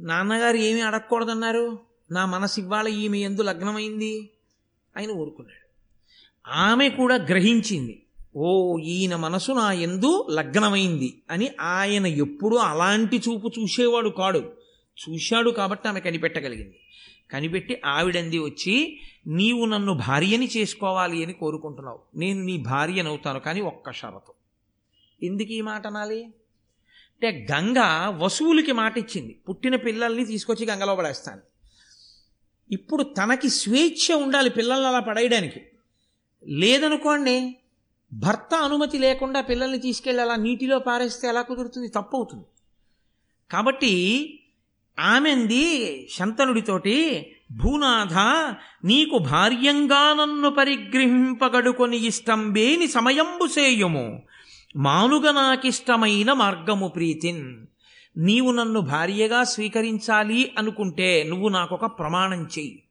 నాన్నగారు 0.00 0.56
ఏమీ 0.56 0.80
అడగకూడదన్నారు? 0.80 1.78
నా 2.10 2.26
మనసు 2.26 2.60
ఇవాళ 2.60 2.88
ఈమె 2.88 3.18
ఎందు 3.18 3.42
లగ్నమైంది? 3.42 4.30
ఆయన 4.96 5.10
ఊరుకున్నాడు. 5.10 5.66
ఆమె 6.50 6.88
కూడా 6.88 7.14
గ్రహించింది 7.14 8.05
ఓ 8.36 8.78
ఈయన 8.78 9.16
మనసు 9.16 9.52
నా 9.52 9.72
ఎందు 9.72 10.26
లగ్నమైంది 10.30 11.22
అని 11.30 11.50
ఆయన 11.60 12.06
ఎప్పుడూ 12.06 12.56
అలాంటి 12.56 13.16
చూపు 13.16 13.50
చూసేవాడు 13.60 14.08
కాడు. 14.08 14.52
చూశాడు 15.08 15.50
కాబట్టి 15.50 15.88
ఆమె 15.88 16.00
కనిపెట్టగలిగింది. 16.00 16.80
కనిపెట్టి 17.30 17.82
ఆవిడంది 17.84 18.38
వచ్చి 18.38 19.00
నీవు 19.26 19.64
నన్ను 19.64 19.94
భార్యని 19.94 20.48
చేసుకోవాలి 20.56 21.24
అని 21.24 21.32
కోరుకుంటున్నావు. 21.32 21.98
నేను 22.16 22.42
నీ 22.42 22.56
భార్యనవుతాను 22.56 23.40
కానీ 23.40 23.60
ఒక్క 23.60 23.92
షరతు. 23.92 24.32
ఎందుకు 25.22 25.52
ఈ 25.52 25.60
మాట 25.60 25.86
అనాలి? 25.86 26.24
అంటే 26.24 27.46
గంగ 27.52 27.74
వసువులకి 28.16 28.72
మాట 28.72 28.98
ఇచ్చింది. 28.98 29.40
పుట్టిన 29.48 29.76
పిల్లల్ని 29.76 30.24
తీసుకొచ్చి 30.24 30.66
గంగలో 30.66 30.94
పడేస్తాను. 30.94 31.40
ఇప్పుడు 32.72 33.02
తనకి 33.02 33.48
స్వేచ్ఛ 33.48 34.14
ఉండాలి 34.14 34.50
పిల్లల్ని 34.50 34.86
అలా 34.86 35.00
పడేయడానికి. 35.00 35.60
లేదనుకోండి 36.46 37.56
భర్త 38.12 38.54
అనుమతి 38.54 38.98
లేకుండా 38.98 39.40
పిల్లల్ని 39.40 39.78
తీసుకెళ్ళి 39.78 40.22
అలా 40.22 40.36
నీటిలో 40.36 40.78
పారేస్తే 40.78 41.28
ఎలా 41.28 41.42
కుదురుతుంది? 41.42 41.88
తప్పవుతుంది. 41.88 42.44
కాబట్టి 43.50 43.94
ఆమెంది 45.00 45.64
శంతనుడితోటి 46.10 47.26
భూనాథ 47.52 48.14
నీకు 48.86 49.18
భార్యంగా 49.18 50.14
నన్ను 50.14 50.50
పరిగ్రహింపగడుకొని 50.50 52.06
ఇష్టంబేని 52.06 52.88
సమయంబు 52.88 53.46
సేయుము. 53.46 54.22
మానుగ 54.76 55.30
నాకిష్టమైన 55.30 56.32
మార్గము 56.32 56.88
ప్రీతిన్. 56.88 57.66
నీవు 58.16 58.52
నన్ను 58.52 58.80
భార్యగా 58.80 59.44
స్వీకరించాలి 59.44 60.54
అనుకుంటే 60.58 61.22
నువ్వు 61.22 61.48
నాకొక 61.48 61.84
ప్రమాణం 61.84 62.42
చెయ్యి. 62.42 62.82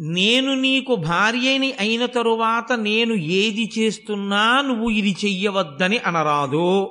నేను 0.00 0.54
నీకు 0.54 0.94
భార్యని 0.94 1.72
అయిన 1.72 2.06
తరువాత 2.06 2.72
నేను 2.72 3.14
ఏది 3.14 3.72
చేస్తున్నా 3.78 4.60
నువ్వు 4.60 4.90
ఇది 4.90 5.16
చెయ్యవద్దని 5.24 5.98
అనరాదు. 5.98 6.90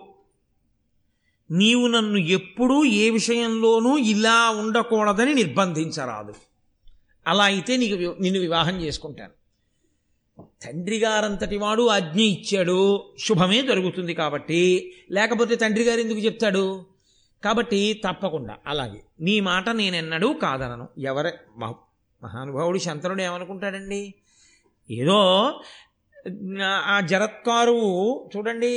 నీవు 1.51 1.87
నన్ను 1.87 2.17
ఎప్పుడూ 2.17 2.83
ఏ 2.83 3.09
విషయంలోనూ 3.09 3.97
ఇలా 3.97 4.49
ఉండకూడదని 4.49 5.33
నిర్బంధించరాదు. 5.33 6.33
అలా 7.27 7.43
అయితే 7.43 7.77
నీకు 7.77 8.21
నిన్ను 8.21 8.39
వివాహం 8.39 8.81
చేసుకుంటాను. 8.81 9.31
తండ్రి 10.41 10.97
గారంతటి 10.97 11.57
వాడు 11.57 11.87
ఆజ్ఞ 11.87 12.21
ఇచ్చాడు. 12.21 13.13
శుభమే 13.19 13.61
జరుగుతుంది 13.61 14.13
కాబట్టి. 14.13 14.93
లేకపోతే 15.11 15.55
తండ్రి 15.55 15.83
గారు 15.83 15.99
ఎందుకు 15.99 16.19
చెప్తాడు? 16.19 16.85
కాబట్టి 17.43 18.01
తప్పకుండా 18.07 18.55
అలాగే. 18.67 19.03
నీ 19.21 19.39
మాట 19.39 19.69
నేనెన్నడూ 19.69 20.33
కాదనను. 20.33 20.87
ఎవరే 20.97 21.33
మహ- 21.57 21.88
మహానుభావుడు 22.23 22.77
శంతనుడు 22.77 23.21
ఏమనుకుంటాడండి? 23.21 24.13
ఏదో 24.89 25.61
ఆ 26.85 27.01
జరత్కారు 27.01 27.77
చూడండి 28.37 28.71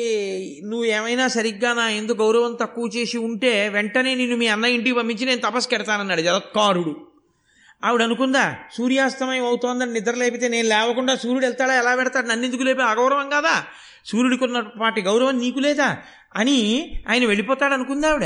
నువ్వు 0.64 0.84
ఏమైనా 0.84 1.28
సరిగ్గా 1.28 1.72
నా 1.72 1.88
ఎందుకు 1.90 2.22
గౌరవం 2.22 2.58
తక్కువ 2.60 2.88
చేసి 2.96 3.18
ఉంటే 3.18 3.68
వెంటనే 3.68 4.14
నిన్ను 4.14 4.36
మీ 4.36 4.46
అన్న 4.46 4.64
ఇంటికి 4.64 4.96
పంపించి 4.96 5.26
నేను 5.26 5.40
తపస్సు 5.40 5.68
కెడతానన్నాడు 5.68 6.20
జరత్కారుడు. 6.20 7.08
ఆవిడ 7.84 8.02
అనుకుందా 8.02 8.54
సూర్యాస్తమయం 8.72 9.46
అవుతోందని 9.46 9.92
నిద్ర 9.92 10.14
లేపితే 10.14 10.48
నేను 10.48 10.68
లేవకుండా 10.68 11.16
సూర్యుడు 11.16 11.44
వెళ్తాడా 11.44 11.74
ఎలా 11.74 11.96
పెడతాడు 11.96 12.26
నన్ను 12.26 12.46
ఎందుకు 12.46 12.62
లేపి 12.62 12.82
అగౌరవం 12.82 13.30
కాదా? 13.30 13.64
సూర్యుడికి 14.04 14.44
ఉన్న 14.44 14.60
పాటి 14.80 15.02
గౌరవం 15.02 15.38
నీకు 15.38 15.58
లేదా? 15.58 16.02
అని 16.34 16.58
ఆయన 17.08 17.24
వెళ్ళిపోతాడు 17.26 17.74
అనుకుందా 17.74 18.08
ఆవిడ? 18.08 18.24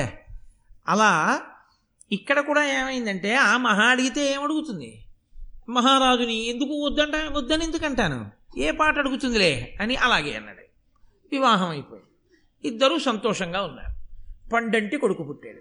అలా 0.89 1.41
ఇక్కడ 2.13 2.41
కూడా 2.41 2.65
ఏమైందంటే 2.65 3.35
ఆ 3.35 3.57
మహా 3.57 3.85
అడిగితే 3.85 4.33
ఏమడుగుతుంది? 4.33 5.06
మహారాజుని 5.69 6.45
ఎందుకు 6.45 6.87
వద్దంట? 6.87 7.15
వద్దని 7.33 7.65
ఎందుకు 7.65 7.87
అంటాను 7.87 8.31
ఏ 8.59 8.71
పాట 8.71 8.99
అడుగుతుందిలే? 8.99 9.79
అని 9.81 9.97
అలాగే 9.97 10.33
అన్నాడు. 10.33 10.59
వివాహం 11.33 11.71
అయిపోయింది. 11.71 12.07
ఇద్దరూ 12.69 12.99
సంతోషంగా 12.99 13.63
ఉన్నారు. 13.63 13.97
పండంటి 14.51 14.97
కొడుకు 14.97 15.23
పుట్టాడు. 15.23 15.61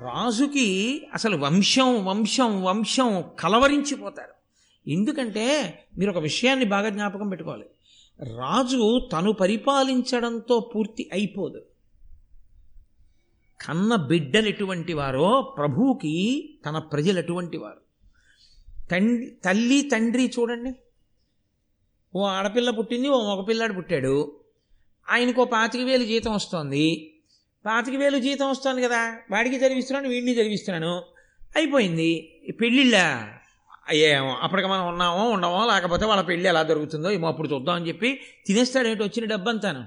రాజుకి 0.00 1.02
అసలు 1.14 1.36
వంశం 1.36 2.04
వంశం 2.04 2.62
వంశం 2.62 3.24
కలవరించిపోతారు. 3.38 4.32
ఎందుకంటే 4.90 5.78
మీరు 5.98 6.10
ఒక 6.10 6.18
విషయాన్ని 6.18 6.64
బాగా 6.64 6.88
జ్ఞాపకం 6.88 7.28
పెట్టుకోవాలి. 7.28 7.64
రాజు 8.36 9.08
తను 9.12 9.32
పరిపాలించడంతో 9.32 10.72
పూర్తి 10.74 11.10
అయిపోదు. 11.12 11.62
కన్న 13.60 13.96
బిడ్డలు 13.96 14.48
ఎటువంటి 14.48 14.92
వారో 14.92 15.54
ప్రభువుకి 15.58 16.48
తన 16.66 16.78
ప్రజలు 16.78 17.18
ఎటువంటి 17.18 17.56
వారు. 17.56 17.89
తండ్రి 18.90 19.36
తల్లి 19.44 19.82
తండ్రి 19.82 20.32
చూడండి. 20.38 20.74
ఓ 22.16 22.26
ఆడపిల్ల 22.26 22.70
పుట్టింది 22.70 23.08
ఓ 23.08 23.34
మగపిల్లాడు 23.34 23.72
పుట్టాడు. 23.72 24.40
ఆయనకు 25.10 25.42
ఓ 25.42 25.44
పాతిక 25.44 25.80
వేలు 25.80 26.04
జీతం 26.04 26.34
వస్తుంది. 26.34 27.14
పాతిక 27.66 27.94
వేలు 27.94 28.18
జీతం 28.18 28.50
వస్తుంది 28.50 28.82
కదా 28.82 29.16
వాడికి 29.30 29.56
చదివిస్తున్నాను 29.56 30.08
వీడిని 30.08 30.32
చదివిస్తున్నాను. 30.32 31.02
అయిపోయింది. 31.56 32.42
పెళ్ళిళ్ళా 32.60 32.60
పెళ్ళిళ్ళ? 32.60 32.96
అయ్యేమో 33.88 34.36
అప్పటికి 34.40 34.68
మనం 34.68 34.88
ఉన్నామో 34.88 35.30
ఉండమో 35.30 35.66
లేకపోతే 35.66 36.04
వాళ్ళ 36.04 36.22
పెళ్ళి 36.22 36.48
ఎలా 36.48 36.62
దొరుకుతుందో 36.62 37.10
ఏమో 37.10 37.28
అప్పుడు 37.28 37.48
చూద్దామని 37.48 37.88
చెప్పి 37.88 38.20
తినేస్తాడేంటి 38.46 39.02
వచ్చిన 39.02 39.24
డబ్బంతాను. 39.24 39.86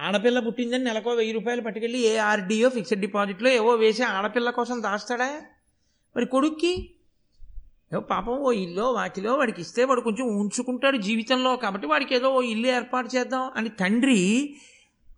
ఆడపిల్ల 0.00 0.38
పుట్టిందని 0.38 0.84
నెలకో 0.84 1.10
వెయ్యి 1.10 1.32
రూపాయలు 1.32 1.60
పట్టుకెళ్ళి 1.60 1.98
ఏ 1.98 2.16
ఆర్డీఓ 2.16 2.68
ఫిక్స్డ్ 2.68 3.00
డిపాజిట్లో 3.00 3.50
ఏవో 3.50 3.74
వేసి 3.74 4.02
ఆడపిల్ల 4.02 4.50
కోసం 4.50 4.82
దాస్తాడా? 4.82 5.42
మరి 6.16 6.26
కొడుక్కి 6.26 6.94
పాపం 8.00 8.32
ఓ 8.32 8.52
ఇల్లో 8.52 8.92
వాటిలో 8.92 9.34
వాడికి 9.34 9.60
ఇస్తే 9.60 9.84
వాడు 9.84 10.00
కొంచెం 10.00 10.26
ఉంచుకుంటాడు 10.26 10.96
జీవితంలో 10.96 11.56
కాబట్టి 11.56 11.86
వాడికి 11.86 12.14
ఏదో 12.14 12.28
ఓ 12.28 12.40
ఇల్లు 12.40 12.66
ఏర్పాటు 12.66 13.16
చేద్దాం 13.16 13.50
అని 13.56 13.68
తండ్రి 13.68 14.54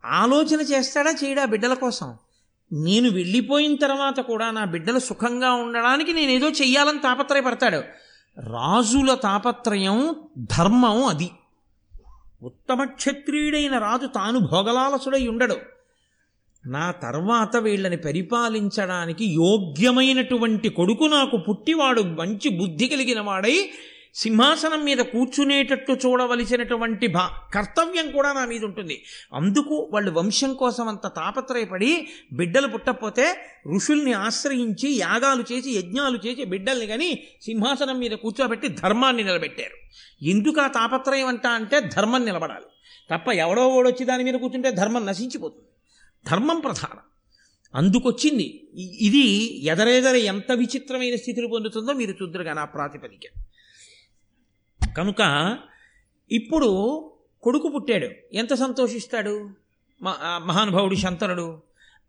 ఆలోచన 0.04 0.60
చేస్తాడా 0.60 1.14
చేయడా 1.24 1.44
బిడ్డల 1.44 1.74
కోసం? 1.74 2.16
నేను 2.72 3.10
వెళ్ళిపోయిన 3.10 3.76
తర్వాత 3.76 4.20
కూడా 4.20 4.50
నా 4.50 4.64
బిడ్డలు 4.64 4.98
సుఖంగా 4.98 5.52
ఉండడానికి 5.52 6.12
నేను 6.12 6.30
ఏదో 6.30 6.48
చెయ్యాలని 6.48 6.98
తాపత్రయపడతాడు. 6.98 7.82
రాజుల 8.50 9.14
తాపత్రయం 9.14 10.14
ధర్మం 10.38 11.04
అది. 11.04 11.30
ఉత్తమ 12.42 12.84
క్షత్రియుడైన 12.84 13.78
రాజు 13.78 14.06
తాను 14.06 14.38
భోగలాలసుడై 14.38 15.28
ఉండడు. 15.28 15.56
నా 16.66 16.90
తర్వాత 16.90 17.56
వీళ్ళని 17.56 17.96
పరిపాలించడానికి 17.96 19.24
యోగ్యమైనటువంటి 19.24 20.68
కొడుకు 20.68 21.04
నాకు 21.04 21.36
పుట్టివాడు 21.36 22.00
మంచి 22.00 22.48
బుద్ధి 22.48 22.88
కలిగిన 22.88 23.20
వాడై 23.20 23.70
సింహాసనం 24.14 24.84
మీద 24.84 24.98
కూర్చునేటట్టు 24.98 25.92
చూడవలసినటువంటి 25.92 27.06
భా 27.06 27.30
కర్తవ్యం 27.54 28.10
కూడా 28.10 28.32
నా 28.32 28.44
మీద 28.44 28.64
ఉంటుంది. 28.64 29.04
అందుకు 29.34 29.90
వాళ్ళు 29.92 30.10
వంశం 30.10 30.54
కోసం 30.54 30.88
అంత 30.88 31.06
తాపత్రయపడి 31.06 32.08
బిడ్డలు 32.32 32.66
పుట్టకపోతే 32.66 33.36
ఋషుల్ని 33.74 34.12
ఆశ్రయించి 34.12 34.92
యాగాలు 34.92 35.44
చేసి 35.52 35.70
యజ్ఞాలు 35.70 36.18
చేసి 36.26 36.44
బిడ్డల్ని 36.44 36.86
కానీ 36.86 37.22
సింహాసనం 37.42 37.98
మీద 37.98 38.10
కూర్చోబెట్టి 38.10 38.68
ధర్మాన్ని 38.68 39.24
నిలబెట్టారు. 39.24 39.76
ఎందుకు 40.24 40.60
ఆ 40.60 40.66
తాపత్రయం 40.66 41.26
అంట 41.26 41.46
అంటే 41.46 41.80
ధర్మం 41.80 42.24
నిలబడాలి. 42.24 42.64
తప్ప 43.10 43.32
ఎవడో 43.32 43.68
ఓడొచ్చి 43.68 44.06
దాని 44.06 44.24
మీద 44.24 44.34
కూర్చుంటే 44.34 44.70
ధర్మం 44.70 45.06
నశించిపోతుంది. 45.06 45.68
ధర్మం 46.30 46.60
ప్రధానం. 46.60 46.98
అందుకొచ్చింది. 47.74 48.68
ఇది 49.00 49.64
ఎదరెదర 49.66 50.14
ఎంత 50.14 50.52
విచిత్రమైన 50.52 51.14
స్థితిని 51.14 51.48
పొందుతుందో 51.48 51.92
మీరు 51.92 52.10
చూద్దరుగా 52.10 52.52
నా 52.52 52.64
ప్రాతిపదిక. 52.64 53.20
కనుక 54.96 55.58
ఇప్పుడు 56.32 56.68
కొడుకు 57.42 57.68
పుట్టాడు. 57.68 58.08
ఎంత 58.32 58.54
సంతోషిస్తాడు? 58.54 59.50
మ- 60.02 60.42
మహానుభావుడు 60.46 60.94
శంతనుడు. 60.94 61.62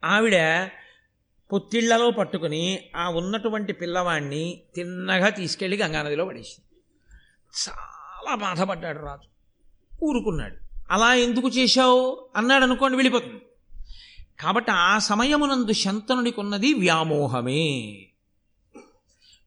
ఆవిడ 0.03 0.70
పొత్తిళ్ళలో 1.51 2.11
పట్టుకుని 2.11 2.80
ఆ 2.95 3.09
ఉన్నటువంటి 3.09 3.74
పిల్లవాడిని 3.74 4.61
తిన్నగా 4.76 5.30
తీసుకెళ్ళి 5.30 5.78
గంగానదిలో 5.78 6.26
పడేసింది. 6.26 6.82
చాలా 7.70 8.36
బాధపడ్డాడు 8.36 8.99
రాజు. 8.99 9.30
ఊరుకున్నాడు. 10.05 10.55
అలా 10.91 11.13
ఎందుకు 11.13 11.49
చేశావు? 11.49 12.30
అన్నాడు 12.36 12.63
అనుకోండి 12.63 12.97
వెళ్ళిపోతుంది. 12.97 13.41
కాబట్టి 14.40 14.72
ఆ 14.72 14.98
సమయమునందు 14.98 15.72
శంతనుడికి 15.72 16.40
ఉన్నది 16.40 16.74
వ్యామోహమే. 16.74 17.98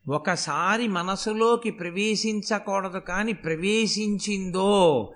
ఒకసారి 0.09 0.89
మనసులోకి 0.89 1.71
ప్రవేశించకూడదు 1.71 2.99
కానీ 2.99 3.33
ప్రవేశించిందో 3.33 5.13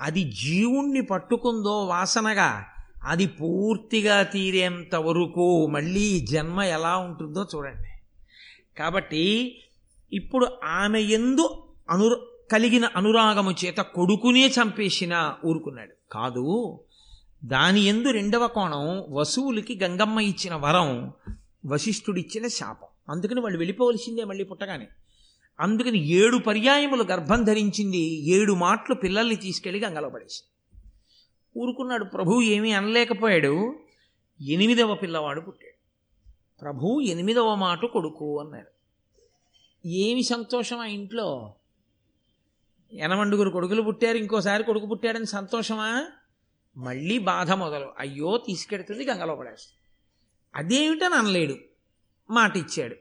అది 0.00 0.30
జీవుణ్ణి 0.30 1.00
పట్టుకుందో 1.00 1.84
వాసనగా 1.84 2.64
అది 3.04 3.26
పూర్తిగా 3.26 4.22
తీరేంత 4.22 4.94
వరకు 4.94 5.66
మళ్ళీ 5.66 6.20
జన్మ 6.20 6.62
ఎలా 6.62 6.96
ఉంటుందో 6.96 7.46
చూడండి. 7.54 7.88
కాబట్టి 8.78 9.56
ఇప్పుడు 10.12 10.48
ఆమె 10.64 11.00
ఎందు 11.00 11.68
అను 11.90 12.16
కలిగిన 12.52 12.84
అనురాగము 12.96 13.54
చేత 13.64 13.76
కొడుకునే 13.76 14.46
చంపేసిన 14.46 15.34
ఊరుకున్నాడు. 15.44 16.12
కాదు 16.12 16.80
దాని 17.44 17.80
ఎందు 17.80 18.10
రెండవ 18.10 18.46
కోణం 18.46 19.04
వసువులకి 19.14 19.78
గంగమ్మ 19.82 20.20
ఇచ్చిన 20.20 20.54
వరం 20.54 21.12
వశిష్ఠుడిచ్చిన 21.66 22.46
శాపం. 22.46 22.88
అందుకని 23.08 23.40
వాళ్ళు 23.40 23.58
వెళ్ళిపోవలసిందే 23.58 24.24
మళ్ళీ 24.24 24.44
పుట్టగానే. 24.44 24.88
అందుకని 25.60 26.06
ఏడు 26.06 26.36
పర్యాయములు 26.36 27.02
గర్భం 27.02 27.44
ధరించింది 27.44 27.98
ఏడు 28.30 28.52
మాటలు 28.52 28.94
పిల్లల్ని 28.94 29.36
తీసుకెళ్ళి 29.36 29.84
గంగలో 29.84 30.08
పడేసింది. 30.08 30.82
ఊరుకున్నాడు 31.58 32.04
ప్రభు 32.04 32.42
ఏమీ 32.42 32.72
అనలేకపోయాడు. 32.72 33.78
ఎనిమిదవ 34.40 34.94
పిల్లవాడు 34.94 35.40
పుట్టాడు. 35.40 35.74
ప్రభు 36.60 37.00
ఎనిమిదవ 37.00 37.54
మాట 37.54 37.84
కొడుకు 37.84 38.40
అన్నాడు 38.40 38.68
ఏమి 39.88 40.22
సంతోషం 40.22 40.78
ఆ 40.78 40.84
ఇంట్లో? 40.84 41.54
ఎనమండుగురు 42.92 43.50
కొడుకులు 43.50 43.82
పుట్టారు 43.82 44.16
ఇంకోసారి 44.16 44.64
కొడుకు 44.64 44.86
పుట్టాడని 44.86 45.26
సంతోషమా? 45.26 46.06
మళ్ళీ 46.76 47.18
బాధ 47.18 47.50
మొదలు. 47.52 47.92
అయ్యో 47.98 48.36
తీసుకెడుతుంది 48.46 49.04
గంగలో 49.04 49.34
పడేస్తుంది. 49.34 49.78
అదేమిటని 50.54 51.14
అనలేడు. 51.14 51.56
మాట 52.30 52.56
ఇచ్చాడు 52.56 52.96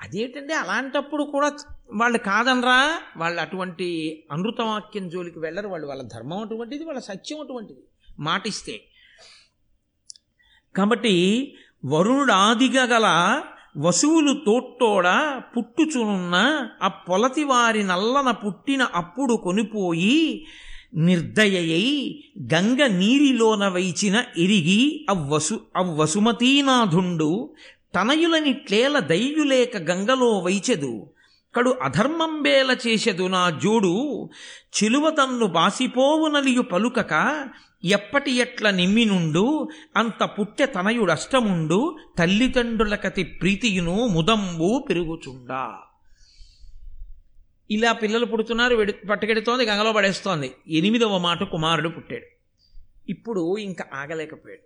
అదేమిటంటే 0.00 0.54
అలాంటప్పుడు 0.54 1.24
కూడా 1.24 1.56
వాళ్ళు 1.92 2.18
కాదనరా? 2.18 2.98
వాళ్ళు 3.16 3.40
అటువంటి 3.40 3.88
అనృతవాక్యం 4.32 5.08
జోలికి 5.08 5.38
వెళ్ళరు. 5.38 5.68
వాళ్ళు 5.68 5.86
వాళ్ళ 5.86 6.02
ధర్మం 6.02 6.38
అటువంటిది 6.38 6.84
వాళ్ళ 6.84 7.00
సత్యం 7.00 7.40
అటువంటిది. 7.40 7.80
మాటిస్తే. 8.18 8.80
కాబట్టి 10.76 11.54
వరుణుడు 11.86 12.32
ఆదిగా 12.32 12.84
గల 12.84 13.06
వసువులు 13.76 14.32
తోట్టోడ 14.46 15.04
పుట్టుచునున్న 15.56 16.68
ఆ 16.82 16.88
పొలతి 16.88 17.44
వారి 17.44 17.82
నల్లన 17.82 18.30
పుట్టిన 18.30 18.82
అప్పుడు 18.82 19.34
కొనిపోయి 19.34 20.46
నిర్దయయై 20.96 22.24
గంగ 22.54 22.86
నీరిలోన 22.86 23.68
వైచిన 23.68 24.24
ఎరిగి 24.38 25.06
అవ్వసు 25.10 25.60
అవ్వసుమతీనాథుండు 25.76 27.50
తనయులనిట్లేల 27.94 28.98
దయ్యులేక 28.98 29.76
గంగలో 29.76 30.38
వైచెదు. 30.38 31.06
కడు 31.54 31.70
అధర్మంబేల 31.70 32.76
చేసెదు 32.86 33.26
నా 33.26 33.50
జోడు. 33.50 34.28
చిలువ 34.82 35.10
తన్ను 35.10 35.46
బాసిపోవునలియు 35.46 36.62
పలుకక 36.62 37.44
ఎప్పటి 37.84 38.32
ఎట్ల 38.32 38.70
నిమ్మినుండు? 38.70 39.68
అంత 39.96 40.24
పుట్టె 40.24 40.66
తనయుడష్టముండు. 40.66 41.96
తల్లిదండ్రులకతి 42.18 43.22
ప్రీతియును 43.22 44.06
ముదంబు 44.06 44.86
పెరుగుచుండా. 44.88 45.70
ఇలా 47.70 47.92
పిల్లలు 47.92 48.24
పుడుతున్నారు 48.24 48.74
వెడు 48.76 48.92
పట్టుకెడుతోంది 49.10 49.64
గంగలో 49.64 49.92
పడేస్తోంది. 49.92 50.50
ఎనిమిదవ 50.68 51.18
మాట 51.18 51.42
కుమారుడు 51.42 51.88
పుట్టాడు. 51.88 52.26
ఇప్పుడు 53.08 53.58
ఇంకా 53.58 53.84
ఆగలేకపోయాడు. 53.94 54.60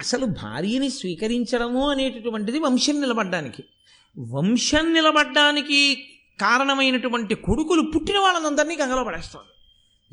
అసలు 0.00 0.26
భార్యని 0.26 0.90
స్వీకరించడము 0.90 1.90
అనేటటువంటిది 1.90 2.58
వంశం 2.58 3.00
నిలబడ్డానికి. 3.00 3.64
వంశం 4.18 4.92
నిలబడ్డానికి 4.92 6.04
కారణమైనటువంటి 6.40 7.34
కొడుకులు 7.34 7.82
పుట్టిన 7.82 8.18
వాళ్ళందరినీ 8.18 8.76
గంగలో 8.76 9.04
పడేస్తోంది. 9.04 9.48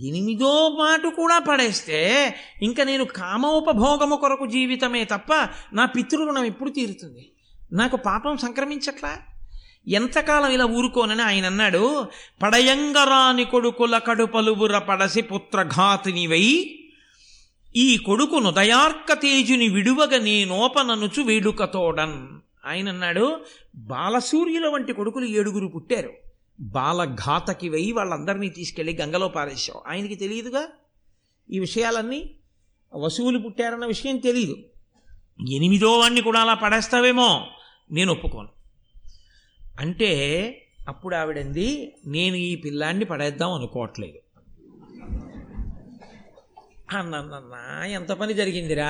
ఎనిమిదో 0.07 0.69
మాట 0.69 1.13
కూడా 1.15 1.39
పడేస్తే 1.39 2.35
ఇంకా 2.61 2.83
నేను 2.83 3.03
కామోపభోగము 3.03 4.15
కొరకు 4.15 4.45
జీవితమే 4.45 5.03
తప్ప 5.03 5.33
నా 5.73 5.85
పితృరుణం 5.85 6.45
ఎప్పుడు 6.45 6.69
తీరుతుంది? 6.69 7.31
నాకు 7.73 7.97
పాపం 7.97 8.37
సంక్రమించట్లా? 8.37 9.17
ఎంతకాలం 9.87 10.51
ఇలా 10.51 10.65
ఊరుకోనని 10.65 11.21
ఆయన 11.21 11.45
అన్నాడు 11.45 12.07
పడయంగరాని 12.41 13.45
కొడుకుల 13.45 13.97
కడుపలుబుర 13.97 14.77
పడసి 14.77 15.21
పుత్రఘాతినివై 15.21 16.75
ఈ 17.75 17.97
కొడుకును 17.97 18.51
దయార్క 18.51 19.13
తేజుని 19.13 19.69
విడువగ 19.69 20.17
నేనోపననుచు 20.17 21.23
వేడుకతోడన్. 21.23 22.27
ఆయన 22.65 22.89
అన్నాడు 22.89 23.39
బాలసూర్యుల 23.75 24.67
వంటి 24.67 24.93
కొడుకులు 24.93 25.25
ఏడుగురు 25.25 25.67
పుట్టారు. 25.67 26.09
బాలఘాతకి 26.59 27.69
వెయ్యి 27.69 27.91
వాళ్ళందరినీ 27.91 28.49
తీసుకెళ్ళి 28.49 28.97
గంగలో 29.01 29.27
పారేశావు. 29.27 29.91
ఆయనకి 29.91 30.15
తెలియదుగా 30.15 30.67
ఈ 31.51 31.59
విషయాలన్నీ? 31.59 32.31
వసువులు 32.95 33.39
పుట్టారన్న 33.39 33.85
విషయం 33.85 34.17
తెలియదు 34.17 34.57
ఎనిమిదో 35.51 35.91
వాడిని 35.91 36.21
కూడా 36.21 36.39
అలా 36.39 36.53
పడేస్తావేమో? 36.53 37.47
నేను 37.91 38.11
ఒప్పుకోను. 38.11 38.58
అంటే 39.79 40.11
అప్పుడు 40.87 41.15
ఆవిడంది 41.15 41.95
నేను 42.07 42.35
ఈ 42.35 42.55
పిల్లాన్ని 42.55 43.05
పడేద్దాం 43.05 43.51
అనుకోవట్లేదు. 43.51 44.19
అన్నన్నా 46.97 47.85
ఎంత 47.85 48.11
పని 48.11 48.33
జరిగిందిరా? 48.33 48.89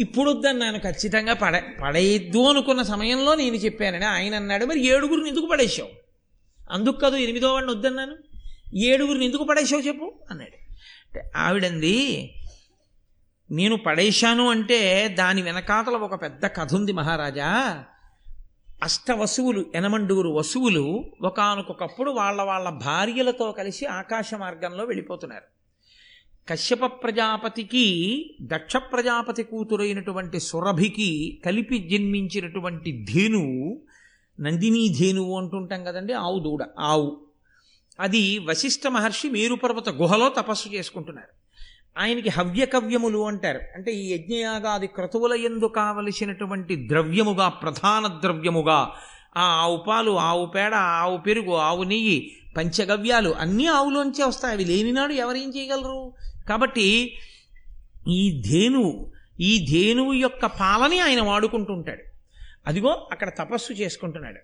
ఇప్పుడు 0.00 0.30
వద్దన్నాను 0.30 0.78
ఖచ్చితంగా 0.78 1.34
పడ 1.34 1.62
పడేయద్దు 1.82 2.48
అనుకున్న 2.48 2.82
సమయంలో 2.82 3.34
నేను 3.34 3.54
చెప్పానని 3.54 4.04
ఆయన 4.04 4.34
అన్నాడు. 4.34 4.66
మరి 4.66 4.86
ఏడుగురిని 4.86 5.28
ఎందుకు 5.28 5.46
పడేసావు 5.46 5.88
అందుకు 6.70 6.98
కాదు 6.98 7.16
ఎనిమిదో 7.16 7.52
వాడిని 7.52 7.72
వద్దన్నాను. 7.72 8.16
ఏడుగురిని 8.76 9.24
ఎందుకు 9.24 9.44
పడేసావు 9.44 9.82
చెప్పు 9.82 10.14
అన్నాడు. 10.30 10.72
అంటే 11.08 11.30
ఆవిడంది 11.36 12.34
నేను 13.50 13.76
పడేశాను 13.76 14.50
అంటే 14.50 15.08
దాని 15.08 15.42
వెనకాతల 15.42 15.92
ఒక 15.92 16.22
పెద్ద 16.22 16.46
కథ 16.46 16.74
ఉంది 16.74 16.92
మహారాజా. 16.92 17.84
అష్ట 18.82 19.10
వసువులు 19.10 19.64
ఎనమండుగురు 19.74 20.28
వసువులు 20.28 21.04
ఒకనకొకప్పుడు 21.22 22.10
వాళ్ళ 22.10 22.42
వాళ్ళ 22.42 22.70
భార్యలతో 22.70 23.52
కలిసి 23.52 23.86
ఆకాశ 23.86 24.34
మార్గంలో 24.34 24.84
వెళ్ళిపోతున్నారు. 24.84 25.42
కశ్యప 26.48 26.84
ప్రజాపతికి 26.84 27.86
దక్ష 28.42 28.76
ప్రజాపతి 28.76 29.42
కూతురైనటువంటి 29.42 30.40
సురభికి 30.40 31.42
కలిపి 31.46 31.78
జన్మించినటువంటి 31.78 33.06
ధేనువు 33.14 33.82
నందినీ 34.40 34.88
ధేనువు 34.88 35.38
అంటుంటాం 35.38 35.84
కదండి 35.84 36.12
ఆవు 36.12 36.38
దూడ 36.38 36.64
ఆవు. 36.78 37.20
అది 38.00 38.38
వశిష్ఠ 38.38 38.86
మహర్షి 38.86 39.30
మేరుపర్వత 39.30 39.88
గుహలో 39.88 40.28
తపస్సు 40.28 40.68
చేసుకుంటున్నారు. 40.68 41.37
ఆయనకి 41.98 42.28
హవ్యకవ్యములు 42.28 43.26
అంటారు. 43.26 43.60
అంటే 43.74 43.92
ఈ 43.92 44.14
యజ్ఞయాగాది 44.14 44.86
క్రతువుల 44.86 45.32
ఎందు 45.32 45.64
కావలసినటువంటి 45.64 46.88
ద్రవ్యముగా 46.88 47.48
ప్రధాన 47.48 48.06
ద్రవ్యముగా 48.06 48.90
ఆ 49.36 49.42
ఆవు 49.42 49.76
పాలు 49.76 50.10
ఆవు 50.10 50.46
పేడ 50.46 50.74
ఆవు 50.74 51.16
పెరుగు 51.16 51.54
ఆవు 51.54 51.82
నెయ్యి 51.82 52.36
పంచగవ్యాలు 52.56 53.30
అన్నీ 53.30 53.66
ఆవులోంచే 53.66 54.24
వస్తాయి. 54.24 54.54
అవి 54.54 54.64
లేనినాడు 54.64 55.12
ఎవరేం 55.12 55.52
చేయగలరు? 55.56 56.12
కాబట్టి 56.48 57.16
ఈ 58.08 58.42
ధేనువు 58.50 59.12
ఈ 59.40 59.66
ధేనువు 59.70 60.12
యొక్క 60.12 60.46
పాలని 60.46 61.00
ఆయన 61.00 61.22
వాడుకుంటుంటాడు. 61.22 62.02
అదిగో 62.66 63.08
అక్కడ 63.12 63.28
తపస్సు 63.28 63.72
చేసుకుంటున్నాడు. 63.72 64.36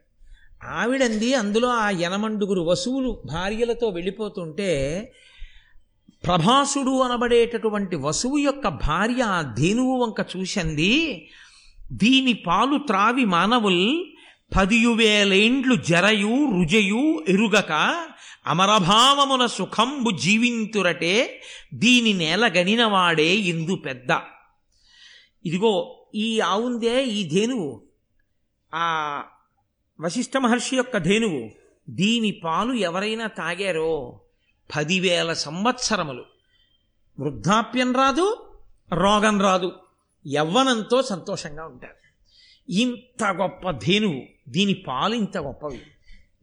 ఆవిడంది 0.64 1.34
అందులో 1.34 1.68
ఆ 1.68 1.90
యనమండుగురు 1.90 2.60
వసువులు 2.60 3.22
భార్యలతో 3.26 3.88
వెళ్ళిపోతుంటే 3.88 5.12
ప్రభాసుడు 6.26 7.00
అనబడేటటువంటి 7.00 7.96
వసువు 7.96 8.38
యొక్క 8.38 8.68
భార్య 8.68 9.22
ఆ 9.22 9.42
ధేనువు 9.42 10.04
వంక 10.04 10.26
చూసింది 10.36 11.26
దీని 11.92 12.32
పాలు 12.32 12.78
త్రావి 12.78 13.24
మానవుల్ 13.24 14.04
పదియువేలేండ్లు 14.56 15.74
జరయు 15.74 16.60
రుజయు 16.60 17.24
ఎరుగక 17.28 17.72
అమరభావమున 18.46 19.46
సుఖంబు 19.46 20.10
జీవింతురటే 20.10 21.42
దీని 21.74 22.12
నేల 22.12 22.46
గనినవాడే 22.46 23.36
ఇందు 23.36 23.74
పెద్ద. 23.74 24.18
ఇదిగో 25.44 25.96
ఈ 26.14 26.40
ఆవుందే 26.40 27.04
ఈ 27.04 27.28
ధేనువు. 27.28 27.82
ఆ 28.74 29.22
వశిష్ఠ 30.00 30.36
మహర్షి 30.36 30.76
యొక్క 30.76 30.98
ధేనువు. 30.98 31.50
దీని 31.90 32.30
పాలు 32.30 32.72
ఎవరైనా 32.72 33.26
తాగారో? 33.26 34.20
పదివేల 34.76 35.32
సంవత్సరములు. 35.32 36.24
వృద్ధాప్యం 37.20 37.92
రాదు 37.92 38.36
రోగం 38.92 39.40
రాదు. 39.40 39.72
యవ్వనంతో 40.32 41.02
సంతోషంగా 41.02 41.66
ఉంటారు. 41.66 41.94
ఇంత 42.72 43.24
గొప్ప 43.24 43.70
ధేనువు 43.70 44.22
దీని 44.48 44.74
పాలు 44.74 45.14
ఇంత 45.14 45.38
గొప్పవి. 45.38 45.80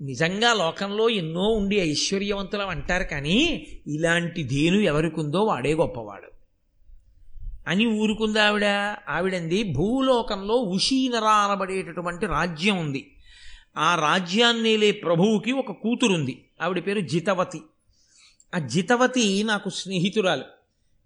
నిజంగా 0.02 0.54
లోకంలో 0.54 1.10
ఎన్నో 1.10 1.42
ఉండి 1.42 1.76
ఐశ్వర్యవంతులం 1.76 2.68
అంటారు 2.68 3.04
కానీ 3.04 3.68
ఇలాంటి 3.88 4.44
ధేను 4.44 4.80
ఎవరికుందో 4.80 5.44
వాడే 5.44 5.74
గొప్పవాడు. 5.74 6.32
అని 7.68 7.86
ఊరుకుంది 7.86 8.40
ఆవిడ. 8.40 8.66
ఆవిడంది 9.10 9.64
భూలోకంలో 9.64 10.56
ఉషీనరా 10.56 11.32
అనబడేటటువంటి 11.32 12.26
రాజ్యం 12.26 12.78
ఉంది. 12.78 13.16
ఆ 13.78 13.96
రాజ్యాన్నేలే 13.96 14.92
ప్రభువుకి 14.92 15.52
ఒక 15.52 15.72
కూతురుంది. 15.72 16.46
ఆవిడ 16.62 16.88
పేరు 16.88 17.00
జితవతి. 17.00 17.62
ఆ 18.56 18.60
జితవతి 18.60 19.44
నాకు 19.44 19.70
స్నేహితురాలు. 19.70 20.44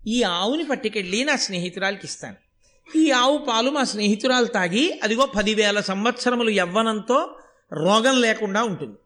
ఈ 0.08 0.24
ఆవుని 0.24 0.66
పట్టుకెళ్ళి 0.66 1.24
నా 1.24 1.36
స్నేహితురాలకి 1.36 2.06
ఇస్తాను. 2.06 2.36
ఈ 2.98 3.12
ఆవు 3.12 3.38
పాలు 3.38 3.72
మా 3.72 3.84
స్నేహితురాలు 3.84 4.46
తాగి 4.46 5.00
అదిగో 5.04 5.26
పదివేల 5.26 5.80
సంవత్సరములు 5.80 6.50
యవ్వనంతో 6.50 7.38
రోగం 7.74 8.22
లేకుండా 8.22 8.64
ఉంటుంది. 8.64 8.98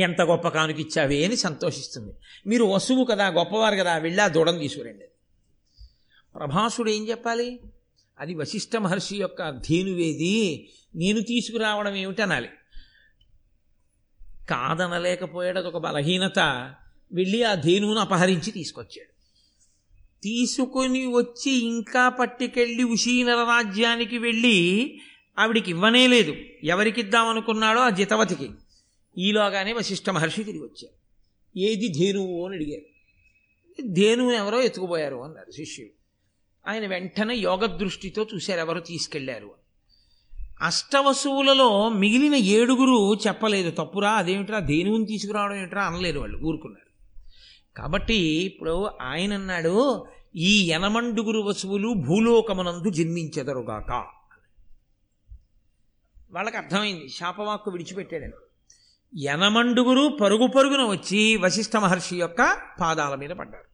ఎంత 0.00 0.20
గొప్ప 0.20 0.48
కానుకిచ్చావే 0.48 1.24
అని 1.24 1.36
సంతోషిస్తుంది. 1.36 2.12
మీరు 2.46 2.64
వసువు 2.64 3.04
కదా 3.04 3.28
గొప్పవారు 3.28 3.76
కదా 3.76 3.98
వెళ్ళి 3.98 4.22
ఆ 4.22 4.28
దూడను 4.28 4.58
తీసుకురండి. 4.58 5.04
ప్రభాసుడు 6.34 6.90
ఏం 6.90 7.08
చెప్పాలి? 7.08 7.60
అది 8.20 8.34
వశిష్ఠ 8.34 8.76
మహర్షి 8.76 9.16
యొక్క 9.16 9.50
ధేనువేది 9.50 10.68
నేను 10.94 11.20
తీసుకురావడం 11.20 11.94
ఏమిటి 11.94 12.22
అనాలి 12.22 12.48
కాదనలేకపోయాడు 14.50 15.58
అదొక 15.58 15.76
బలహీనత. 15.76 16.38
వెళ్ళి 17.12 17.42
ఆ 17.42 17.54
ధేనువును 17.54 18.00
అపహరించి 18.00 18.50
తీసుకొచ్చాడు. 18.50 19.10
తీసుకొని 20.22 21.06
వచ్చి 21.06 21.64
ఇంకా 21.64 22.08
పట్టుకెళ్ళి 22.08 22.82
ఉషీనర 22.82 23.34
రాజ్యానికి 23.34 24.18
వెళ్ళి 24.18 24.98
ఆవిడికి 25.38 25.70
ఇవ్వనే 25.70 26.06
లేదు. 26.06 26.34
ఎవరికిద్దామనుకున్నాడో 26.64 27.80
ఆ 27.80 27.90
జితవతికి. 27.90 28.50
ఈలోగానే 29.18 29.72
వశిష్ఠ 29.72 30.10
మహర్షి 30.10 30.44
తిరిగి 30.44 30.62
వచ్చారు. 30.62 31.00
ఏది 31.58 31.88
ధేనువు 31.88 32.46
అని 32.46 32.56
అడిగారు. 32.56 32.90
ధేనువుని 33.92 34.36
ఎవరో 34.36 34.62
ఎత్తుకుపోయారు 34.62 35.16
అన్నారు 35.16 35.50
శిష్యుడు. 35.50 35.90
ఆయన 36.70 36.86
వెంటనే 36.86 37.34
యోగ 37.34 37.66
దృష్టితో 37.66 38.26
చూశారు 38.34 38.60
ఎవరో 38.60 38.80
తీసుకెళ్ళారు 38.80 39.44
అని. 39.44 39.60
అష్టవసువులలో 40.60 41.88
మిగిలిన 41.88 42.34
ఏడుగురు 42.34 43.20
చెప్పలేదు 43.26 43.70
తప్పురా 43.70 44.10
అదేమిట్రా 44.10 44.58
ధేనువుని 44.58 45.06
తీసుకురావడం 45.06 45.56
ఏమిట్రా 45.56 45.82
అనలేరు 45.82 46.20
వాళ్ళు 46.20 46.38
ఊరుకున్నారు. 46.38 46.89
కాబట్టి 47.76 48.14
ఇప్పుడు 48.14 48.90
ఆయన 49.00 49.34
అన్నాడు 49.34 50.06
ఈ 50.36 50.70
యనమండుగురు 50.70 51.40
వసువులు 51.40 51.94
భూలోకమునందు 51.94 52.90
జన్మించెదరుగాక. 52.90 54.06
వాళ్ళకి 56.32 56.56
అర్థమైంది 56.56 57.08
శాపవాక్కు 57.08 57.70
విడిచిపెట్టాడని 57.70 58.32
యనమండుగురు 59.24 60.18
పరుగు 60.20 60.46
పరుగున 60.46 60.84
వచ్చి 60.90 61.36
వశిష్ఠ 61.36 61.76
మహర్షి 61.76 62.16
యొక్క 62.16 62.58
పాదాల 62.80 63.14
మీద 63.14 63.30
పడ్డారు. 63.30 63.64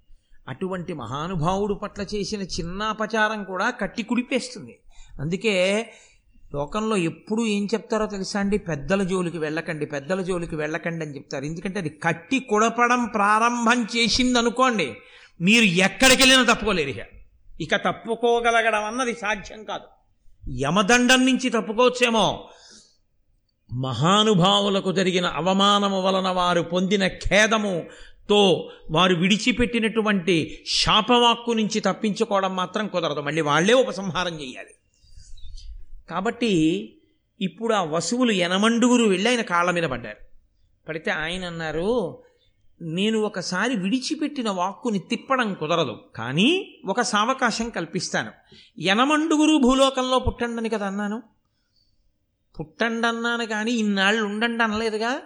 అటువంటి 0.49 0.93
మహానుభావుడు 0.93 1.75
పట్ల 1.75 2.03
చేసిన 2.03 2.43
చిన్న 2.43 2.83
అపచారం 2.83 3.45
కూడా 3.45 3.71
కట్టి 3.71 4.03
కుడిపేస్తుంది. 4.03 4.79
అందుకే 5.21 5.55
లోకంలో 6.55 6.97
ఎప్పుడు 6.97 7.47
ఏం 7.47 7.65
చెప్తారో 7.65 8.07
తెలుసా 8.07 8.41
అండి? 8.41 8.59
పెద్దల 8.59 9.03
జోలికి 9.03 9.39
వెళ్ళకండి 9.39 9.87
పెద్దల 9.87 10.21
జోలికి 10.21 10.57
వెళ్ళకండి 10.57 11.05
అని 11.05 11.17
చెప్తారు. 11.17 11.45
ఎందుకంటే 11.45 11.79
అది 11.79 11.89
కట్టి 11.89 12.41
కుడపడం 12.41 13.05
ప్రారంభం 13.05 13.87
చేసింది 13.97 14.39
అనుకోండి 14.39 14.95
మీరు 15.41 15.65
ఎక్కడికి 15.65 16.23
వెళ్ళినా 16.23 16.55
తప్పుకోలేరు 16.55 16.89
ఇక. 16.89 17.07
ఇక 17.61 17.77
తప్పుకోగలగడం 17.77 18.85
అన్నది 18.85 19.15
సాధ్యం 19.15 19.65
కాదు. 19.65 19.85
యమదండం 20.61 21.27
నుంచి 21.27 21.51
తప్పుకోవచ్చేమో. 21.51 22.49
మహానుభావులకు 23.73 24.93
జరిగిన 24.93 25.27
అవమానము 25.27 26.03
వలన 26.03 26.29
వారు 26.29 26.63
పొందిన 26.63 27.07
ఖేదముతో 27.07 28.71
వారు 28.91 29.15
విడిచిపెట్టినటువంటి 29.15 30.65
శాపవాక్కు 30.67 31.51
నుంచి 31.51 31.81
తప్పించుకోవడం 31.81 32.57
మాత్రం 32.57 32.89
కుదరదు. 32.89 33.21
మళ్ళీ 33.21 33.41
వాళ్ళే 33.41 33.75
ఉపసంహారం 33.75 34.41
చేయాలి. 34.41 34.76
కాబట్టి 36.11 36.53
ఇప్పుడు 37.41 37.75
ఆ 37.75 37.83
వసువులు 37.83 38.33
ఎనమండుగురు 38.33 39.05
వెళ్ళి 39.05 39.29
ఆయన 39.29 39.41
కాళ్ళ 39.41 39.71
మీద 39.71 39.83
పడ్డారు. 39.83 40.17
పడితే 40.89 41.11
ఆయన 41.11 41.45
అన్నారు 41.45 42.23
నేను 42.83 43.21
ఒకసారి 43.21 43.77
విడిచిపెట్టిన 43.77 44.51
వాక్కుని 44.51 44.99
తిప్పడం 44.99 45.55
కుదరదు 45.55 46.01
కానీ 46.17 46.79
ఒక 46.85 47.01
సావకాశం 47.01 47.71
కల్పిస్తాను. 47.71 48.33
ఎనమండుగురు 48.79 49.59
భూలోకంలో 49.59 50.19
పుట్టండని 50.19 50.69
కదా 50.69 50.87
అన్నాను? 50.87 51.23
పుట్టండి 52.61 53.07
అన్నాను 53.07 53.47
కానీ 53.47 53.73
ఇన్నాళ్ళు 53.73 54.25
ఉండండి 54.25 54.65
అనలేదుగా. 54.65 55.21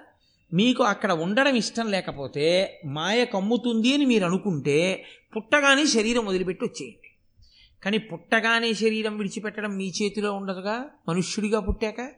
మీకు 0.53 0.83
అక్కడ 0.85 1.13
ఉండడం 1.13 1.55
ఇష్టం 1.55 1.91
లేకపోతే 1.91 2.81
మాయ 2.85 3.25
కమ్ముతుంది 3.25 3.95
అని 3.95 4.07
మీరు 4.07 4.25
అనుకుంటే 4.25 5.05
పుట్టగానే 5.37 5.87
శరీరం 5.87 6.27
వదిలిపెట్టి 6.27 6.65
వచ్చేయండి. 6.65 7.10
కానీ 7.85 7.99
పుట్టగానే 7.99 8.73
శరీరం 8.73 9.17
విడిచిపెట్టడం 9.17 9.77
మీ 9.77 9.93
చేతిలో 10.03 10.33
ఉండదుగా? 10.33 10.85
మనుష్యుడిగా 11.09 11.61
పుట్టాక? 11.61 12.11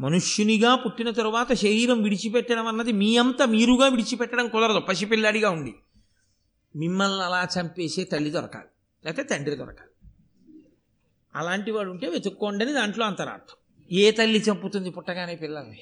మనుష్యునిగా 0.00 0.74
పుట్టిన 0.74 1.10
తరువాత 1.10 1.52
శరీరం 1.52 2.02
విడిచిపెట్టడం 2.02 2.66
అన్నది 2.66 2.92
మీ 2.92 3.16
అంత 3.16 3.42
మీరుగా 3.42 3.88
విడిచిపెట్టడం 3.88 4.48
కుదరదు. 4.48 4.78
పసిపిల్లాడిగా 4.78 5.50
ఉండి. 5.50 5.74
మిమ్మల్ని 6.76 7.24
అలా 7.24 7.48
చంపేసే 7.60 8.04
తల్లి 8.04 8.30
దొరకాలి. 8.30 8.66
లేకపోతే 9.04 9.28
తండ్రి 9.28 9.56
దొరకాలి. 9.56 10.10
అలాంటి 11.34 11.70
వాడు 11.70 11.90
ఉంటే 11.90 12.08
వెతుక్కోండి 12.08 12.64
అని 12.64 12.72
దాంట్లో 12.72 13.06
అంతరార్థం. 13.06 13.56
ఏ 13.92 14.10
తల్లి 14.10 14.38
చంపుతుంది 14.38 14.90
పుట్టగానే 14.90 15.34
పిల్లల్ని? 15.34 15.78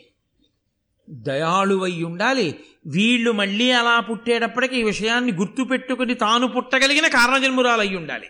దయాళువై 1.11 2.03
ఉండాలి 2.03 2.61
వీళ్ళు 2.87 3.31
మళ్ళీ 3.31 3.71
అలా 3.71 4.01
పుట్టేటప్పటికి 4.01 4.77
ఈ 4.77 4.83
విషయాన్ని 4.83 5.33
గుర్తుపెట్టుకుని 5.33 6.15
తాను 6.15 6.47
పుట్టగలిగిన 6.47 7.09
కారణజన్మురాలు 7.09 7.81
అయి 7.81 7.97
ఉండాలి 7.97 8.27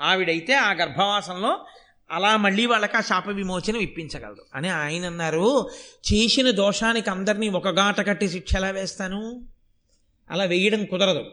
ఆవిడైతే 0.00 0.54
ఆ 0.54 0.72
గర్భవాసంలో 0.72 1.66
అలా 2.10 2.36
మళ్ళీ 2.36 2.66
వాళ్ళకి 2.66 2.96
ఆ 2.96 3.00
శాప 3.00 3.28
విమోచనం 3.28 3.76
ఇప్పించగలదు. 3.76 4.42
అని 4.54 4.68
ఆయన 4.68 5.06
అన్నారు 5.06 5.70
చేసిన 6.12 6.50
దోషానికి 6.50 7.10
అందరినీ 7.10 7.48
ఒక 7.48 7.68
గాట 7.68 8.06
కట్టి 8.06 8.28
శిక్ష 8.28 8.56
ఎలా 8.56 8.70
వేస్తాను? 8.70 9.48
అలా 10.30 10.44
వేయడం 10.44 10.84
కుదరదు. 10.84 11.24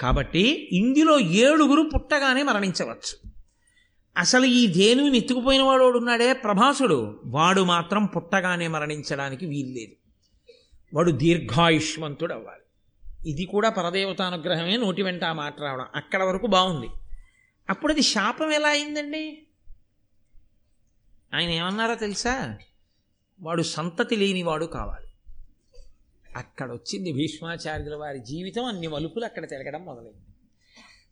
కాబట్టి 0.00 0.68
ఇందులో 0.72 1.18
ఏడుగురు 1.20 1.90
పుట్టగానే 1.94 2.42
మరణించవచ్చు. 2.42 3.30
అసలు 4.18 4.44
ఈ 4.44 4.66
ధేనువుని 4.66 5.18
ఎత్తుకుపోయిన 5.18 5.62
వాడు 5.62 5.84
ఉన్నాడే? 5.84 6.32
ప్రభాసుడు. 6.32 7.22
వాడు 7.26 7.60
మాత్రం 7.60 8.06
పుట్టగానే 8.06 8.68
మరణించడానికి 8.68 9.46
వీల్లేదు. 9.46 9.92
వాడు 10.96 11.10
దీర్ఘాయుష్మంతుడు 11.10 12.34
అవ్వాలి 12.34 12.60
ఇది 13.30 13.44
కూడా 13.44 13.70
పరదేవతానుగ్రహమే 13.70 14.76
నోటి 14.76 15.02
వెంట 15.02 15.24
ఆ 15.24 15.32
మాట 15.32 15.60
రావడం. 15.60 15.86
అక్కడ 15.94 16.22
వరకు 16.22 16.46
బాగుంది. 16.46 16.88
అప్పుడు 17.70 17.92
అది 17.92 18.02
శాపం 18.02 18.52
ఎలా 18.52 18.68
అయిందండి? 18.68 19.46
ఆయన 21.34 21.50
ఏమన్నారో 21.50 21.94
తెలుసా? 21.94 22.58
వాడు 23.40 23.62
సంతతి 23.62 24.16
లేనివాడు 24.16 24.64
కావాలి. 24.64 25.06
అక్కడ 26.36 26.72
వచ్చింది 26.72 27.12
భీష్మాచార్యుల 27.12 27.94
వారి 27.94 28.18
జీవితం 28.18 28.64
అన్ని 28.64 28.86
మలుపులు 28.86 29.24
అక్కడ 29.24 29.48
తిరగడం 29.48 29.84
మొదలైంది. 29.84 30.26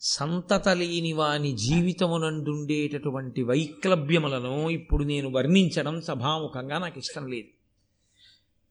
సంతత 0.00 0.68
లేని 0.68 1.12
వాని 1.12 1.56
జీవితమునందుండేటటువంటి 1.56 3.42
వైక్లభ్యములను 3.42 4.70
ఇప్పుడు 4.70 5.04
నేను 5.04 5.30
వర్ణించడం 5.30 6.00
సభాముఖంగా 6.00 6.78
నాకు 6.78 6.98
ఇష్టం 6.98 7.26
లేదు. 7.26 7.48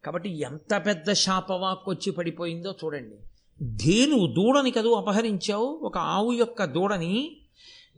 కాబట్టి 0.05 0.29
ఎంత 0.29 0.85
పెద్ద 0.85 1.11
శాపవాక్ 1.11 1.89
వచ్చి 1.89 2.11
పడిపోయిందో 2.11 2.75
చూడండి. 2.83 3.15
ధేను 3.65 4.33
దూడని 4.33 4.71
కదూ 4.71 4.93
అపహరించావు 4.93 5.79
ఒక 5.83 5.97
ఆవు 5.97 6.33
యొక్క 6.33 6.65
దూడని 6.65 7.39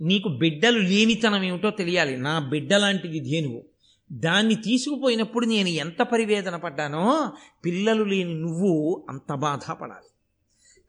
నీకు 0.02 0.30
బిడ్డలు 0.30 0.80
లేనితనం 0.80 1.44
ఏమిటో 1.44 1.70
తెలియాలి. 1.70 2.18
నా 2.18 2.40
బిడ్డ 2.40 2.74
లాంటిది 2.74 3.20
ధేనువు 3.20 3.64
దాన్ని 4.12 4.56
తీసుకుపోయినప్పుడు 4.56 5.46
నేను 5.46 5.68
ఎంత 5.68 6.02
పరివేదన 6.02 6.56
పడ్డానో 6.56 7.32
పిల్లలు 7.66 8.04
లేని 8.04 8.34
నువ్వు 8.34 9.06
అంత 9.10 9.34
బాధపడాలి. 9.34 10.10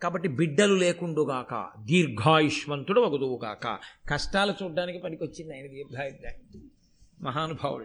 కాబట్టి 0.02 0.28
బిడ్డలు 0.28 0.74
లేకుండుగాక 0.74 1.68
దీర్ఘాయుష్మంతుడు 1.84 3.00
వగుదువుగాక 3.00 3.78
కష్టాలు 4.12 4.54
చూడడానికి 4.62 4.98
పనికొచ్చింది 4.98 5.54
ఆయన 5.54 5.66
దీర్ఘాయుద్ధాన్ని 5.66 6.61
మహానుభావుడు 7.22 7.84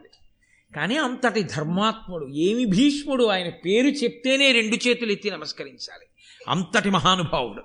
కానీ 0.76 0.98
అంతటి 0.98 1.44
ధర్మాత్ముడు 1.44 2.28
ఏమి 2.28 2.66
భీష్ముడు 2.66 3.24
ఆయన 3.24 3.50
పేరు 3.50 3.88
చెప్తేనే 3.88 4.52
రెండు 4.52 4.88
చేతులు 4.88 5.12
ఎత్తి 5.12 5.32
నమస్కరించాలి. 5.32 6.06
అంతటి 6.48 6.90
మహానుభావుడు. 6.90 7.62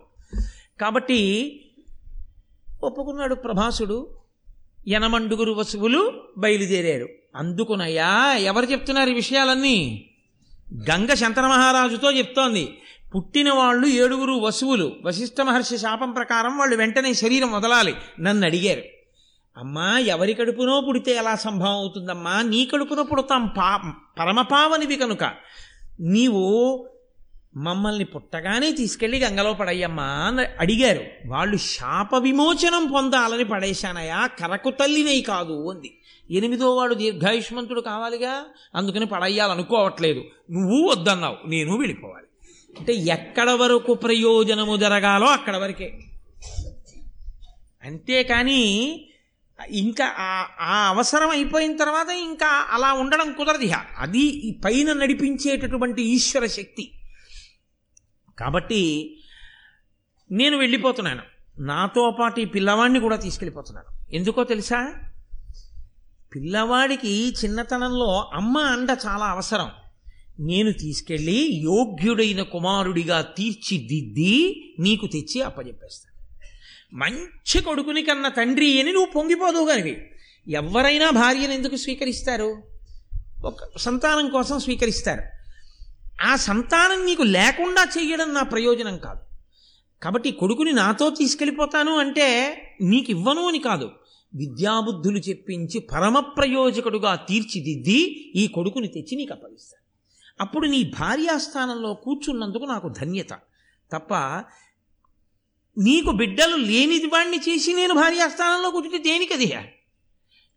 కాబట్టి 0.80 1.61
ఒప్పుకున్నాడు 2.87 3.34
ప్రభాసుడు. 3.34 4.16
యనమండుగురు 4.89 5.53
వసువులు 5.53 6.12
బయలుదేరారు. 6.39 7.09
అందుకునయ్యా 7.37 8.34
ఎవరు 8.34 8.64
చెప్తున్నారు 8.64 9.11
ఈ 9.11 9.14
విషయాలన్నీ? 9.14 10.11
గంగ 10.91 11.14
శంతన 11.14 11.47
మహారాజుతో 11.47 12.11
చెప్తోంది. 12.11 12.78
పుట్టిన 13.14 13.53
వాళ్ళు 13.53 13.87
ఏడుగురు 13.87 14.32
వసువులు. 14.32 14.93
వశిష్ఠ 15.05 15.41
మహర్షి 15.41 15.78
శాపం 15.78 16.12
ప్రకారం 16.12 16.59
వాళ్ళు 16.59 16.76
వెంటనే 16.76 17.14
శరీరం 17.14 17.53
వదలాలి 17.53 17.95
నన్ను 18.20 18.47
అడిగారు. 18.47 18.82
అమ్మా 19.57 19.99
ఎవరి 19.99 20.34
కడుపునో 20.34 20.80
పుడితే 20.80 21.12
ఎలా 21.12 21.37
సంభవం 21.37 21.72
అవుతుందమ్మా? 21.72 22.43
నీ 22.43 22.64
కడుపునో 22.66 23.03
పుడతాం 23.03 23.47
పా 23.59 23.95
పరమపావనివి 24.18 24.97
కనుక. 24.97 25.24
నీవు 26.01 26.87
మమ్మల్ని 27.57 28.04
పుట్టగానే 28.04 28.72
తీసుకెళ్ళి 28.72 29.18
గంగలో 29.18 29.52
పడయ్యమ్మా 29.54 30.02
అని 30.02 30.46
అడిగారు. 30.61 31.04
వాళ్ళు 31.26 31.57
శాప 31.57 32.14
విమోచనం 32.14 32.86
పొందాలని 32.86 33.44
పడేశానయా 33.44 34.26
కరకు 34.26 34.70
తల్లినై 34.70 35.20
కాదు 35.20 35.70
అంది. 35.70 35.98
ఎనిమిదో 36.30 36.74
వాడు 36.74 36.94
దీర్ఘాయుష్మంతుడు 36.94 37.80
కావాలిగా 37.80 38.44
అందుకని 38.74 39.07
పడయ్యాలనుకోవట్లేదు 39.07 40.24
నువ్వు 40.50 40.90
వద్దన్నావు 40.90 41.48
నేను 41.48 41.78
వెళ్ళిపోవాలి. 41.78 42.26
అంటే 42.80 42.92
ఎక్కడ 42.94 43.50
వరకు 43.50 43.94
ప్రయోజనము 43.94 44.76
జరగాలో 44.76 45.26
అక్కడ 45.26 45.57
వరకే. 45.57 45.98
అంతేకాని 47.84 48.90
ఇంకా 49.70 50.14
ఆ- 50.61 50.88
అవసరం 50.88 51.30
అయిపోయిన 51.30 51.76
తర్వాత 51.76 52.09
ఇంకా 52.09 52.66
అలా 52.70 52.92
ఉండడం 52.92 53.32
కుదరదు 53.32 53.70
అది 53.98 54.18
ఈ 54.18 54.52
పైన 54.64 54.92
నడిపించేటటువంటి 54.92 56.02
ఈశ్వర 56.02 56.46
శక్తి. 56.46 56.92
కాబట్టి 58.39 59.16
నేను 60.30 60.57
వెళ్ళిపోతున్నాను. 60.57 61.22
నాతో 61.59 62.16
పాటు 62.20 62.41
ఈ 62.41 62.45
పిల్లవాడిని 62.45 63.01
కూడా 63.01 63.16
తీసుకెళ్ళిపోతున్నాను. 63.16 64.14
ఎందుకో 64.16 64.45
తెలుసా? 64.45 64.93
పిల్లవాడికి 66.34 67.34
చిన్నతనంలో 67.45 68.30
అమ్మ 68.34 68.59
అండ 68.59 68.91
చాలా 69.07 69.26
అవసరం. 69.26 69.70
నేను 70.41 70.72
తీసుకెళ్ళి 70.72 71.61
యోగ్యుడైన 71.64 72.43
కుమారుడిగా 72.43 73.22
తీర్చిదిద్ది 73.22 74.64
నీకు 74.78 75.07
తెచ్చి 75.07 75.43
అప్పచెప్పేస్తాను 75.43 76.16
మంచి 76.97 77.62
కొడుకుని 77.62 78.03
కన్న 78.03 78.28
తండ్రి 78.28 78.80
అని 78.80 78.93
నువ్వు 78.93 79.12
పొంగిపోదు 79.12 79.66
కనుక 79.66 79.97
ఎవరైనా 80.49 81.11
భార్యను 81.11 81.53
ఎందుకు 81.53 81.76
స్వీకరిస్తారు? 81.76 82.62
ఒక 83.45 83.57
సంతానం 83.76 84.28
కోసం 84.28 84.61
స్వీకరిస్తారు. 84.61 85.36
ఆ 86.22 86.36
సంతానం 86.36 87.06
నీకు 87.06 87.22
లేకుండా 87.22 87.88
చెయ్యడం 87.98 88.34
నా 88.34 88.42
ప్రయోజనం 88.42 88.98
కాదు. 88.98 89.20
కాబట్టి 90.02 90.30
కొడుకుని 90.30 90.72
నాతో 90.72 91.10
తీసుకెళ్ళిపోతాను 91.10 91.98
అంటే 91.98 92.26
నీకు 92.80 93.10
ఇవ్వను 93.10 93.48
అని 93.48 93.58
కాదు. 93.58 93.90
విద్యాబుద్ధులు 94.34 95.18
చెప్పించి 95.18 95.80
పరమ 95.80 96.18
ప్రయోజకుడుగా 96.18 97.14
తీర్చిదిద్ది 97.14 98.32
ఈ 98.36 98.46
కొడుకుని 98.46 98.88
తెచ్చి 98.88 99.16
నీకు 99.16 99.32
అప్పగిస్తాను. 99.32 99.86
అప్పుడు 100.40 100.66
నీ 100.66 100.82
భార్యాస్థానంలో 100.82 101.94
కూర్చున్నందుకు 101.94 102.64
నాకు 102.64 102.88
ధన్యత. 102.88 103.30
తప్ప 103.92 104.14
నీకు 105.78 106.10
బిడ్డలు 106.10 106.56
లేనిది 106.56 107.06
వాణ్ణి 107.06 107.36
చేసి 107.36 107.74
నేను 107.74 107.94
భార్యాస్థానంలో 107.94 108.70
కూర్చుంటే 108.70 108.98
దేనికది 108.98 109.56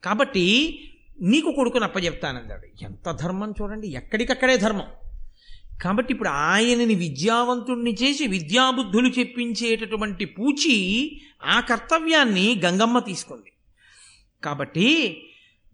కాబట్టి 0.03 0.79
నీకు 1.21 1.51
కొడుకుని 1.51 1.83
అప్పజెప్తానందాడు. 1.83 2.83
ఎంత 2.83 3.11
ధర్మం 3.11 3.53
చూడండి 3.61 3.87
ఎక్కడికక్కడే 3.87 4.57
ధర్మం. 4.57 4.85
కాబట్టి 5.81 6.13
ఇప్పుడు 6.13 6.29
ఆయనని 6.29 6.95
విద్యావంతుణ్ణి 6.95 7.95
చేసి 8.03 8.27
విద్యాబుద్ధులు 8.27 9.09
చెప్పించేటటువంటి 9.09 10.25
పూచి 10.25 11.11
ఆ 11.45 11.59
కర్తవ్యాన్ని 11.59 12.61
గంగమ్మ 12.65 12.99
తీసుకుంది. 12.99 13.51
కాబట్టి 14.43 15.21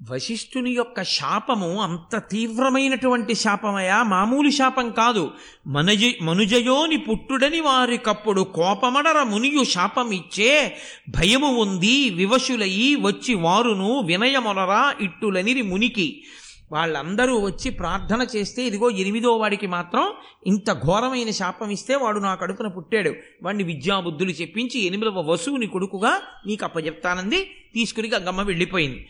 వశిష్ఠుని 0.10 0.72
యొక్క 0.72 1.04
శాపము 1.04 1.82
అంత 1.82 2.18
తీవ్రమైనటువంటి 2.18 3.36
శాపమయా? 3.36 4.04
మామూలు 4.04 4.50
శాపం 4.50 4.92
కాదు. 4.92 5.32
మనజ 5.68 6.06
మనుజయోని 6.22 6.98
పుట్టుడని 6.98 7.60
వారికప్పుడు 7.60 8.42
కోపమడర 8.42 9.24
మునియు 9.24 9.64
ఇచ్చే 10.12 10.78
భయము 11.10 11.48
ఉంది. 11.48 12.10
వివశులయి 12.10 12.96
వచ్చి 12.96 13.34
వారును 13.34 14.00
వినయమొనరా 14.00 14.96
ఇట్టులనిరి 15.02 15.62
మునికి. 15.62 16.24
వాళ్ళందరూ 16.72 17.40
వచ్చి 17.40 17.72
ప్రార్థన 17.72 18.28
చేస్తే 18.36 18.64
ఇదిగో 18.64 18.90
ఎనిమిదో 18.90 19.38
వాడికి 19.38 19.68
మాత్రం 19.68 20.14
ఇంత 20.48 20.72
ఘోరమైన 20.72 21.30
శాపం 21.30 21.70
ఇస్తే 21.70 21.96
వాడు 21.96 22.20
నా 22.20 22.36
కడుపున 22.36 22.68
పుట్టాడు. 22.68 23.16
వాడిని 23.44 23.64
విద్యాబుద్ధులు 23.64 24.30
చెప్పించి 24.30 24.82
ఎనిమిదవ 24.82 25.32
వసువుని 25.32 25.68
కొడుకుగా 25.68 26.22
నీకు 26.46 26.66
అప్పచెప్తానంది 26.66 27.46
తీసుకుని 27.74 28.10
గంగమ్మ 28.10 28.42
వెళ్ళిపోయింది. 28.42 29.08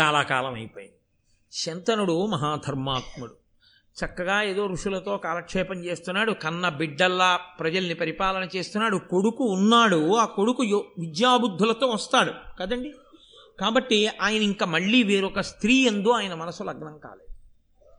చాలా 0.00 0.22
కాలం 0.22 0.54
అయిపోయింది. 0.54 0.94
శంతనుడు 1.52 2.26
మహాధర్మాత్ముడు. 2.26 3.32
చక్కగా 4.04 4.42
ఏదో 4.42 4.66
ఋషులతో 4.66 5.16
కాలక్షేపం 5.16 5.84
చేస్తున్నాడు. 5.84 6.32
కన్న 6.32 6.68
బిడ్డల్లా 6.68 7.36
ప్రజల్ని 7.36 7.94
పరిపాలన 7.94 8.48
చేస్తున్నాడు. 8.56 8.96
కొడుకు 8.96 9.44
ఉన్నాడు. 9.44 10.16
ఆ 10.16 10.24
కొడుకు 10.24 10.64
యో- 10.64 11.00
విద్యాబుద్ధులతో 11.00 11.86
వస్తాడు. 11.86 12.32
కదండి? 12.60 12.92
కాబట్టి 13.60 14.06
ఆయన 14.06 14.42
ఇంకా 14.42 14.66
మళ్ళీ 14.66 15.02
వేరొక 15.02 15.40
స్త్రీ 15.40 15.86
ఎందు 15.86 16.08
ఆయన 16.08 16.34
మనసు 16.34 16.62
లగ్నం 16.62 16.98
కాలేదు. 16.98 17.33